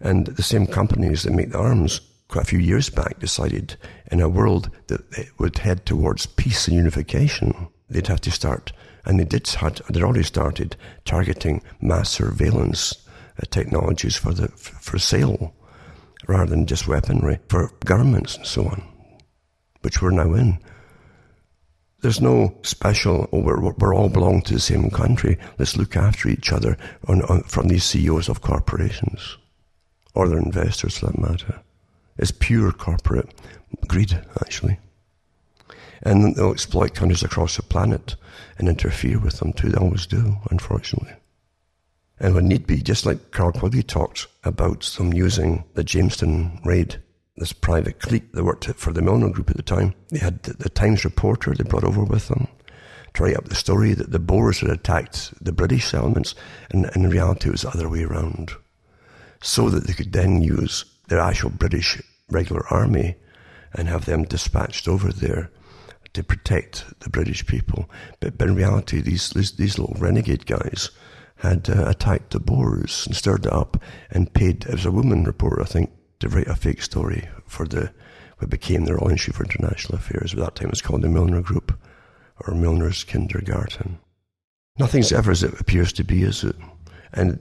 And 0.00 0.28
the 0.28 0.42
same 0.42 0.66
companies 0.66 1.24
that 1.24 1.34
make 1.34 1.50
the 1.50 1.58
arms 1.58 2.00
quite 2.28 2.44
a 2.44 2.48
few 2.48 2.58
years 2.58 2.88
back 2.88 3.18
decided 3.18 3.76
in 4.10 4.22
a 4.22 4.30
world 4.30 4.70
that 4.86 5.02
would 5.38 5.58
head 5.58 5.84
towards 5.84 6.24
peace 6.24 6.68
and 6.68 6.76
unification, 6.76 7.68
they'd 7.90 8.06
have 8.06 8.22
to 8.22 8.30
start 8.30 8.72
and 9.04 9.18
they 9.18 9.24
did 9.24 9.46
start, 9.46 9.80
they'd 9.88 10.02
already 10.02 10.22
started 10.22 10.76
targeting 11.04 11.62
mass 11.80 12.10
surveillance 12.10 13.06
uh, 13.40 13.44
technologies 13.50 14.16
for 14.16 14.32
the 14.32 14.48
for 14.48 14.98
sale 14.98 15.54
rather 16.26 16.50
than 16.50 16.66
just 16.66 16.86
weaponry 16.86 17.38
for 17.48 17.72
governments 17.84 18.36
and 18.36 18.46
so 18.46 18.66
on, 18.66 18.82
which 19.80 20.02
we're 20.02 20.10
now 20.10 20.34
in. 20.34 20.58
There's 22.00 22.20
no 22.20 22.56
special, 22.62 23.28
oh, 23.32 23.40
we're, 23.40 23.60
we're 23.72 23.94
all 23.94 24.08
belong 24.08 24.42
to 24.42 24.54
the 24.54 24.60
same 24.60 24.88
country. 24.90 25.36
Let's 25.58 25.76
look 25.76 25.96
after 25.96 26.28
each 26.28 26.52
other 26.52 26.76
on, 27.08 27.22
on, 27.22 27.42
from 27.42 27.66
these 27.66 27.82
CEOs 27.84 28.28
of 28.28 28.40
corporations 28.40 29.36
or 30.14 30.28
their 30.28 30.38
investors 30.38 30.98
for 30.98 31.06
that 31.06 31.18
matter. 31.18 31.60
It's 32.16 32.30
pure 32.30 32.70
corporate 32.72 33.34
greed, 33.88 34.20
actually. 34.40 34.78
And 36.02 36.36
they'll 36.36 36.52
exploit 36.52 36.94
countries 36.94 37.22
across 37.22 37.56
the 37.56 37.62
planet 37.62 38.16
and 38.58 38.68
interfere 38.68 39.18
with 39.18 39.38
them 39.38 39.52
too. 39.52 39.70
They 39.70 39.78
always 39.78 40.06
do, 40.06 40.36
unfortunately. 40.50 41.14
And 42.20 42.34
when 42.34 42.48
need 42.48 42.66
be, 42.66 42.82
just 42.82 43.06
like 43.06 43.30
Carl 43.30 43.52
Quigley 43.52 43.82
talked 43.82 44.26
about 44.44 44.82
them 44.82 45.12
using 45.12 45.64
the 45.74 45.84
Jameson 45.84 46.60
raid 46.64 47.00
this 47.36 47.52
private 47.52 48.00
clique 48.00 48.32
that 48.32 48.44
worked 48.44 48.66
for 48.74 48.92
the 48.92 49.02
Milner 49.02 49.30
Group 49.30 49.50
at 49.50 49.56
the 49.56 49.62
time. 49.62 49.94
They 50.10 50.18
had 50.18 50.42
the, 50.42 50.68
Times 50.68 51.04
reporter 51.04 51.54
they 51.54 51.64
brought 51.64 51.84
over 51.84 52.02
with 52.02 52.28
them 52.28 52.48
to 53.14 53.22
write 53.22 53.36
up 53.36 53.44
the 53.46 53.54
story 53.54 53.94
that 53.94 54.10
the 54.10 54.18
Boers 54.18 54.60
had 54.60 54.70
attacked 54.70 55.32
the 55.42 55.52
British 55.52 55.86
settlements, 55.86 56.34
and, 56.70 56.86
and 56.86 57.04
in 57.04 57.10
reality 57.10 57.48
it 57.48 57.52
was 57.52 57.62
the 57.62 57.70
other 57.70 57.88
way 57.88 58.02
around. 58.02 58.52
So 59.40 59.70
that 59.70 59.86
they 59.86 59.92
could 59.92 60.12
then 60.12 60.42
use 60.42 60.84
their 61.08 61.20
actual 61.20 61.50
British 61.50 62.02
regular 62.28 62.66
army 62.68 63.16
and 63.72 63.88
have 63.88 64.04
them 64.04 64.24
dispatched 64.24 64.88
over 64.88 65.12
there 65.12 65.50
to 66.18 66.24
protect 66.24 66.84
the 66.98 67.10
British 67.10 67.46
people. 67.46 67.88
But, 68.18 68.36
but 68.36 68.48
in 68.48 68.56
reality, 68.56 69.00
these, 69.00 69.30
these, 69.30 69.52
these 69.52 69.78
little 69.78 69.94
renegade 70.00 70.46
guys 70.46 70.90
had 71.36 71.70
uh, 71.70 71.84
attacked 71.88 72.32
the 72.32 72.40
Boers 72.40 73.06
and 73.06 73.14
stirred 73.14 73.46
it 73.46 73.52
up 73.52 73.80
and 74.10 74.34
paid, 74.34 74.64
it 74.64 74.72
was 74.72 74.84
a 74.84 74.90
woman 74.90 75.22
reporter, 75.22 75.62
I 75.62 75.66
think, 75.66 75.92
to 76.18 76.28
write 76.28 76.48
a 76.48 76.56
fake 76.56 76.82
story 76.82 77.28
for 77.46 77.66
the 77.66 77.92
what 78.38 78.50
became 78.50 78.84
the 78.84 78.94
Royal 78.94 79.10
Institute 79.10 79.36
for 79.36 79.44
International 79.44 79.98
Affairs. 79.98 80.32
At 80.32 80.40
that 80.40 80.54
time, 80.56 80.66
it 80.66 80.70
was 80.72 80.82
called 80.82 81.02
the 81.02 81.08
Milner 81.08 81.40
Group 81.40 81.78
or 82.46 82.54
Milner's 82.54 83.04
Kindergarten. 83.04 83.98
Nothing's 84.78 85.12
ever 85.12 85.30
as 85.30 85.44
it 85.44 85.60
appears 85.60 85.92
to 85.94 86.04
be, 86.04 86.22
is 86.22 86.42
it? 86.42 86.56
And 87.12 87.40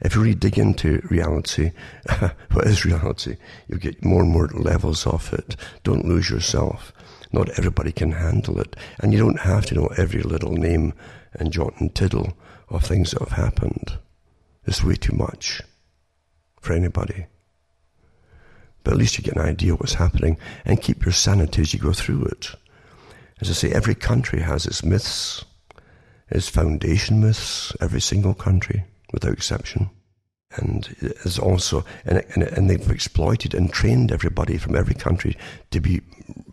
if 0.00 0.14
you 0.14 0.22
really 0.22 0.34
dig 0.34 0.58
into 0.58 1.06
reality, 1.10 1.72
what 2.52 2.66
is 2.66 2.84
reality? 2.84 3.36
You 3.68 3.78
get 3.78 4.04
more 4.04 4.22
and 4.22 4.30
more 4.30 4.48
levels 4.48 5.06
of 5.06 5.32
it. 5.32 5.56
Don't 5.82 6.06
lose 6.06 6.30
yourself. 6.30 6.92
Not 7.32 7.50
everybody 7.58 7.92
can 7.92 8.12
handle 8.12 8.60
it. 8.60 8.76
And 8.98 9.12
you 9.12 9.18
don't 9.18 9.40
have 9.40 9.66
to 9.66 9.74
know 9.74 9.88
every 9.96 10.22
little 10.22 10.52
name 10.52 10.94
and 11.34 11.52
jot 11.52 11.74
and 11.78 11.94
tittle 11.94 12.32
of 12.68 12.84
things 12.84 13.10
that 13.10 13.20
have 13.20 13.32
happened. 13.32 13.98
It's 14.64 14.84
way 14.84 14.96
too 14.96 15.14
much 15.14 15.62
for 16.60 16.72
anybody 16.72 17.26
but 18.88 18.94
at 18.94 19.00
least 19.00 19.18
you 19.18 19.22
get 19.24 19.36
an 19.36 19.42
idea 19.42 19.74
what's 19.74 19.92
happening 19.92 20.38
and 20.64 20.80
keep 20.80 21.04
your 21.04 21.12
sanity 21.12 21.60
as 21.60 21.74
you 21.74 21.78
go 21.78 21.92
through 21.92 22.24
it. 22.24 22.54
As 23.38 23.50
I 23.50 23.52
say, 23.52 23.70
every 23.70 23.94
country 23.94 24.40
has 24.40 24.64
its 24.64 24.82
myths, 24.82 25.44
its 26.30 26.48
foundation 26.48 27.20
myths, 27.20 27.76
every 27.82 28.00
single 28.00 28.32
country, 28.32 28.84
without 29.12 29.34
exception. 29.34 29.90
And 30.52 30.94
it's 31.00 31.38
also, 31.38 31.84
and, 32.04 32.24
and, 32.34 32.42
and 32.42 32.70
they've 32.70 32.90
exploited 32.90 33.54
and 33.54 33.72
trained 33.72 34.10
everybody 34.10 34.56
from 34.56 34.76
every 34.76 34.94
country 34.94 35.36
to 35.70 35.80
be 35.80 36.00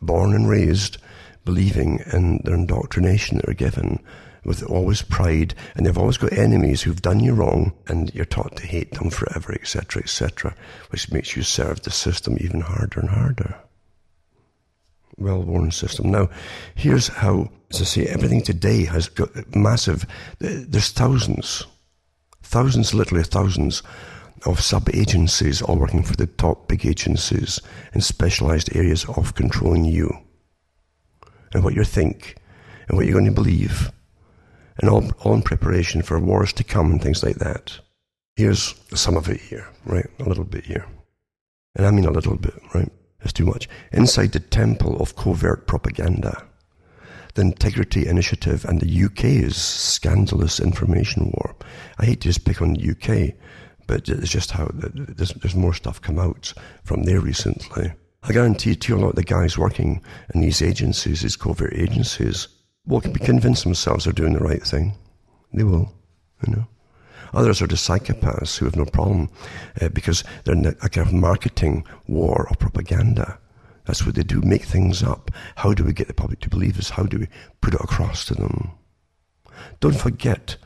born 0.02 0.34
and 0.34 0.50
raised 0.50 0.98
believing 1.46 2.00
in 2.12 2.42
their 2.44 2.56
indoctrination 2.56 3.38
that 3.38 3.50
are 3.50 3.54
given 3.54 4.00
with 4.44 4.64
always 4.64 5.02
pride, 5.02 5.56
and 5.76 5.86
they've 5.86 5.98
always 5.98 6.18
got 6.18 6.34
enemies 6.34 6.84
who've 6.84 7.02
done 7.02 7.20
you 7.20 7.34
wrong, 7.34 7.74
and 7.88 8.14
you're 8.14 8.26
taught 8.26 8.56
to 8.58 8.68
hate 8.68 8.94
them 8.94 9.10
forever, 9.10 9.54
etc., 9.54 10.02
etc., 10.04 10.56
which 10.92 11.12
makes 11.12 11.36
you 11.36 11.44
serve 11.44 11.82
the 11.82 11.92
system 11.92 12.38
even 12.40 12.62
harder 12.62 13.00
and 13.00 13.10
harder. 13.10 13.56
Well 15.18 15.42
worn 15.42 15.72
system. 15.72 16.12
Now, 16.12 16.30
here's 16.76 17.08
how, 17.08 17.50
as 17.72 17.82
I 17.82 17.86
say, 17.86 18.06
everything 18.06 18.44
today 18.44 18.86
has 18.86 19.10
got 19.10 19.56
massive, 19.56 20.06
there's 20.40 20.92
thousands, 20.92 21.66
thousands, 22.46 22.94
literally 22.94 23.24
thousands 23.24 23.84
of 24.46 24.62
sub 24.62 24.90
agencies 24.94 25.62
all 25.62 25.78
working 25.78 26.04
for 26.04 26.16
the 26.16 26.28
top 26.28 26.68
big 26.68 26.86
agencies 26.86 27.60
in 27.94 28.02
specialized 28.02 28.76
areas 28.76 29.06
of 29.06 29.36
controlling 29.36 29.86
you 29.86 30.10
and 31.54 31.64
what 31.64 31.74
you 31.74 31.84
think 31.84 32.36
and 32.88 32.98
what 32.98 33.06
you're 33.06 33.20
going 33.20 33.26
to 33.26 33.32
believe 33.32 33.92
and 34.78 34.90
all, 34.90 35.10
all 35.22 35.34
in 35.34 35.42
preparation 35.42 36.02
for 36.02 36.20
wars 36.20 36.54
to 36.54 36.64
come 36.64 36.92
and 36.92 37.02
things 37.02 37.24
like 37.24 37.38
that. 37.38 37.80
Here's 38.36 38.76
some 38.94 39.18
of 39.18 39.30
it 39.30 39.40
here, 39.40 39.68
right? 39.86 40.08
A 40.20 40.24
little 40.24 40.44
bit 40.44 40.66
here. 40.66 40.86
And 41.76 41.86
I 41.86 41.92
mean 41.92 42.06
a 42.06 42.12
little 42.12 42.38
bit, 42.38 42.54
right? 42.74 42.92
It's 43.22 43.34
too 43.34 43.46
much. 43.46 43.68
Inside 43.92 44.34
the 44.34 44.40
temple 44.40 44.98
of 45.02 45.16
covert 45.16 45.68
propaganda, 45.68 46.44
the 47.36 47.42
Integrity 47.42 48.08
Initiative 48.08 48.66
and 48.66 48.82
the 48.82 49.06
UK's 49.06 49.56
scandalous 49.56 50.60
information 50.60 51.32
war. 51.36 51.56
I 52.00 52.06
hate 52.06 52.22
to 52.22 52.30
just 52.30 52.46
pick 52.46 52.62
on 52.62 52.74
the 52.74 52.92
UK, 52.92 53.36
but 53.88 54.10
it's 54.10 54.32
just 54.32 54.52
how 54.52 54.70
there's, 54.74 55.34
there's 55.34 55.56
more 55.56 55.74
stuff 55.74 56.02
come 56.02 56.18
out 56.18 56.54
from 56.84 57.04
there 57.04 57.20
recently. 57.20 57.94
I 58.24 58.32
guarantee 58.32 58.76
to 58.76 58.94
you 58.94 59.00
a 59.00 59.02
lot 59.02 59.10
of 59.10 59.16
the 59.16 59.24
guys 59.24 59.58
working 59.58 60.02
in 60.34 60.42
these 60.42 60.62
agencies, 60.62 61.22
these 61.22 61.36
covert 61.36 61.74
agencies, 61.74 62.48
will 62.88 63.02
convince 63.02 63.64
themselves 63.64 64.06
they're 64.06 64.14
doing 64.14 64.34
the 64.34 64.40
right 64.40 64.64
thing. 64.64 64.94
They 65.54 65.64
will, 65.64 65.94
you 66.46 66.54
know. 66.54 66.68
Others 67.34 67.62
are 67.62 67.68
the 67.68 67.76
psychopaths 67.76 68.58
who 68.58 68.66
have 68.66 68.78
no 68.78 68.86
problem 68.86 69.30
uh, 69.82 69.90
because 69.90 70.24
they're 70.44 70.56
in 70.56 70.66
a 70.66 70.90
kind 70.90 71.06
of 71.06 71.14
marketing 71.14 71.86
war 72.08 72.48
or 72.50 72.56
propaganda. 72.56 73.38
That's 73.86 74.06
what 74.06 74.16
they 74.16 74.24
do, 74.24 74.42
make 74.42 74.64
things 74.64 75.04
up. 75.04 75.32
How 75.56 75.74
do 75.74 75.84
we 75.84 75.94
get 75.94 76.08
the 76.08 76.14
public 76.14 76.40
to 76.42 76.50
believe 76.50 76.76
this? 76.76 76.90
How 76.90 77.04
do 77.04 77.20
we 77.20 77.28
put 77.62 77.76
it 77.76 77.82
across 77.82 78.26
to 78.26 78.34
them? 78.34 78.72
Don't 79.80 79.96
forget 79.96 80.58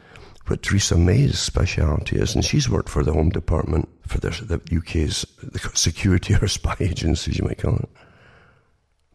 what 0.47 0.63
Theresa 0.63 0.97
May's 0.97 1.38
speciality 1.38 2.17
is, 2.17 2.34
and 2.34 2.43
she's 2.43 2.70
worked 2.70 2.89
for 2.89 3.03
the 3.03 3.13
Home 3.13 3.30
Department, 3.30 3.88
for 4.07 4.20
the, 4.20 4.30
the 4.30 4.78
UK's 4.78 5.26
the 5.43 5.59
security 5.74 6.34
or 6.41 6.47
spy 6.47 6.76
agencies, 6.80 7.38
you 7.38 7.45
might 7.45 7.59
call 7.59 7.76
it. 7.76 7.89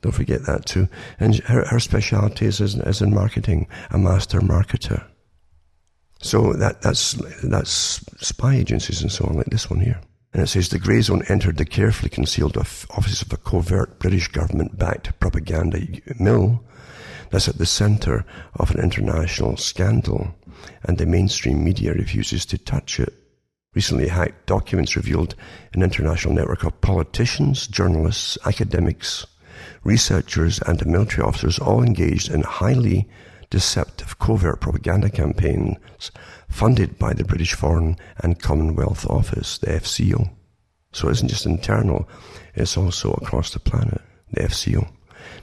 Don't 0.02 0.12
forget 0.12 0.44
that 0.44 0.66
too. 0.66 0.88
And 1.18 1.36
her, 1.44 1.64
her 1.64 1.80
specialty 1.80 2.46
is, 2.46 2.60
is 2.60 3.00
in 3.00 3.14
marketing, 3.14 3.66
a 3.90 3.98
master 3.98 4.40
marketer. 4.40 5.02
So 6.20 6.52
that, 6.54 6.82
that's, 6.82 7.12
that's 7.42 7.70
spy 8.26 8.56
agencies 8.56 9.02
and 9.02 9.10
so 9.10 9.24
on, 9.24 9.34
like 9.34 9.46
this 9.46 9.70
one 9.70 9.80
here. 9.80 10.00
And 10.34 10.42
it 10.42 10.48
says 10.48 10.68
the 10.68 10.80
grey 10.80 11.00
zone 11.00 11.22
entered 11.28 11.58
the 11.58 11.64
carefully 11.64 12.10
concealed 12.10 12.56
offices 12.56 13.22
of 13.22 13.32
a 13.32 13.36
covert 13.36 14.00
British 14.00 14.26
government 14.28 14.76
backed 14.76 15.18
propaganda 15.20 15.80
mill 16.18 16.62
that's 17.30 17.48
at 17.48 17.58
the 17.58 17.66
centre 17.66 18.26
of 18.56 18.72
an 18.72 18.80
international 18.80 19.56
scandal, 19.56 20.34
and 20.82 20.98
the 20.98 21.06
mainstream 21.06 21.62
media 21.62 21.94
refuses 21.94 22.44
to 22.46 22.58
touch 22.58 22.98
it. 22.98 23.14
Recently 23.74 24.08
hacked 24.08 24.46
documents 24.46 24.96
revealed 24.96 25.36
an 25.72 25.82
international 25.82 26.34
network 26.34 26.64
of 26.64 26.80
politicians, 26.80 27.68
journalists, 27.68 28.36
academics, 28.44 29.26
researchers 29.84 30.58
and 30.60 30.84
military 30.84 31.26
officers 31.26 31.60
all 31.60 31.82
engaged 31.82 32.30
in 32.30 32.42
highly 32.42 33.08
deceptive 33.50 34.18
covert 34.18 34.60
propaganda 34.60 35.08
campaigns 35.08 36.10
funded 36.54 36.96
by 37.00 37.12
the 37.12 37.24
British 37.24 37.54
Foreign 37.54 37.96
and 38.18 38.40
Commonwealth 38.40 39.04
Office, 39.10 39.58
the 39.58 39.66
FCO. 39.66 40.30
So 40.92 41.08
it 41.08 41.12
isn't 41.12 41.28
just 41.28 41.46
internal, 41.46 42.08
it's 42.54 42.76
also 42.76 43.12
across 43.14 43.52
the 43.52 43.58
planet, 43.58 44.00
the 44.30 44.42
FCO. 44.42 44.88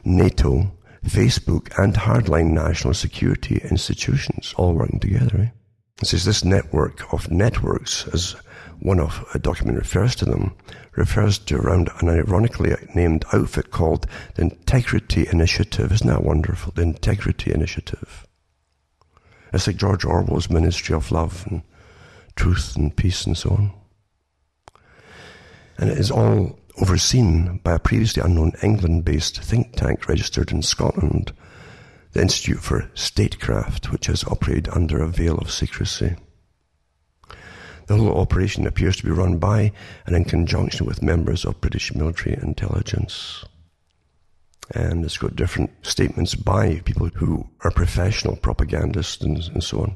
NATO, 0.06 0.72
Facebook, 1.06 1.78
and 1.78 1.96
hardline 1.96 2.52
national 2.52 2.94
security 2.94 3.60
institutions 3.70 4.54
all 4.56 4.74
working 4.74 5.02
together. 5.02 5.38
Eh? 5.38 5.50
It 6.02 6.12
this 6.12 6.46
network 6.46 7.14
of 7.14 7.30
networks, 7.30 8.08
as 8.14 8.38
one 8.80 9.02
of 9.02 9.28
a 9.34 9.40
document 9.40 9.78
refers 9.78 10.16
to 10.16 10.26
them, 10.26 10.56
refers 10.96 11.38
to 11.40 11.58
around 11.58 11.90
an 12.00 12.08
ironically 12.08 12.74
named 12.96 13.26
outfit 13.34 13.70
called 13.72 14.08
the 14.36 14.44
Integrity 14.44 15.28
Initiative. 15.30 15.92
Isn't 15.92 16.08
that 16.08 16.24
wonderful? 16.24 16.72
The 16.74 16.84
Integrity 16.84 17.54
Initiative. 17.54 18.26
It's 19.54 19.68
like 19.68 19.76
George 19.76 20.06
Orwell's 20.06 20.50
Ministry 20.50 20.96
of 20.96 21.12
Love 21.12 21.46
and 21.50 21.62
Truth 22.36 22.76
and 22.76 22.96
Peace 22.96 23.26
and 23.26 23.38
so 23.38 23.50
on. 23.52 23.72
And 25.78 25.90
it 25.90 25.98
is 25.98 26.12
all 26.12 26.60
overseen 26.80 27.60
by 27.64 27.76
a 27.76 27.80
previously 27.80 28.24
unknown 28.24 28.54
England 28.64 29.04
based 29.04 29.42
think 29.42 29.76
tank 29.76 30.08
registered 30.08 30.52
in 30.52 30.62
Scotland, 30.62 31.34
the 32.14 32.22
Institute 32.22 32.60
for 32.60 32.90
Statecraft, 32.94 33.92
which 33.92 34.06
has 34.08 34.24
operated 34.24 34.70
under 34.70 35.02
a 35.02 35.08
veil 35.08 35.38
of 35.38 35.52
secrecy. 35.52 36.16
The 37.88 37.98
whole 37.98 38.22
operation 38.22 38.66
appears 38.66 38.96
to 38.98 39.04
be 39.04 39.12
run 39.12 39.38
by 39.38 39.74
and 40.06 40.16
in 40.16 40.24
conjunction 40.24 40.86
with 40.86 41.02
members 41.02 41.44
of 41.44 41.60
British 41.60 41.94
military 41.94 42.38
intelligence. 42.42 43.44
And 44.74 45.04
it's 45.04 45.18
got 45.18 45.36
different 45.36 45.72
statements 45.86 46.36
by 46.36 46.82
people 46.86 47.08
who 47.08 47.50
are 47.62 47.72
professional 47.72 48.38
propagandists 48.38 49.22
and, 49.22 49.38
and 49.54 49.64
so 49.64 49.82
on. 49.82 49.96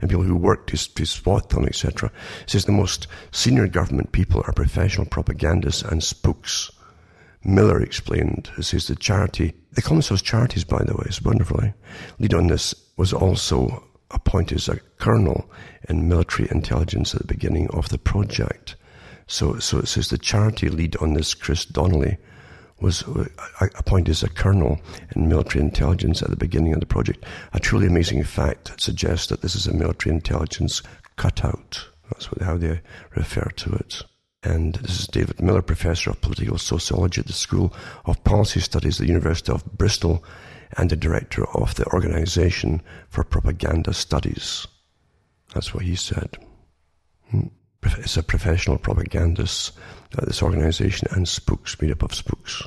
and 0.00 0.10
people 0.10 0.24
who 0.24 0.36
work 0.36 0.66
to, 0.66 0.94
to 0.94 1.06
spot 1.06 1.50
them, 1.50 1.64
etc. 1.64 2.10
It 2.42 2.50
says 2.50 2.64
the 2.64 2.72
most 2.72 3.06
senior 3.30 3.66
government 3.66 4.12
people 4.12 4.42
are 4.46 4.52
professional 4.52 5.06
propagandists 5.06 5.82
and 5.82 6.02
spooks. 6.02 6.70
Miller 7.44 7.80
explained, 7.80 8.50
it 8.58 8.64
says 8.64 8.86
the 8.86 8.96
charity, 8.96 9.52
they 9.72 9.82
call 9.82 9.96
themselves 9.96 10.22
charities, 10.22 10.64
by 10.64 10.82
the 10.82 10.94
way, 10.94 11.04
it's 11.06 11.22
wonderful. 11.22 11.60
Eh? 11.62 11.72
Lead 12.18 12.34
on 12.34 12.46
this 12.48 12.74
was 12.96 13.12
also 13.12 13.84
appointed 14.10 14.56
as 14.56 14.68
a 14.68 14.80
colonel 14.98 15.50
in 15.88 16.08
military 16.08 16.48
intelligence 16.50 17.14
at 17.14 17.20
the 17.20 17.34
beginning 17.34 17.68
of 17.70 17.88
the 17.88 17.98
project. 17.98 18.76
So, 19.26 19.58
so 19.58 19.78
it 19.78 19.88
says 19.88 20.08
the 20.08 20.18
charity 20.18 20.68
lead 20.68 20.96
on 20.96 21.14
this, 21.14 21.34
Chris 21.34 21.64
Donnelly, 21.64 22.18
was 22.80 23.04
appointed 23.76 24.10
as 24.10 24.22
a 24.22 24.28
colonel 24.28 24.80
in 25.14 25.28
military 25.28 25.64
intelligence 25.64 26.22
at 26.22 26.30
the 26.30 26.36
beginning 26.36 26.74
of 26.74 26.80
the 26.80 26.86
project. 26.86 27.24
A 27.52 27.60
truly 27.60 27.86
amazing 27.86 28.22
fact 28.24 28.70
that 28.70 28.80
suggests 28.80 29.28
that 29.28 29.42
this 29.42 29.54
is 29.54 29.66
a 29.66 29.74
military 29.74 30.14
intelligence 30.14 30.82
cutout. 31.16 31.86
That's 32.10 32.30
what, 32.30 32.42
how 32.42 32.56
they 32.56 32.80
refer 33.14 33.48
to 33.56 33.72
it. 33.74 34.02
And 34.42 34.74
this 34.74 35.00
is 35.00 35.06
David 35.06 35.40
Miller, 35.40 35.62
Professor 35.62 36.10
of 36.10 36.20
Political 36.20 36.58
Sociology 36.58 37.20
at 37.20 37.26
the 37.26 37.32
School 37.32 37.72
of 38.04 38.22
Policy 38.24 38.60
Studies 38.60 39.00
at 39.00 39.06
the 39.06 39.12
University 39.12 39.50
of 39.50 39.64
Bristol 39.64 40.22
and 40.76 40.90
the 40.90 40.96
Director 40.96 41.46
of 41.56 41.76
the 41.76 41.86
Organization 41.86 42.82
for 43.08 43.24
Propaganda 43.24 43.94
Studies. 43.94 44.66
That's 45.54 45.72
what 45.72 45.84
he 45.84 45.96
said. 45.96 46.36
Hmm. 47.30 47.46
It's 47.98 48.16
a 48.16 48.22
professional 48.22 48.78
propagandist 48.78 49.72
this 50.22 50.42
organization 50.42 51.08
and 51.10 51.28
spooks, 51.28 51.80
made 51.80 51.92
up 51.92 52.02
of 52.02 52.14
spooks. 52.14 52.62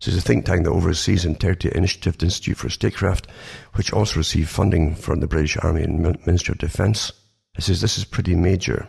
This 0.00 0.14
is 0.14 0.18
a 0.18 0.20
think 0.20 0.44
tank 0.44 0.64
that 0.64 0.70
oversees 0.70 1.24
Integrity 1.24 1.72
Initiative 1.74 2.22
Institute 2.22 2.56
for 2.56 2.68
Statecraft, 2.68 3.26
which 3.74 3.92
also 3.92 4.20
received 4.20 4.48
funding 4.48 4.94
from 4.94 5.18
the 5.18 5.26
British 5.26 5.56
Army 5.56 5.82
and 5.82 6.00
Ministry 6.24 6.52
of 6.52 6.58
Defence. 6.58 7.12
It 7.56 7.64
says 7.64 7.80
this 7.80 7.98
is 7.98 8.04
pretty 8.04 8.36
major. 8.36 8.86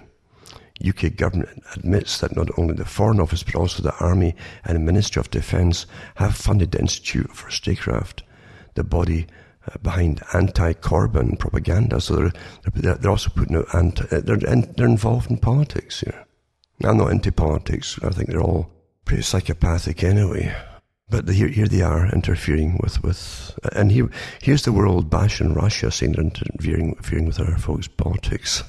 UK 0.88 1.16
government 1.16 1.64
admits 1.76 2.20
that 2.20 2.36
not 2.36 2.48
only 2.58 2.76
the 2.76 2.86
Foreign 2.86 3.20
Office 3.20 3.44
but 3.44 3.56
also 3.56 3.82
the 3.82 3.96
Army 3.98 4.36
and 4.64 4.86
Ministry 4.86 5.20
of 5.20 5.32
Defence 5.32 5.88
have 6.16 6.36
funded 6.36 6.72
the 6.72 6.80
Institute 6.80 7.32
for 7.32 7.50
Statecraft, 7.50 8.24
the 8.76 8.84
body 8.84 9.26
uh, 9.68 9.78
behind 9.82 10.22
anti-Corbyn 10.34 11.38
propaganda. 11.38 12.00
So 12.00 12.16
they're, 12.16 12.34
they're, 12.74 12.96
they're 12.96 13.12
also 13.12 13.32
putting 13.36 13.58
out 13.58 13.74
anti, 13.74 14.04
uh, 14.16 14.22
they're, 14.22 14.38
they're 14.38 14.88
involved 14.88 15.30
in 15.32 15.38
politics 15.38 16.02
here. 16.02 16.26
I'm 16.84 16.98
not 16.98 17.12
into 17.12 17.32
politics. 17.32 18.00
I 18.04 18.10
think 18.10 18.30
they're 18.30 18.42
all 18.42 18.72
pretty 19.06 19.24
psychopathic 19.24 20.04
anyway. 20.04 20.56
But 21.10 21.28
here, 21.28 21.48
here 21.48 21.68
they 21.68 21.82
are 21.82 22.08
interfering 22.08 22.80
with, 22.84 23.04
with 23.04 23.58
and 23.74 23.92
here, 23.92 24.10
here's 24.42 24.64
the 24.64 24.72
world 24.72 25.10
bashing 25.10 25.54
Russia 25.54 25.90
saying 25.92 26.14
they're 26.14 26.24
interfering, 26.24 26.90
interfering 26.90 27.26
with 27.26 27.40
our 27.40 27.58
folks' 27.58 27.88
politics. 27.88 28.64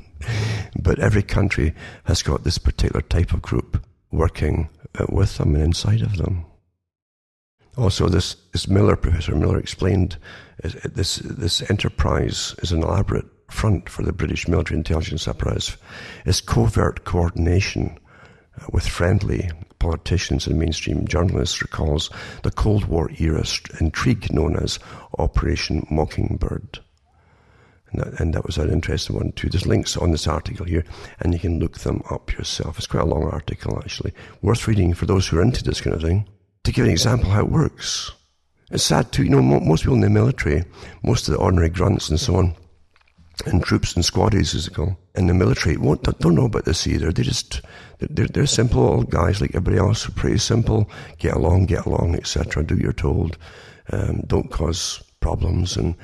but 0.82 0.98
every 0.98 1.22
country 1.22 1.74
has 2.04 2.22
got 2.22 2.42
this 2.42 2.58
particular 2.58 3.02
type 3.02 3.32
of 3.32 3.42
group 3.42 3.84
working 4.10 4.68
uh, 4.98 5.06
with 5.08 5.38
them 5.38 5.54
and 5.54 5.64
inside 5.64 6.02
of 6.02 6.16
them. 6.16 6.44
Also, 7.76 8.08
this, 8.08 8.34
this 8.52 8.66
Miller, 8.66 8.96
Professor 8.96 9.34
Miller 9.36 9.58
explained, 9.58 10.18
this, 10.62 11.16
this 11.16 11.62
enterprise 11.70 12.54
is 12.58 12.72
an 12.72 12.82
elaborate 12.82 13.26
front 13.50 13.88
for 13.88 14.02
the 14.02 14.12
British 14.12 14.48
military 14.48 14.78
intelligence 14.78 15.28
apparatus. 15.28 15.76
is 16.24 16.40
covert 16.40 17.04
coordination 17.04 17.98
uh, 18.60 18.66
with 18.72 18.86
friendly 18.86 19.50
politicians 19.78 20.46
and 20.46 20.58
mainstream 20.58 21.06
journalists 21.06 21.60
recalls 21.60 22.10
the 22.42 22.50
Cold 22.50 22.84
War 22.84 23.10
era 23.18 23.44
intrigue 23.80 24.32
known 24.32 24.56
as 24.56 24.78
Operation 25.18 25.86
Mockingbird. 25.90 26.78
And 27.90 28.00
that, 28.00 28.20
and 28.20 28.34
that, 28.34 28.46
was 28.46 28.56
an 28.56 28.70
interesting 28.70 29.16
one 29.16 29.32
too. 29.32 29.48
There's 29.48 29.66
links 29.66 29.96
on 29.96 30.12
this 30.12 30.28
article 30.28 30.64
here, 30.64 30.84
and 31.18 31.32
you 31.32 31.40
can 31.40 31.58
look 31.58 31.80
them 31.80 32.02
up 32.08 32.32
yourself. 32.32 32.78
It's 32.78 32.86
quite 32.86 33.02
a 33.02 33.06
long 33.06 33.24
article, 33.24 33.78
actually. 33.78 34.12
Worth 34.42 34.68
reading 34.68 34.94
for 34.94 35.06
those 35.06 35.26
who 35.26 35.38
are 35.38 35.42
into 35.42 35.64
this 35.64 35.80
kind 35.80 35.96
of 35.96 36.02
thing. 36.02 36.28
To 36.64 36.72
give 36.72 36.84
an 36.84 36.90
example 36.90 37.30
how 37.30 37.40
it 37.40 37.50
works. 37.50 38.12
It's 38.70 38.84
sad 38.84 39.10
too, 39.10 39.24
you 39.24 39.30
know, 39.30 39.42
most 39.42 39.82
people 39.82 39.96
in 39.96 40.02
the 40.02 40.10
military, 40.10 40.62
most 41.02 41.26
of 41.26 41.34
the 41.34 41.40
ordinary 41.40 41.70
grunts 41.70 42.08
and 42.08 42.20
so 42.20 42.36
on, 42.36 42.54
and 43.46 43.62
troops 43.62 43.94
and 43.94 44.04
squaddies, 44.04 44.54
as 44.54 44.66
they 44.66 44.74
call, 44.74 44.98
in 45.14 45.26
the 45.26 45.34
military, 45.34 45.76
won't, 45.76 46.02
don't 46.02 46.34
know 46.34 46.46
about 46.46 46.64
this 46.64 46.86
either. 46.86 47.12
They 47.12 47.22
just, 47.22 47.60
they're, 47.98 48.26
they're 48.26 48.46
simple 48.46 48.86
old 48.86 49.10
guys 49.10 49.40
like 49.40 49.50
everybody 49.50 49.78
else, 49.78 50.08
pretty 50.10 50.38
simple, 50.38 50.90
get 51.18 51.34
along, 51.34 51.66
get 51.66 51.86
along, 51.86 52.16
etc. 52.16 52.64
Do 52.64 52.76
you're 52.76 52.92
told, 52.92 53.38
um, 53.92 54.22
don't 54.26 54.50
cause 54.50 55.02
problems, 55.20 55.76
and 55.76 55.94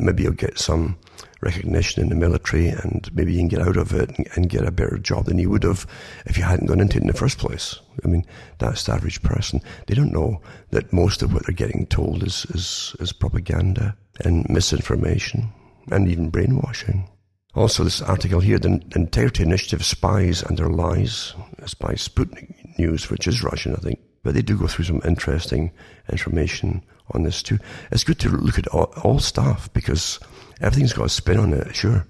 maybe 0.00 0.22
you'll 0.24 0.32
get 0.32 0.58
some 0.58 0.98
recognition 1.40 2.02
in 2.02 2.08
the 2.08 2.16
military, 2.16 2.68
and 2.68 3.08
maybe 3.14 3.32
you 3.32 3.38
can 3.38 3.48
get 3.48 3.62
out 3.62 3.76
of 3.76 3.92
it 3.92 4.10
and, 4.16 4.28
and, 4.34 4.50
get 4.50 4.66
a 4.66 4.72
better 4.72 4.98
job 4.98 5.26
than 5.26 5.38
you 5.38 5.48
would 5.48 5.62
have 5.62 5.86
if 6.26 6.36
you 6.36 6.42
hadn't 6.42 6.66
gone 6.66 6.80
into 6.80 6.96
it 6.96 7.02
in 7.02 7.06
the 7.06 7.12
first 7.12 7.38
place. 7.38 7.78
I 8.04 8.08
mean, 8.08 8.24
that's 8.58 8.84
the 8.84 8.92
average 8.92 9.22
person. 9.22 9.60
They 9.86 9.94
don't 9.94 10.12
know 10.12 10.40
that 10.70 10.92
most 10.92 11.22
of 11.22 11.32
what 11.32 11.46
they're 11.46 11.54
getting 11.54 11.86
told 11.86 12.24
is, 12.24 12.44
is, 12.46 12.96
is 12.98 13.12
propaganda 13.12 13.96
and 14.24 14.48
misinformation 14.48 15.52
and 15.92 16.08
even 16.08 16.30
brainwashing. 16.30 17.08
Also, 17.54 17.82
this 17.82 18.02
article 18.02 18.40
here, 18.40 18.58
the 18.58 18.80
Integrity 18.94 19.42
Initiative 19.42 19.84
spies 19.84 20.42
and 20.42 20.56
their 20.56 20.68
lies. 20.68 21.34
It's 21.58 21.74
by 21.74 21.94
Sputnik 21.94 22.78
News, 22.78 23.10
which 23.10 23.26
is 23.26 23.42
Russian, 23.42 23.74
I 23.74 23.78
think. 23.78 23.98
But 24.22 24.34
they 24.34 24.42
do 24.42 24.58
go 24.58 24.66
through 24.66 24.84
some 24.84 25.00
interesting 25.04 25.72
information 26.10 26.84
on 27.12 27.22
this 27.22 27.42
too. 27.42 27.58
It's 27.90 28.04
good 28.04 28.20
to 28.20 28.28
look 28.28 28.58
at 28.58 28.68
all, 28.68 28.92
all 29.02 29.18
stuff 29.18 29.72
because 29.72 30.20
everything's 30.60 30.92
got 30.92 31.06
a 31.06 31.08
spin 31.08 31.38
on 31.38 31.52
it, 31.52 31.74
sure. 31.74 32.06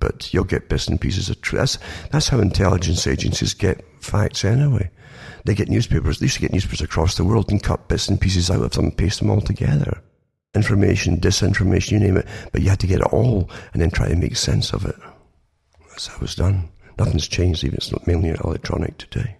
But 0.00 0.32
you'll 0.32 0.44
get 0.44 0.68
bits 0.68 0.88
and 0.88 1.00
pieces 1.00 1.28
of 1.28 1.40
truth. 1.42 1.60
That's, 1.60 1.78
that's 2.10 2.28
how 2.28 2.40
intelligence 2.40 3.06
agencies 3.06 3.54
get 3.54 3.84
facts 4.00 4.44
anyway. 4.44 4.90
They 5.44 5.54
get 5.54 5.68
newspapers, 5.68 6.18
they 6.18 6.24
used 6.24 6.36
to 6.36 6.40
get 6.40 6.52
newspapers 6.52 6.80
across 6.80 7.16
the 7.16 7.24
world 7.24 7.50
and 7.50 7.62
cut 7.62 7.88
bits 7.88 8.08
and 8.08 8.20
pieces 8.20 8.50
out 8.50 8.62
of 8.62 8.72
them 8.72 8.86
and 8.86 8.96
paste 8.96 9.18
them 9.18 9.30
all 9.30 9.40
together 9.40 10.02
information, 10.58 11.18
disinformation, 11.18 11.92
you 11.92 12.00
name 12.00 12.18
it, 12.18 12.26
but 12.52 12.60
you 12.60 12.68
had 12.68 12.80
to 12.80 12.86
get 12.86 13.00
it 13.00 13.06
all 13.06 13.50
and 13.72 13.80
then 13.80 13.90
try 13.90 14.08
to 14.08 14.16
make 14.16 14.36
sense 14.36 14.72
of 14.72 14.84
it. 14.84 14.96
That's 15.88 16.08
how 16.08 16.16
it 16.16 16.20
was 16.20 16.34
done. 16.34 16.68
Nothing's 16.98 17.28
changed, 17.28 17.64
even 17.64 17.76
it's 17.76 18.06
mainly 18.06 18.30
electronic 18.30 18.98
today. 18.98 19.38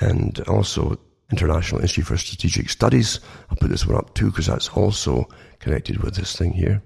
And 0.00 0.38
also, 0.40 0.98
International 1.30 1.80
Institute 1.80 2.06
for 2.06 2.16
Strategic 2.16 2.68
Studies, 2.68 3.20
I'll 3.48 3.56
put 3.56 3.70
this 3.70 3.86
one 3.86 3.96
up 3.96 4.14
too 4.14 4.26
because 4.26 4.46
that's 4.46 4.68
also 4.68 5.28
connected 5.60 6.02
with 6.02 6.14
this 6.16 6.36
thing 6.36 6.52
here. 6.52 6.82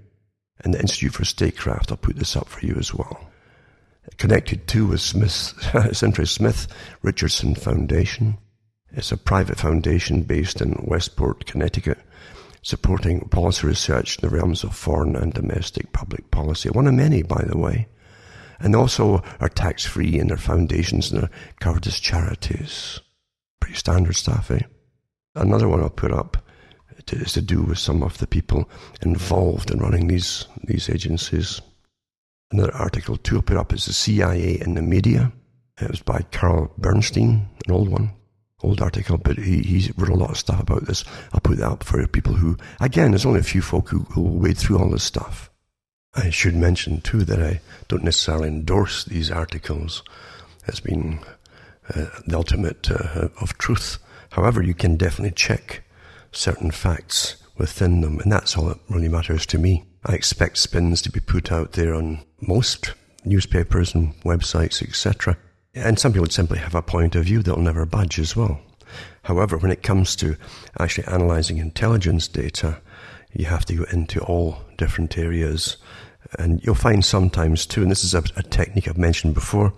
And 0.63 0.73
the 0.73 0.79
Institute 0.79 1.13
for 1.13 1.25
Statecraft, 1.25 1.91
I'll 1.91 1.97
put 1.97 2.15
this 2.15 2.35
up 2.35 2.47
for 2.47 2.65
you 2.65 2.75
as 2.75 2.93
well. 2.93 3.19
Connected 4.17 4.67
too 4.67 4.87
with 4.87 5.01
Smith, 5.01 5.53
it's 5.73 6.03
interesting, 6.03 6.45
Smith 6.45 6.67
Richardson 7.01 7.55
Foundation. 7.55 8.37
It's 8.91 9.11
a 9.11 9.17
private 9.17 9.57
foundation 9.57 10.21
based 10.21 10.61
in 10.61 10.85
Westport, 10.87 11.45
Connecticut 11.45 11.97
supporting 12.65 13.19
policy 13.29 13.67
research 13.67 14.17
in 14.17 14.27
the 14.27 14.35
realms 14.35 14.63
of 14.63 14.75
foreign 14.75 15.15
and 15.15 15.35
domestic 15.35 15.93
public 15.93 16.31
policy. 16.31 16.67
One 16.67 16.87
of 16.87 16.95
many, 16.95 17.21
by 17.21 17.43
the 17.45 17.57
way. 17.57 17.87
And 18.59 18.75
also 18.75 19.21
are 19.39 19.49
tax 19.49 19.85
free 19.85 20.17
in 20.17 20.29
their 20.29 20.37
foundations 20.37 21.11
and 21.11 21.25
are 21.25 21.29
covered 21.59 21.85
as 21.85 21.99
charities. 21.99 22.99
Pretty 23.59 23.75
standard 23.75 24.15
stuff, 24.15 24.49
eh? 24.49 24.61
Another 25.35 25.69
one 25.69 25.79
I'll 25.79 25.91
put 25.91 26.11
up 26.11 26.37
is 27.11 27.33
to 27.33 27.41
do 27.41 27.61
with 27.61 27.77
some 27.77 28.01
of 28.01 28.17
the 28.17 28.25
people 28.25 28.67
involved 29.03 29.69
in 29.69 29.77
running 29.77 30.07
these, 30.07 30.47
these 30.63 30.89
agencies. 30.89 31.61
Another 32.51 32.73
article, 32.73 33.15
too, 33.17 33.35
I'll 33.35 33.41
put 33.43 33.57
up 33.57 33.73
is 33.73 33.85
the 33.85 33.93
CIA 33.93 34.59
in 34.59 34.73
the 34.73 34.81
media. 34.81 35.31
It 35.79 35.91
was 35.91 36.01
by 36.01 36.25
Carl 36.31 36.73
Bernstein, 36.79 37.47
an 37.67 37.71
old 37.71 37.89
one 37.89 38.11
old 38.63 38.81
article, 38.81 39.17
but 39.17 39.37
he, 39.37 39.61
he 39.61 39.91
wrote 39.97 40.09
a 40.09 40.15
lot 40.15 40.31
of 40.31 40.37
stuff 40.37 40.59
about 40.59 40.85
this. 40.85 41.03
I'll 41.33 41.39
put 41.39 41.57
that 41.57 41.69
up 41.69 41.83
for 41.83 42.05
people 42.07 42.33
who, 42.33 42.57
again, 42.79 43.11
there's 43.11 43.25
only 43.25 43.39
a 43.39 43.43
few 43.43 43.61
folk 43.61 43.89
who, 43.89 43.99
who 44.11 44.21
will 44.21 44.39
wade 44.39 44.57
through 44.57 44.79
all 44.79 44.89
this 44.89 45.03
stuff. 45.03 45.49
I 46.15 46.29
should 46.29 46.55
mention 46.55 47.01
too 47.01 47.25
that 47.25 47.41
I 47.41 47.59
don't 47.87 48.03
necessarily 48.03 48.47
endorse 48.47 49.03
these 49.03 49.29
articles 49.29 50.01
as 50.67 50.79
being 50.79 51.19
uh, 51.93 52.05
the 52.25 52.37
ultimate 52.37 52.89
uh, 52.89 53.27
of 53.41 53.57
truth. 53.57 53.97
However, 54.31 54.63
you 54.63 54.73
can 54.73 54.95
definitely 54.95 55.35
check 55.35 55.83
certain 56.31 56.71
facts 56.71 57.35
within 57.57 58.01
them, 58.01 58.19
and 58.19 58.31
that's 58.31 58.57
all 58.57 58.65
that 58.65 58.79
really 58.89 59.09
matters 59.09 59.45
to 59.47 59.57
me. 59.57 59.83
I 60.05 60.13
expect 60.13 60.57
spins 60.57 61.01
to 61.03 61.11
be 61.11 61.19
put 61.19 61.51
out 61.51 61.73
there 61.73 61.93
on 61.93 62.23
most 62.41 62.93
newspapers 63.25 63.93
and 63.93 64.15
websites, 64.23 64.81
etc. 64.81 65.37
And 65.75 65.99
some 65.99 66.13
people 66.13 66.29
simply 66.29 66.59
have 66.59 66.73
a 66.73 66.81
point 66.81 67.15
of 67.15 67.25
view 67.25 67.43
that'll 67.43 67.61
never 67.61 67.85
budge 67.85 68.17
as 68.17 68.33
well. 68.35 68.61
However, 69.23 69.57
when 69.57 69.71
it 69.71 69.83
comes 69.83 70.15
to 70.17 70.37
actually 70.79 71.07
analyzing 71.07 71.57
intelligence 71.57 72.29
data, 72.29 72.79
you 73.33 73.45
have 73.45 73.65
to 73.65 73.75
go 73.75 73.83
into 73.91 74.21
all 74.21 74.59
different 74.77 75.17
areas. 75.17 75.75
And 76.39 76.63
you'll 76.63 76.75
find 76.75 77.03
sometimes 77.03 77.65
too, 77.65 77.81
and 77.81 77.91
this 77.91 78.05
is 78.05 78.13
a, 78.13 78.23
a, 78.37 78.43
technique 78.43 78.87
I've 78.87 78.97
mentioned 78.97 79.33
before 79.33 79.73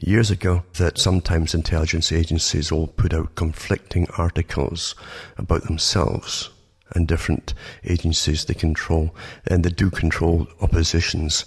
years 0.00 0.30
ago, 0.30 0.64
that 0.74 0.98
sometimes 0.98 1.54
intelligence 1.54 2.10
agencies 2.10 2.72
will 2.72 2.88
put 2.88 3.14
out 3.14 3.36
conflicting 3.36 4.08
articles 4.18 4.94
about 5.38 5.62
themselves 5.64 6.50
and 6.94 7.08
different 7.08 7.54
agencies 7.84 8.44
they 8.44 8.54
control, 8.54 9.14
and 9.46 9.64
they 9.64 9.70
do 9.70 9.90
control 9.90 10.46
oppositions 10.60 11.44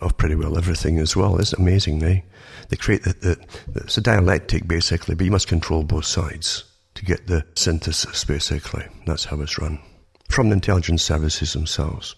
of 0.00 0.16
pretty 0.16 0.34
well 0.34 0.58
everything 0.58 0.98
as 0.98 1.16
well. 1.16 1.38
It's 1.38 1.52
amazing, 1.52 2.02
eh? 2.02 2.20
They 2.68 2.76
create 2.76 3.04
the, 3.04 3.12
the, 3.12 3.80
it's 3.80 3.98
a 3.98 4.00
dialectic 4.00 4.66
basically, 4.66 5.14
but 5.14 5.24
you 5.24 5.30
must 5.30 5.48
control 5.48 5.84
both 5.84 6.04
sides 6.04 6.64
to 6.94 7.04
get 7.04 7.26
the 7.26 7.44
synthesis 7.54 8.24
basically. 8.24 8.84
That's 9.06 9.24
how 9.26 9.40
it's 9.40 9.58
run. 9.58 9.78
From 10.28 10.48
the 10.48 10.54
intelligence 10.54 11.04
services 11.04 11.52
themselves. 11.52 12.16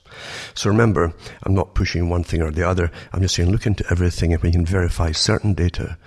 So 0.55 0.71
remember, 0.71 1.13
I'm 1.43 1.55
not 1.55 1.75
pushing 1.75 2.09
one 2.09 2.25
thing 2.25 2.41
or 2.41 2.51
the 2.51 2.67
other. 2.67 2.91
I'm 3.13 3.21
just 3.21 3.35
saying 3.35 3.51
look 3.51 3.67
into 3.67 3.85
everything. 3.91 4.33
If 4.33 4.43
we 4.43 4.51
can 4.51 4.65
verify 4.65 5.13
certain 5.13 5.53
data, 5.53 5.99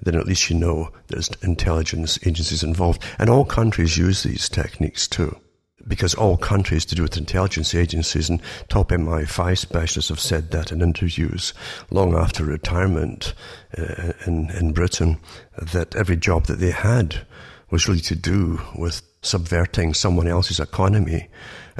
then 0.00 0.14
at 0.14 0.26
least 0.26 0.50
you 0.50 0.56
know 0.56 0.92
there's 1.08 1.30
intelligence 1.42 2.18
agencies 2.24 2.62
involved. 2.62 3.02
And 3.18 3.28
all 3.28 3.44
countries 3.44 3.98
use 3.98 4.22
these 4.22 4.48
techniques 4.48 5.08
too 5.08 5.36
because 5.88 6.14
all 6.14 6.36
countries 6.36 6.84
to 6.86 6.94
do 6.94 7.02
with 7.02 7.16
intelligence 7.16 7.74
agencies 7.74 8.28
and 8.28 8.40
top 8.68 8.90
MI5 8.90 9.58
specialists 9.58 10.10
have 10.10 10.20
said 10.20 10.50
that 10.50 10.70
in 10.70 10.82
interviews 10.82 11.54
long 11.90 12.14
after 12.14 12.44
retirement 12.44 13.34
uh, 13.76 14.12
in, 14.26 14.50
in 14.50 14.72
Britain, 14.72 15.18
that 15.60 15.96
every 15.96 16.16
job 16.16 16.46
that 16.46 16.60
they 16.60 16.70
had 16.70 17.26
was 17.70 17.88
really 17.88 18.00
to 18.00 18.14
do 18.14 18.60
with 18.76 19.02
subverting 19.22 19.92
someone 19.94 20.28
else's 20.28 20.60
economy 20.60 21.28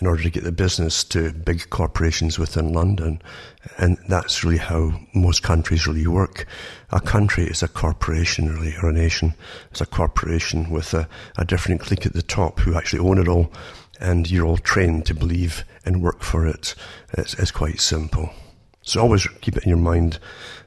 in 0.01 0.07
order 0.07 0.23
to 0.23 0.31
get 0.31 0.45
the 0.45 0.53
business 0.53 1.03
to 1.03 1.33
big 1.33 1.71
corporations 1.71 2.39
within 2.39 2.73
London. 2.73 3.21
And 3.79 3.99
that's 4.09 4.45
really 4.45 4.59
how 4.59 4.93
most 5.15 5.43
countries 5.43 5.87
really 5.87 6.07
work. 6.07 6.47
A 6.91 7.01
country 7.01 7.45
is 7.45 7.63
a 7.63 7.69
corporation, 7.69 8.49
really, 8.55 8.75
or 8.83 8.91
a 8.91 8.93
nation. 8.93 9.35
It's 9.71 9.81
a 9.81 9.87
corporation 9.87 10.71
with 10.71 10.95
a, 10.95 11.09
a 11.37 11.45
different 11.45 11.81
clique 11.81 12.07
at 12.07 12.13
the 12.13 12.23
top 12.23 12.61
who 12.61 12.77
actually 12.77 13.01
own 13.09 13.19
it 13.19 13.29
all 13.29 13.53
and 14.01 14.31
you're 14.31 14.47
all 14.47 14.59
trained 14.59 15.07
to 15.07 15.15
believe 15.15 15.65
and 15.85 16.03
work 16.03 16.23
for 16.23 16.47
it. 16.47 16.75
It's, 17.15 17.35
it's 17.35 17.51
quite 17.51 17.81
simple. 17.81 18.31
So 18.83 19.01
always 19.01 19.27
keep 19.41 19.57
it 19.57 19.65
in 19.65 19.69
your 19.69 19.79
mind 19.79 20.19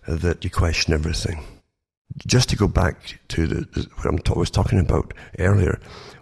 that 0.08 0.44
you 0.44 0.50
question 0.50 0.94
everything. 0.94 1.44
Just 2.28 2.50
to 2.50 2.56
go 2.56 2.68
back 2.68 3.20
to 3.30 3.48
the, 3.48 3.88
what 4.02 4.30
I 4.30 4.40
was 4.40 4.52
talking 4.52 4.80
about 4.80 5.14
earlier 5.40 5.80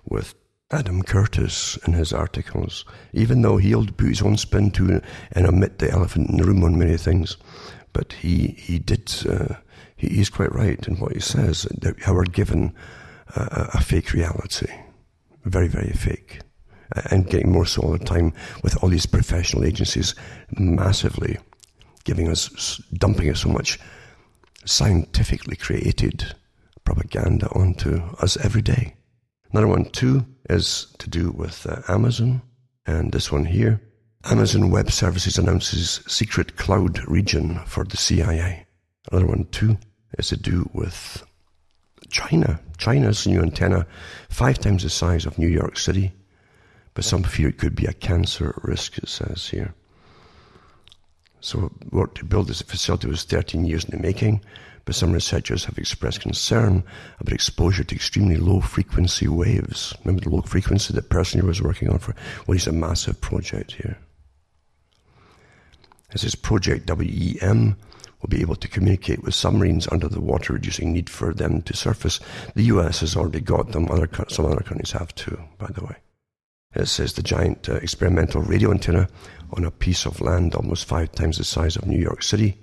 with 0.07 0.35
Adam 0.71 1.01
Curtis 1.01 1.77
in 1.87 1.93
his 1.93 2.13
articles, 2.13 2.85
even 3.11 3.41
though 3.41 3.57
he'll 3.57 3.87
put 3.87 4.07
his 4.09 4.21
own 4.21 4.37
spin 4.37 4.69
to 4.71 5.01
and 5.31 5.47
omit 5.47 5.79
the 5.79 5.89
elephant 5.89 6.29
in 6.29 6.37
the 6.37 6.43
room 6.43 6.63
on 6.63 6.77
many 6.77 6.95
things, 6.95 7.37
but 7.91 8.13
he 8.13 8.55
he 8.59 8.77
did 8.77 9.11
uh, 9.27 9.55
he, 9.95 10.09
he's 10.09 10.29
quite 10.29 10.53
right 10.53 10.87
in 10.87 10.97
what 10.97 11.13
he 11.13 11.19
says 11.19 11.63
that 11.81 11.95
we're 12.07 12.23
given 12.25 12.75
a, 13.35 13.69
a 13.73 13.81
fake 13.81 14.13
reality, 14.13 14.71
very 15.43 15.67
very 15.67 15.91
fake 15.91 16.41
and 17.11 17.29
getting 17.29 17.51
more 17.51 17.65
so 17.65 17.81
all 17.81 17.91
the 17.91 17.99
time 17.99 18.33
with 18.63 18.81
all 18.81 18.89
these 18.89 19.05
professional 19.05 19.65
agencies 19.65 20.15
massively 20.57 21.37
giving 22.03 22.27
us, 22.27 22.81
dumping 22.93 23.29
us 23.29 23.41
so 23.41 23.49
much 23.49 23.79
scientifically 24.65 25.55
created 25.55 26.33
propaganda 26.83 27.47
onto 27.49 27.97
us 28.19 28.37
every 28.37 28.61
day. 28.61 28.95
Another 29.51 29.67
one, 29.67 29.85
too, 29.85 30.25
is 30.49 30.93
to 30.99 31.09
do 31.09 31.31
with 31.31 31.65
uh, 31.67 31.81
Amazon. 31.87 32.41
And 32.85 33.11
this 33.11 33.31
one 33.31 33.45
here 33.45 33.81
Amazon 34.25 34.71
Web 34.71 34.91
Services 34.91 35.37
announces 35.37 36.01
secret 36.07 36.57
cloud 36.57 37.07
region 37.07 37.59
for 37.65 37.83
the 37.83 37.97
CIA. 37.97 38.65
Another 39.11 39.27
one, 39.27 39.45
too, 39.45 39.77
is 40.17 40.29
to 40.29 40.37
do 40.37 40.69
with 40.73 41.23
China. 42.09 42.59
China's 42.77 43.27
new 43.27 43.41
antenna, 43.41 43.85
five 44.29 44.57
times 44.59 44.83
the 44.83 44.89
size 44.89 45.25
of 45.25 45.37
New 45.37 45.47
York 45.47 45.77
City, 45.77 46.11
but 46.99 47.05
some 47.05 47.23
fear 47.23 47.47
it 47.47 47.57
could 47.57 47.77
be 47.77 47.85
a 47.85 47.93
cancer 47.93 48.59
risk, 48.61 48.97
it 48.97 49.07
says 49.07 49.47
here. 49.47 49.73
So, 51.39 51.71
work 51.91 52.13
to 52.15 52.25
build 52.25 52.49
this 52.49 52.61
facility 52.61 53.07
was 53.07 53.23
13 53.23 53.63
years 53.63 53.85
in 53.85 53.91
the 53.91 54.03
making, 54.03 54.41
but 54.83 54.95
some 54.95 55.13
researchers 55.13 55.63
have 55.63 55.77
expressed 55.77 56.19
concern 56.19 56.83
about 57.21 57.31
exposure 57.33 57.85
to 57.85 57.95
extremely 57.95 58.35
low 58.35 58.59
frequency 58.59 59.29
waves. 59.29 59.95
Remember 60.03 60.23
the 60.25 60.35
low 60.35 60.41
frequency 60.41 60.93
that 60.93 61.07
person 61.07 61.47
was 61.47 61.61
working 61.61 61.89
on 61.89 61.99
for? 61.99 62.13
Well, 62.45 62.57
it's 62.57 62.67
a 62.67 62.73
massive 62.73 63.21
project 63.21 63.75
here. 63.75 63.97
As 66.11 66.23
this 66.23 66.35
project 66.35 66.91
WEM 66.91 67.77
will 68.21 68.27
be 68.27 68.41
able 68.41 68.57
to 68.57 68.67
communicate 68.67 69.23
with 69.23 69.35
submarines 69.35 69.87
under 69.89 70.09
the 70.09 70.19
water, 70.19 70.51
reducing 70.51 70.91
need 70.91 71.09
for 71.09 71.33
them 71.33 71.61
to 71.61 71.73
surface. 71.73 72.19
The 72.55 72.63
US 72.63 72.99
has 72.99 73.15
already 73.15 73.39
got 73.39 73.71
them. 73.71 73.89
Other 73.89 74.09
some 74.27 74.47
other 74.47 74.65
countries 74.65 74.91
have 74.91 75.15
too, 75.15 75.39
by 75.57 75.67
the 75.67 75.85
way. 75.85 75.95
It 76.75 76.85
says 76.87 77.13
the 77.13 77.23
giant 77.23 77.67
uh, 77.67 77.75
experimental 77.75 78.43
radio 78.43 78.69
antenna 78.69 79.07
on 79.53 79.63
a 79.63 79.71
piece 79.71 80.05
of 80.05 80.21
land 80.21 80.53
almost 80.53 80.85
five 80.85 81.11
times 81.13 81.39
the 81.39 81.43
size 81.43 81.75
of 81.75 81.87
New 81.87 81.99
York 81.99 82.21
City. 82.21 82.59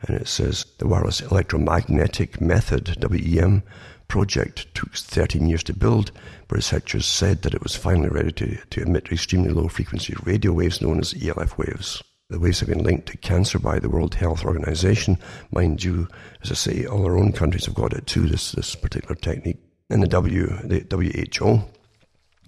And 0.00 0.16
it 0.16 0.28
says 0.28 0.64
the 0.78 0.88
wireless 0.88 1.20
electromagnetic 1.20 2.40
method, 2.40 2.96
WEM, 3.02 3.62
project 4.08 4.74
took 4.74 4.94
13 4.94 5.46
years 5.46 5.62
to 5.64 5.74
build, 5.74 6.10
but 6.48 6.56
researchers 6.56 7.04
said 7.04 7.42
that 7.42 7.52
it 7.52 7.62
was 7.62 7.76
finally 7.76 8.08
ready 8.08 8.32
to, 8.32 8.56
to 8.70 8.82
emit 8.82 9.12
extremely 9.12 9.50
low 9.50 9.68
frequency 9.68 10.14
radio 10.24 10.52
waves 10.52 10.80
known 10.80 10.98
as 10.98 11.14
ELF 11.22 11.58
waves. 11.58 12.02
The 12.30 12.38
waves 12.38 12.60
have 12.60 12.70
been 12.70 12.82
linked 12.82 13.08
to 13.08 13.18
cancer 13.18 13.58
by 13.58 13.78
the 13.78 13.90
World 13.90 14.14
Health 14.14 14.46
Organization. 14.46 15.18
Mind 15.52 15.84
you, 15.84 16.08
as 16.42 16.50
I 16.50 16.54
say, 16.54 16.86
all 16.86 17.04
our 17.04 17.18
own 17.18 17.32
countries 17.32 17.66
have 17.66 17.74
got 17.74 17.92
it 17.92 18.06
too, 18.06 18.26
this, 18.26 18.52
this 18.52 18.74
particular 18.74 19.14
technique. 19.14 19.58
And 19.90 20.02
the, 20.02 20.08
w, 20.08 20.46
the 20.64 20.86
WHO 20.90 21.62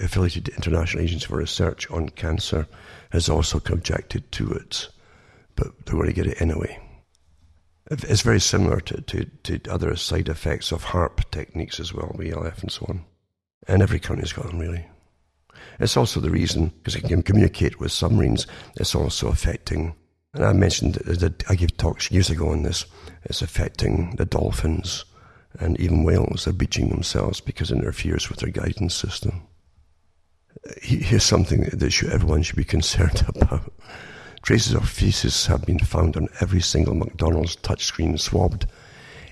affiliated 0.00 0.48
International 0.48 1.02
Agency 1.02 1.26
for 1.26 1.38
Research 1.38 1.90
on 1.90 2.08
Cancer 2.10 2.66
has 3.10 3.28
also 3.28 3.58
objected 3.58 4.30
to 4.32 4.50
it, 4.52 4.88
but 5.54 5.68
they're 5.84 5.94
going 5.94 6.06
to 6.06 6.12
get 6.12 6.26
it 6.26 6.40
anyway. 6.40 6.78
It's 7.88 8.22
very 8.22 8.40
similar 8.40 8.80
to, 8.80 9.00
to, 9.00 9.24
to 9.44 9.72
other 9.72 9.94
side 9.96 10.28
effects 10.28 10.72
of 10.72 10.84
HAARP 10.84 11.30
techniques 11.30 11.78
as 11.78 11.94
well, 11.94 12.18
ELF 12.20 12.62
and 12.62 12.72
so 12.72 12.86
on. 12.88 13.04
And 13.68 13.80
every 13.80 14.00
country's 14.00 14.32
got 14.32 14.48
them, 14.48 14.58
really. 14.58 14.86
It's 15.78 15.96
also 15.96 16.20
the 16.20 16.30
reason, 16.30 16.68
because 16.68 16.96
it 16.96 17.04
can 17.04 17.22
communicate 17.22 17.78
with 17.78 17.92
submarines, 17.92 18.46
it's 18.76 18.94
also 18.94 19.28
affecting, 19.28 19.94
and 20.34 20.44
I 20.44 20.52
mentioned 20.52 20.94
that 20.94 21.48
I 21.48 21.54
gave 21.54 21.76
talks 21.76 22.10
years 22.10 22.28
ago 22.28 22.48
on 22.48 22.62
this, 22.62 22.86
it's 23.24 23.42
affecting 23.42 24.16
the 24.16 24.26
dolphins 24.26 25.04
and 25.58 25.78
even 25.80 26.02
whales. 26.02 26.44
They're 26.44 26.52
beaching 26.52 26.88
themselves 26.88 27.40
because 27.40 27.70
it 27.70 27.76
interferes 27.76 28.28
with 28.28 28.40
their 28.40 28.50
guidance 28.50 28.94
system 28.94 29.46
here's 30.82 31.22
something 31.22 31.62
that 31.72 31.90
should, 31.90 32.10
everyone 32.10 32.42
should 32.42 32.56
be 32.56 32.64
concerned 32.64 33.24
about. 33.28 33.72
Traces 34.42 34.74
of 34.74 34.88
feces 34.88 35.46
have 35.46 35.66
been 35.66 35.78
found 35.78 36.16
on 36.16 36.28
every 36.40 36.60
single 36.60 36.94
McDonald's 36.94 37.56
touchscreen 37.56 38.18
swabbed 38.18 38.66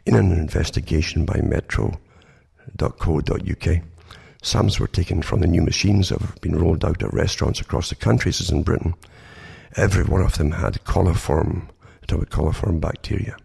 in 0.07 0.15
an 0.15 0.33
investigation 0.33 1.25
by 1.25 1.41
metro.co.uk. 1.41 1.99
Samples 4.43 4.81
were 4.81 4.89
taken 4.89 5.23
from 5.23 5.41
the 5.41 5.47
new 5.47 5.63
machines 5.63 6.09
that 6.09 6.21
have 6.21 6.41
been 6.41 6.59
rolled 6.59 6.85
out 6.85 7.03
at 7.03 7.13
restaurants 7.13 7.61
across 7.61 7.89
the 7.89 7.95
country, 7.95 8.29
as 8.29 8.51
in 8.51 8.63
Britain. 8.63 8.95
Every 9.77 10.05
one 10.05 10.21
of 10.21 10.37
them 10.37 10.51
had 10.51 10.85
coliform, 10.85 11.69
coliform 12.07 12.81
bacteria. 12.81 13.37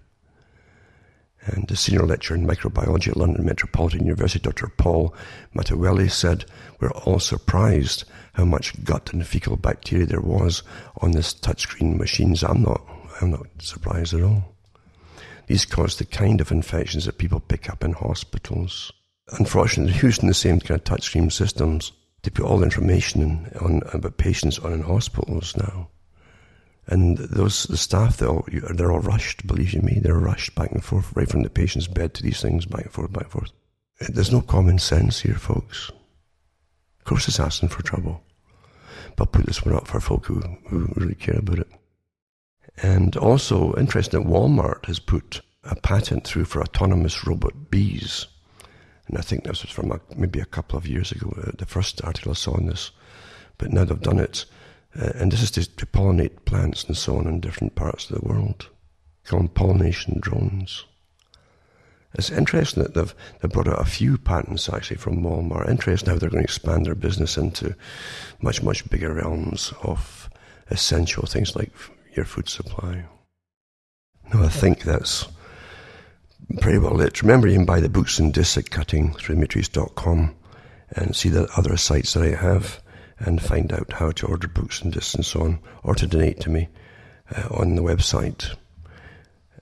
And 1.53 1.67
the 1.67 1.75
senior 1.75 2.05
lecturer 2.05 2.37
in 2.37 2.45
microbiology 2.45 3.09
at 3.09 3.17
London 3.17 3.45
Metropolitan 3.45 4.05
University, 4.05 4.39
Dr. 4.39 4.67
Paul 4.67 5.13
Matewele, 5.55 6.09
said, 6.09 6.45
We're 6.79 6.91
all 6.91 7.19
surprised 7.19 8.05
how 8.33 8.45
much 8.45 8.83
gut 8.83 9.11
and 9.13 9.25
fecal 9.25 9.57
bacteria 9.57 10.05
there 10.05 10.21
was 10.21 10.63
on 11.01 11.11
this 11.11 11.33
touchscreen 11.33 11.97
machines. 11.97 12.43
I'm 12.43 12.61
not, 12.61 12.81
I'm 13.21 13.31
not 13.31 13.47
surprised 13.59 14.13
at 14.13 14.21
all. 14.21 14.55
These 15.47 15.65
cause 15.65 15.97
the 15.97 16.05
kind 16.05 16.41
of 16.41 16.51
infections 16.51 17.05
that 17.05 17.17
people 17.17 17.39
pick 17.39 17.69
up 17.69 17.83
in 17.83 17.93
hospitals. 17.93 18.91
Unfortunately, 19.37 19.93
they're 19.99 20.03
using 20.03 20.27
the 20.27 20.33
same 20.33 20.59
kind 20.59 20.79
of 20.79 20.83
touchscreen 20.83 21.31
systems 21.31 21.91
to 22.21 22.31
put 22.31 22.45
all 22.45 22.57
the 22.57 22.65
information 22.65 23.51
on, 23.61 23.81
about 23.93 24.17
patients 24.17 24.59
on 24.59 24.73
in 24.73 24.81
hospitals 24.81 25.55
now. 25.57 25.89
And 26.91 27.19
those 27.19 27.63
the 27.63 27.77
staff, 27.77 28.17
they're 28.17 28.29
all, 28.29 28.47
they're 28.73 28.91
all 28.91 28.99
rushed. 28.99 29.45
Believe 29.45 29.73
you 29.73 29.81
me, 29.81 29.99
they're 30.01 30.17
rushed 30.17 30.55
back 30.55 30.71
and 30.71 30.83
forth, 30.83 31.15
right 31.15 31.29
from 31.29 31.43
the 31.43 31.49
patient's 31.49 31.87
bed 31.87 32.15
to 32.15 32.23
these 32.23 32.41
things, 32.41 32.65
back 32.65 32.85
and 32.85 32.91
forth, 32.91 33.13
back 33.13 33.23
and 33.23 33.31
forth. 33.31 33.51
There's 33.99 34.31
no 34.31 34.41
common 34.41 34.79
sense 34.79 35.19
here, 35.19 35.35
folks. 35.35 35.89
Of 36.99 37.05
course, 37.05 37.27
it's 37.27 37.39
asking 37.39 37.69
for 37.69 37.83
trouble, 37.83 38.23
but 39.15 39.31
put 39.31 39.45
this 39.45 39.63
one 39.63 39.75
up 39.75 39.87
for 39.87 39.99
folk 39.99 40.25
who, 40.25 40.39
who 40.67 40.91
really 40.95 41.15
care 41.15 41.37
about 41.37 41.59
it. 41.59 41.67
And 42.81 43.15
also, 43.17 43.73
interesting 43.75 44.23
that 44.23 44.29
Walmart 44.29 44.85
has 44.85 44.99
put 44.99 45.41
a 45.63 45.75
patent 45.75 46.25
through 46.25 46.45
for 46.45 46.61
autonomous 46.61 47.27
robot 47.27 47.69
bees. 47.69 48.25
And 49.07 49.17
I 49.17 49.21
think 49.21 49.43
this 49.43 49.61
was 49.61 49.71
from 49.71 49.91
a, 49.91 49.99
maybe 50.15 50.39
a 50.39 50.45
couple 50.45 50.77
of 50.77 50.87
years 50.87 51.11
ago, 51.11 51.33
uh, 51.37 51.51
the 51.55 51.65
first 51.65 52.03
article 52.03 52.31
I 52.31 52.35
saw 52.35 52.55
on 52.55 52.65
this. 52.65 52.91
But 53.59 53.73
now 53.73 53.85
they've 53.85 53.99
done 53.99 54.19
it 54.19 54.45
uh, 54.97 55.11
and 55.15 55.31
this 55.31 55.41
is 55.41 55.51
to, 55.51 55.75
to, 55.75 55.85
pollinate 55.85 56.45
plants 56.45 56.83
and 56.83 56.97
so 56.97 57.17
on 57.17 57.27
in 57.27 57.39
different 57.39 57.75
parts 57.75 58.09
of 58.09 58.19
the 58.19 58.27
world. 58.27 58.69
Call 59.25 59.39
them 59.39 59.49
pollination 59.49 60.19
drones. 60.19 60.85
It's 62.15 62.31
interesting 62.31 62.81
that 62.81 62.95
they've, 62.95 63.13
they've 63.39 63.51
brought 63.51 63.67
out 63.67 63.81
a 63.81 63.85
few 63.85 64.17
patents 64.17 64.67
actually 64.67 64.97
from 64.97 65.21
Walmart. 65.21 65.69
Interesting 65.69 66.09
how 66.09 66.17
they're 66.17 66.29
going 66.29 66.41
to 66.41 66.45
expand 66.45 66.85
their 66.85 66.95
business 66.95 67.37
into 67.37 67.75
much, 68.41 68.63
much 68.63 68.89
bigger 68.89 69.13
realms 69.13 69.73
of 69.83 70.29
essential 70.71 71.27
things 71.27 71.55
like 71.55 71.71
your 72.15 72.25
food 72.25 72.49
supply. 72.49 73.05
No, 74.33 74.43
I 74.43 74.49
think 74.49 74.81
that's 74.81 75.27
pretty 76.61 76.79
well 76.79 76.99
it. 77.01 77.21
Remember, 77.21 77.47
you 77.47 77.57
can 77.57 77.65
buy 77.65 77.79
the 77.79 77.89
books 77.89 78.17
and 78.17 78.33
disc 78.33 78.57
at 78.57 78.71
cutting 78.71 79.13
through 79.13 79.35
matrix.com 79.35 80.35
and 80.91 81.15
see 81.15 81.29
the 81.29 81.47
other 81.55 81.77
sites 81.77 82.13
that 82.13 82.23
I 82.23 82.35
have 82.35 82.81
and 83.19 83.41
find 83.41 83.71
out 83.73 83.93
how 83.93 84.11
to 84.11 84.27
order 84.27 84.47
books 84.47 84.81
and 84.81 84.93
discs 84.93 85.15
and 85.15 85.25
so 85.25 85.41
on, 85.41 85.59
or 85.83 85.95
to 85.95 86.07
donate 86.07 86.39
to 86.41 86.49
me 86.49 86.69
uh, 87.35 87.47
on 87.51 87.75
the 87.75 87.83
website. 87.83 88.55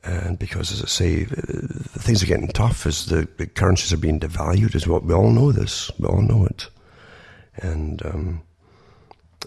And 0.03 0.39
because, 0.39 0.71
as 0.71 0.81
I 0.81 0.87
say, 0.87 1.25
things 1.25 2.23
are 2.23 2.27
getting 2.27 2.47
tough 2.47 2.85
as 2.85 3.07
the, 3.07 3.27
the 3.37 3.47
currencies 3.47 3.91
are 3.91 3.97
being 3.97 4.19
devalued, 4.19 4.75
as 4.75 4.87
what 4.87 5.03
we 5.03 5.13
all 5.13 5.31
know 5.31 5.51
this, 5.51 5.91
we 5.99 6.07
all 6.07 6.21
know 6.21 6.45
it, 6.45 6.69
and 7.55 8.05
um, 8.05 8.41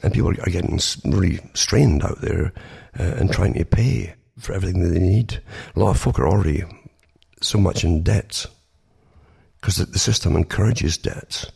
and 0.02 0.12
people 0.12 0.30
are 0.30 0.50
getting 0.50 0.78
really 1.04 1.40
strained 1.54 2.02
out 2.02 2.20
there 2.20 2.52
uh, 2.98 3.02
and 3.02 3.32
trying 3.32 3.54
to 3.54 3.64
pay 3.64 4.14
for 4.38 4.52
everything 4.52 4.82
that 4.82 4.88
they 4.88 5.00
need. 5.00 5.42
A 5.76 5.80
lot 5.80 5.90
of 5.90 6.00
folk 6.00 6.18
are 6.18 6.28
already 6.28 6.64
so 7.42 7.58
much 7.58 7.84
in 7.84 8.02
debt 8.02 8.46
because 9.60 9.76
the, 9.76 9.84
the 9.84 9.98
system 9.98 10.36
encourages 10.36 10.98
debt. 10.98 11.50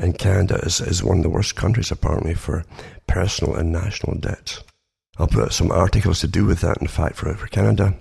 And 0.00 0.18
Canada 0.18 0.58
is, 0.62 0.80
is 0.80 1.04
one 1.04 1.18
of 1.18 1.22
the 1.22 1.28
worst 1.28 1.56
countries, 1.56 1.90
apparently, 1.90 2.32
for 2.32 2.64
personal 3.06 3.54
and 3.54 3.70
national 3.70 4.16
debt. 4.16 4.62
I'll 5.18 5.26
put 5.26 5.42
out 5.42 5.52
some 5.52 5.70
articles 5.70 6.20
to 6.20 6.26
do 6.26 6.46
with 6.46 6.62
that, 6.62 6.78
in 6.80 6.86
fact, 6.86 7.16
for, 7.16 7.34
for 7.34 7.46
Canada 7.48 7.94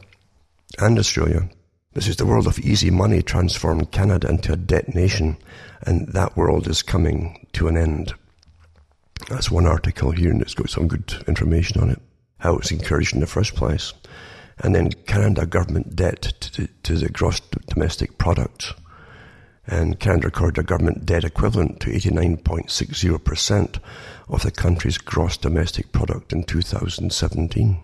and 0.79 0.97
Australia. 0.97 1.49
This 1.91 2.07
is 2.07 2.15
the 2.15 2.25
world 2.25 2.47
of 2.47 2.57
easy 2.57 2.89
money 2.89 3.21
transformed 3.21 3.91
Canada 3.91 4.29
into 4.29 4.53
a 4.53 4.55
debt 4.55 4.95
nation, 4.95 5.35
and 5.81 6.07
that 6.13 6.37
world 6.37 6.69
is 6.69 6.81
coming 6.81 7.45
to 7.51 7.67
an 7.67 7.75
end. 7.75 8.13
That's 9.27 9.51
one 9.51 9.67
article 9.67 10.11
here, 10.11 10.31
and 10.31 10.41
it's 10.41 10.53
got 10.53 10.69
some 10.69 10.87
good 10.87 11.21
information 11.27 11.81
on 11.81 11.89
it, 11.89 12.01
how 12.37 12.55
it's 12.55 12.71
encouraged 12.71 13.13
in 13.13 13.19
the 13.19 13.27
first 13.27 13.55
place. 13.55 13.93
And 14.59 14.73
then 14.73 14.93
Canada 15.05 15.45
government 15.45 15.97
debt 15.97 16.21
to, 16.21 16.67
to 16.83 16.95
the 16.95 17.09
gross 17.09 17.41
domestic 17.67 18.17
product. 18.17 18.73
And 19.71 19.99
Canada 19.99 20.25
recorded 20.25 20.59
a 20.59 20.63
government 20.65 21.05
debt 21.05 21.23
equivalent 21.23 21.79
to 21.81 21.91
89.60% 21.91 23.79
of 24.27 24.41
the 24.41 24.49
country's 24.49 24.97
gross 24.97 25.37
domestic 25.37 25.91
product 25.91 26.33
in 26.33 26.43
2017. 26.43 27.79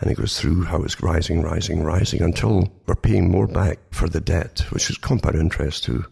And 0.00 0.10
it 0.10 0.16
goes 0.16 0.38
through 0.38 0.62
how 0.62 0.84
it's 0.84 1.02
rising, 1.02 1.42
rising, 1.42 1.82
rising 1.82 2.22
until 2.22 2.72
we're 2.86 2.94
paying 2.94 3.32
more 3.32 3.48
back 3.48 3.80
for 3.90 4.08
the 4.08 4.20
debt, 4.20 4.64
which 4.70 4.88
is 4.90 4.96
compound 4.96 5.34
interest 5.34 5.82
to 5.84 6.04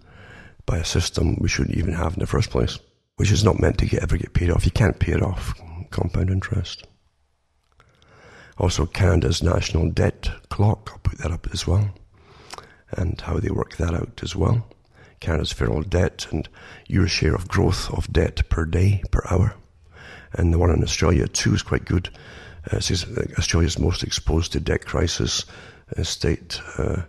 by 0.67 0.79
a 0.79 0.85
system 0.85 1.37
we 1.41 1.49
shouldn't 1.49 1.79
even 1.79 1.95
have 1.95 2.15
in 2.15 2.19
the 2.19 2.27
first 2.27 2.51
place, 2.51 2.81
which 3.19 3.31
is 3.31 3.45
not 3.45 3.61
meant 3.61 3.79
to 3.79 3.87
get, 3.87 4.03
ever 4.03 4.17
get 4.17 4.35
paid 4.35 4.51
off. 4.51 4.65
You 4.65 4.73
can't 4.73 4.99
pay 4.99 5.13
it 5.13 5.23
off, 5.23 5.55
compound 5.93 6.31
interest. 6.31 6.85
Also, 8.59 8.87
Canada's 8.87 9.41
national 9.41 9.89
debt 9.91 10.31
clock, 10.51 10.91
I'll 10.93 10.99
put 10.99 11.19
that 11.19 11.31
up 11.31 11.47
as 11.53 11.65
well, 11.65 11.95
and 12.97 13.21
how 13.21 13.39
they 13.39 13.51
work 13.51 13.77
that 13.77 13.95
out 13.95 14.21
as 14.23 14.35
well. 14.35 14.67
Canada's 15.21 15.53
federal 15.53 15.83
debt 15.83 16.27
and 16.31 16.49
your 16.87 17.09
share 17.09 17.35
of 17.35 17.49
growth 17.49 17.91
of 17.93 18.13
debt 18.13 18.49
per 18.49 18.65
day, 18.65 19.03
per 19.11 19.23
hour. 19.31 19.55
And 20.33 20.53
the 20.53 20.59
one 20.59 20.71
in 20.71 20.83
Australia 20.83 21.27
too 21.27 21.55
is 21.55 21.63
quite 21.63 21.85
good. 21.85 22.11
Uh, 22.71 22.81
says 22.81 23.07
Australia's 23.39 23.79
most 23.79 24.03
exposed 24.03 24.53
to 24.53 24.61
debt 24.61 24.85
crisis 24.85 25.45
uh, 25.97 26.03
state 26.03 26.61
uh, 26.79 27.03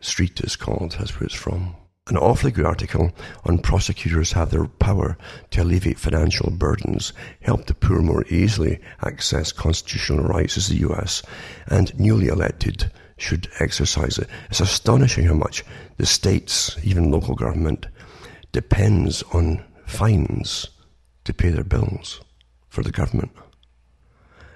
street 0.00 0.40
is 0.40 0.56
called, 0.56 0.92
that's 0.92 1.18
where 1.20 1.26
it's 1.26 1.34
from. 1.34 1.76
An 2.08 2.16
awfully 2.16 2.50
good 2.50 2.66
article 2.66 3.12
on 3.44 3.58
prosecutors 3.58 4.32
have 4.32 4.50
their 4.50 4.66
power 4.66 5.16
to 5.50 5.62
alleviate 5.62 5.98
financial 5.98 6.50
burdens, 6.50 7.12
help 7.42 7.66
the 7.66 7.74
poor 7.74 8.00
more 8.00 8.24
easily 8.28 8.80
access 9.02 9.52
constitutional 9.52 10.24
rights 10.24 10.56
as 10.56 10.68
the 10.68 10.78
US, 10.88 11.22
and 11.68 11.96
newly 12.00 12.26
elected 12.26 12.90
should 13.20 13.48
exercise 13.58 14.18
it. 14.18 14.28
It's 14.48 14.60
astonishing 14.60 15.26
how 15.26 15.34
much 15.34 15.64
the 15.96 16.06
states, 16.06 16.76
even 16.82 17.10
local 17.10 17.34
government, 17.34 17.86
depends 18.52 19.22
on 19.34 19.64
fines 19.86 20.68
to 21.24 21.34
pay 21.34 21.50
their 21.50 21.64
bills 21.64 22.20
for 22.68 22.82
the 22.82 22.92
government. 22.92 23.30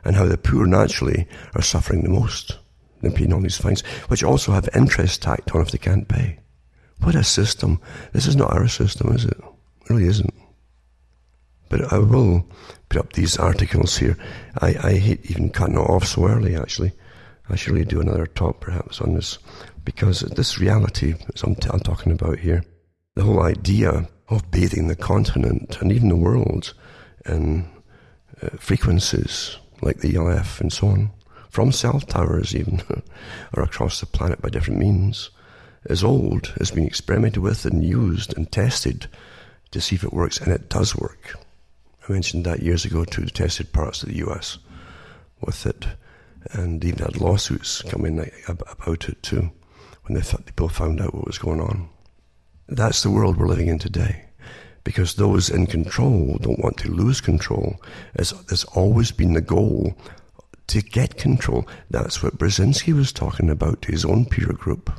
And 0.05 0.17
how 0.17 0.27
the 0.27 0.39
poor 0.39 0.67
naturally 0.67 1.27
are 1.55 1.63
suffering 1.63 2.03
the 2.03 2.11
most. 2.11 2.59
They're 3.01 3.11
paying 3.11 3.33
all 3.33 3.41
these 3.41 3.59
fines, 3.59 3.83
which 4.09 4.23
also 4.23 4.53
have 4.53 4.69
interest 4.75 5.23
tacked 5.23 5.55
on 5.55 5.61
if 5.61 5.71
they 5.71 5.79
can't 5.79 6.09
pay. 6.09 6.39
What 7.01 7.15
a 7.15 7.25
system. 7.25 7.81
This 8.13 8.27
is 8.27 8.37
not 8.37 8.53
our 8.53 8.69
system, 8.69 9.13
is 9.15 9.25
it? 9.25 9.37
it 9.37 9.91
really 9.91 10.07
isn't. 10.07 10.35
But 11.69 11.93
I 11.93 11.99
will 11.99 12.49
put 12.89 12.99
up 12.99 13.13
these 13.13 13.37
articles 13.37 13.99
here. 13.99 14.17
I, 14.61 14.77
I 14.83 14.93
hate 14.95 15.31
even 15.31 15.51
cutting 15.51 15.77
it 15.77 15.81
off 15.81 16.07
so 16.07 16.27
early, 16.27 16.57
actually. 16.57 16.93
I 17.49 17.57
should 17.57 17.73
really 17.73 17.85
do 17.85 18.01
another 18.01 18.27
talk 18.27 18.61
perhaps 18.61 19.01
on 19.01 19.15
this 19.15 19.39
because 19.85 20.21
this 20.21 20.59
reality 20.59 21.15
as 21.35 21.43
I'm, 21.43 21.55
t- 21.55 21.69
I'm 21.71 21.81
talking 21.81 22.13
about 22.13 22.39
here, 22.39 22.65
the 23.15 23.23
whole 23.23 23.43
idea 23.43 24.09
of 24.29 24.51
bathing 24.51 24.89
the 24.89 24.97
continent 24.97 25.79
and 25.81 25.93
even 25.93 26.09
the 26.09 26.17
world 26.17 26.73
in 27.27 27.69
uh, 28.43 28.49
frequencies 28.59 29.57
like 29.83 29.99
the 29.99 30.17
ELF 30.17 30.61
and 30.61 30.73
so 30.73 30.89
on, 30.89 31.11
from 31.51 31.71
cell 31.71 32.01
towers 32.01 32.55
even, 32.55 32.83
or 33.55 33.63
across 33.63 34.01
the 34.01 34.07
planet 34.07 34.41
by 34.41 34.49
different 34.49 34.81
means, 34.81 35.31
is 35.85 36.03
old, 36.03 36.49
has 36.59 36.71
been 36.71 36.87
experimented 36.87 37.43
with 37.43 37.65
and 37.65 37.85
used 37.85 38.37
and 38.37 38.51
tested 38.51 39.07
to 39.71 39.81
see 39.81 39.97
if 39.97 40.05
it 40.05 40.13
works, 40.13 40.39
and 40.41 40.53
it 40.53 40.69
does 40.69 40.97
work. 40.97 41.37
I 42.09 42.13
mentioned 42.13 42.45
that 42.45 42.63
years 42.63 42.85
ago 42.85 43.05
to 43.05 43.21
the 43.21 43.31
tested 43.31 43.73
parts 43.73 44.03
of 44.03 44.09
the 44.09 44.19
US 44.27 44.59
with 45.41 45.67
it, 45.67 45.87
and 46.53 46.85
even 46.85 46.99
had 47.01 47.21
lawsuits 47.21 47.83
coming 47.83 48.31
about 48.49 49.09
it 49.09 49.23
too 49.23 49.51
when 50.05 50.15
they 50.15 50.23
people 50.45 50.69
found 50.69 51.01
out 51.01 51.15
what 51.15 51.27
was 51.27 51.39
going 51.39 51.61
on. 51.61 51.89
That's 52.69 53.03
the 53.03 53.11
world 53.11 53.37
we're 53.37 53.47
living 53.47 53.69
in 53.69 53.79
today. 53.79 54.25
Because 54.83 55.15
those 55.15 55.49
in 55.49 55.67
control 55.67 56.37
don't 56.43 56.63
want 56.63 56.77
to 56.79 56.91
lose 56.91 57.23
control. 57.23 57.83
It's, 58.15 58.65
always 58.65 59.13
been 59.13 59.33
the 59.33 59.41
goal 59.41 59.97
to 60.67 60.83
get 60.83 61.17
control. 61.17 61.67
That's 61.89 62.23
what 62.23 62.37
Brzezinski 62.37 62.93
was 62.93 63.11
talking 63.11 63.49
about 63.49 63.81
to 63.83 63.93
his 63.93 64.05
own 64.05 64.27
peer 64.27 64.53
group 64.53 64.91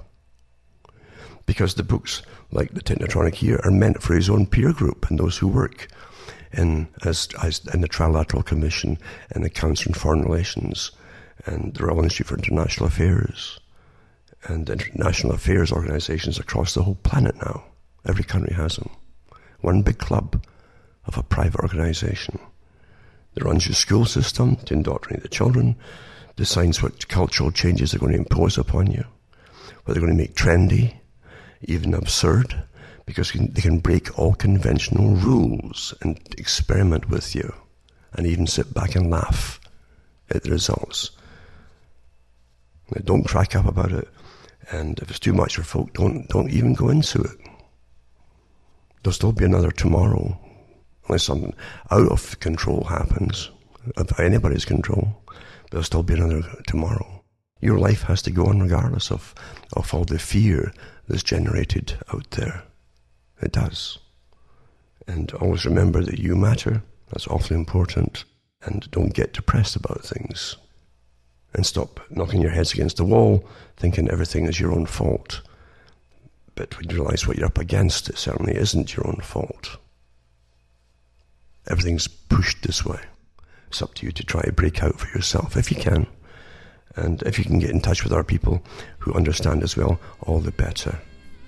because 1.45 1.75
the 1.75 1.83
books, 1.83 2.21
like 2.51 2.73
the 2.73 2.81
Technotronic 2.81 3.35
here, 3.35 3.59
are 3.63 3.71
meant 3.71 4.01
for 4.01 4.15
his 4.15 4.29
own 4.29 4.45
peer 4.45 4.73
group 4.73 5.09
and 5.09 5.19
those 5.19 5.37
who 5.37 5.47
work 5.47 5.87
in 6.51 6.87
as, 7.03 7.27
as 7.43 7.61
in 7.73 7.81
the 7.81 7.89
Trilateral 7.89 8.45
Commission 8.45 8.97
and 9.31 9.43
the 9.43 9.49
Council 9.49 9.91
on 9.91 9.99
Foreign 9.99 10.23
Relations 10.23 10.91
and 11.45 11.73
the 11.73 11.85
Royal 11.85 12.03
Institute 12.03 12.27
for 12.27 12.37
International 12.37 12.87
Affairs 12.87 13.59
and 14.43 14.69
international 14.69 15.33
affairs 15.33 15.71
organizations 15.71 16.39
across 16.39 16.73
the 16.73 16.83
whole 16.83 16.95
planet 16.95 17.35
now. 17.37 17.63
Every 18.05 18.23
country 18.23 18.53
has 18.53 18.75
them. 18.75 18.89
One 19.61 19.81
big 19.81 19.97
club 19.97 20.43
of 21.05 21.17
a 21.17 21.23
private 21.23 21.61
organization 21.61 22.39
that 23.33 23.43
runs 23.43 23.67
your 23.67 23.75
school 23.75 24.05
system 24.05 24.55
to 24.55 24.73
indoctrinate 24.73 25.23
the 25.23 25.29
children, 25.29 25.75
decides 26.35 26.81
what 26.81 27.07
cultural 27.07 27.51
changes 27.51 27.91
they're 27.91 27.99
going 27.99 28.11
to 28.11 28.17
impose 28.17 28.57
upon 28.57 28.91
you, 28.91 29.03
what 29.83 29.93
they're 29.93 30.03
going 30.03 30.15
to 30.15 30.17
make 30.17 30.35
trendy, 30.35 30.95
even 31.61 31.93
absurd, 31.93 32.63
because 33.05 33.31
they 33.31 33.61
can 33.61 33.79
break 33.79 34.17
all 34.17 34.33
conventional 34.33 35.09
rules 35.15 35.93
and 36.01 36.17
experiment 36.37 37.09
with 37.09 37.35
you 37.35 37.53
and 38.13 38.25
even 38.25 38.47
sit 38.47 38.73
back 38.73 38.95
and 38.95 39.11
laugh 39.11 39.59
at 40.31 40.43
the 40.43 40.51
results. 40.51 41.11
Don't 43.03 43.27
crack 43.27 43.55
up 43.55 43.65
about 43.65 43.91
it. 43.91 44.07
And 44.71 44.97
if 44.99 45.09
it's 45.09 45.19
too 45.19 45.33
much 45.33 45.55
for 45.55 45.63
folk, 45.63 45.93
don't, 45.93 46.27
don't 46.29 46.49
even 46.49 46.73
go 46.73 46.89
into 46.89 47.21
it. 47.21 47.37
There'll 49.03 49.13
still 49.13 49.31
be 49.31 49.45
another 49.45 49.71
tomorrow, 49.71 50.39
unless 51.07 51.23
something 51.23 51.53
out 51.91 52.11
of 52.11 52.39
control 52.39 52.83
happens, 52.85 53.51
of 53.97 54.19
anybody's 54.19 54.65
control. 54.65 55.21
There'll 55.69 55.83
still 55.83 56.03
be 56.03 56.15
another 56.15 56.43
tomorrow. 56.67 57.23
Your 57.61 57.77
life 57.77 58.03
has 58.03 58.21
to 58.23 58.31
go 58.31 58.45
on 58.45 58.61
regardless 58.61 59.11
of, 59.11 59.35
of 59.73 59.93
all 59.93 60.05
the 60.05 60.19
fear 60.19 60.73
that's 61.07 61.23
generated 61.23 61.97
out 62.13 62.29
there. 62.31 62.63
It 63.41 63.51
does. 63.51 63.99
And 65.07 65.31
always 65.33 65.65
remember 65.65 66.03
that 66.03 66.19
you 66.19 66.35
matter. 66.35 66.81
That's 67.09 67.27
awfully 67.27 67.59
important. 67.59 68.25
And 68.63 68.89
don't 68.91 69.13
get 69.13 69.33
depressed 69.33 69.75
about 69.75 70.03
things. 70.03 70.57
And 71.55 71.65
stop 71.65 72.01
knocking 72.09 72.41
your 72.41 72.51
heads 72.51 72.73
against 72.73 72.97
the 72.97 73.05
wall, 73.05 73.47
thinking 73.77 74.09
everything 74.09 74.45
is 74.45 74.59
your 74.59 74.73
own 74.73 74.85
fault. 74.85 75.41
But 76.53 76.77
when 76.77 76.89
you 76.89 76.97
realize 76.97 77.25
what 77.25 77.37
you're 77.37 77.47
up 77.47 77.57
against, 77.57 78.09
it 78.09 78.17
certainly 78.17 78.55
isn't 78.55 78.93
your 78.93 79.07
own 79.07 79.21
fault. 79.23 79.77
Everything's 81.69 82.09
pushed 82.09 82.61
this 82.63 82.85
way. 82.85 82.99
It's 83.69 83.81
up 83.81 83.93
to 83.95 84.05
you 84.05 84.11
to 84.11 84.23
try 84.23 84.41
to 84.41 84.51
break 84.51 84.83
out 84.83 84.99
for 84.99 85.07
yourself 85.17 85.55
if 85.55 85.71
you 85.71 85.77
can. 85.77 86.07
And 86.97 87.21
if 87.23 87.39
you 87.39 87.45
can 87.45 87.59
get 87.59 87.71
in 87.71 87.79
touch 87.79 88.03
with 88.03 88.11
our 88.11 88.23
people 88.23 88.61
who 88.99 89.13
understand 89.13 89.63
as 89.63 89.77
well, 89.77 89.97
all 90.23 90.39
the 90.39 90.51
better. 90.51 90.99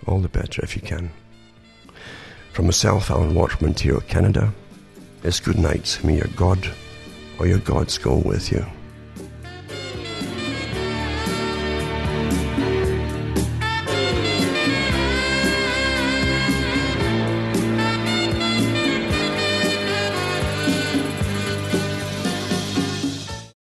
All 0.07 0.19
the 0.19 0.29
better 0.29 0.61
if 0.63 0.73
you 0.73 0.81
can. 0.81 1.11
From 2.53 2.65
myself, 2.65 3.11
Alan 3.11 3.35
Watt 3.35 3.61
Ontario, 3.61 3.99
Canada, 3.99 4.53
it's 5.23 5.41
good 5.41 5.59
night. 5.59 5.99
May 6.01 6.15
your 6.15 6.29
God 6.35 6.71
or 7.39 7.45
your 7.45 7.59
gods 7.59 7.97
go 7.97 8.15
with 8.17 8.53
you. 8.53 8.65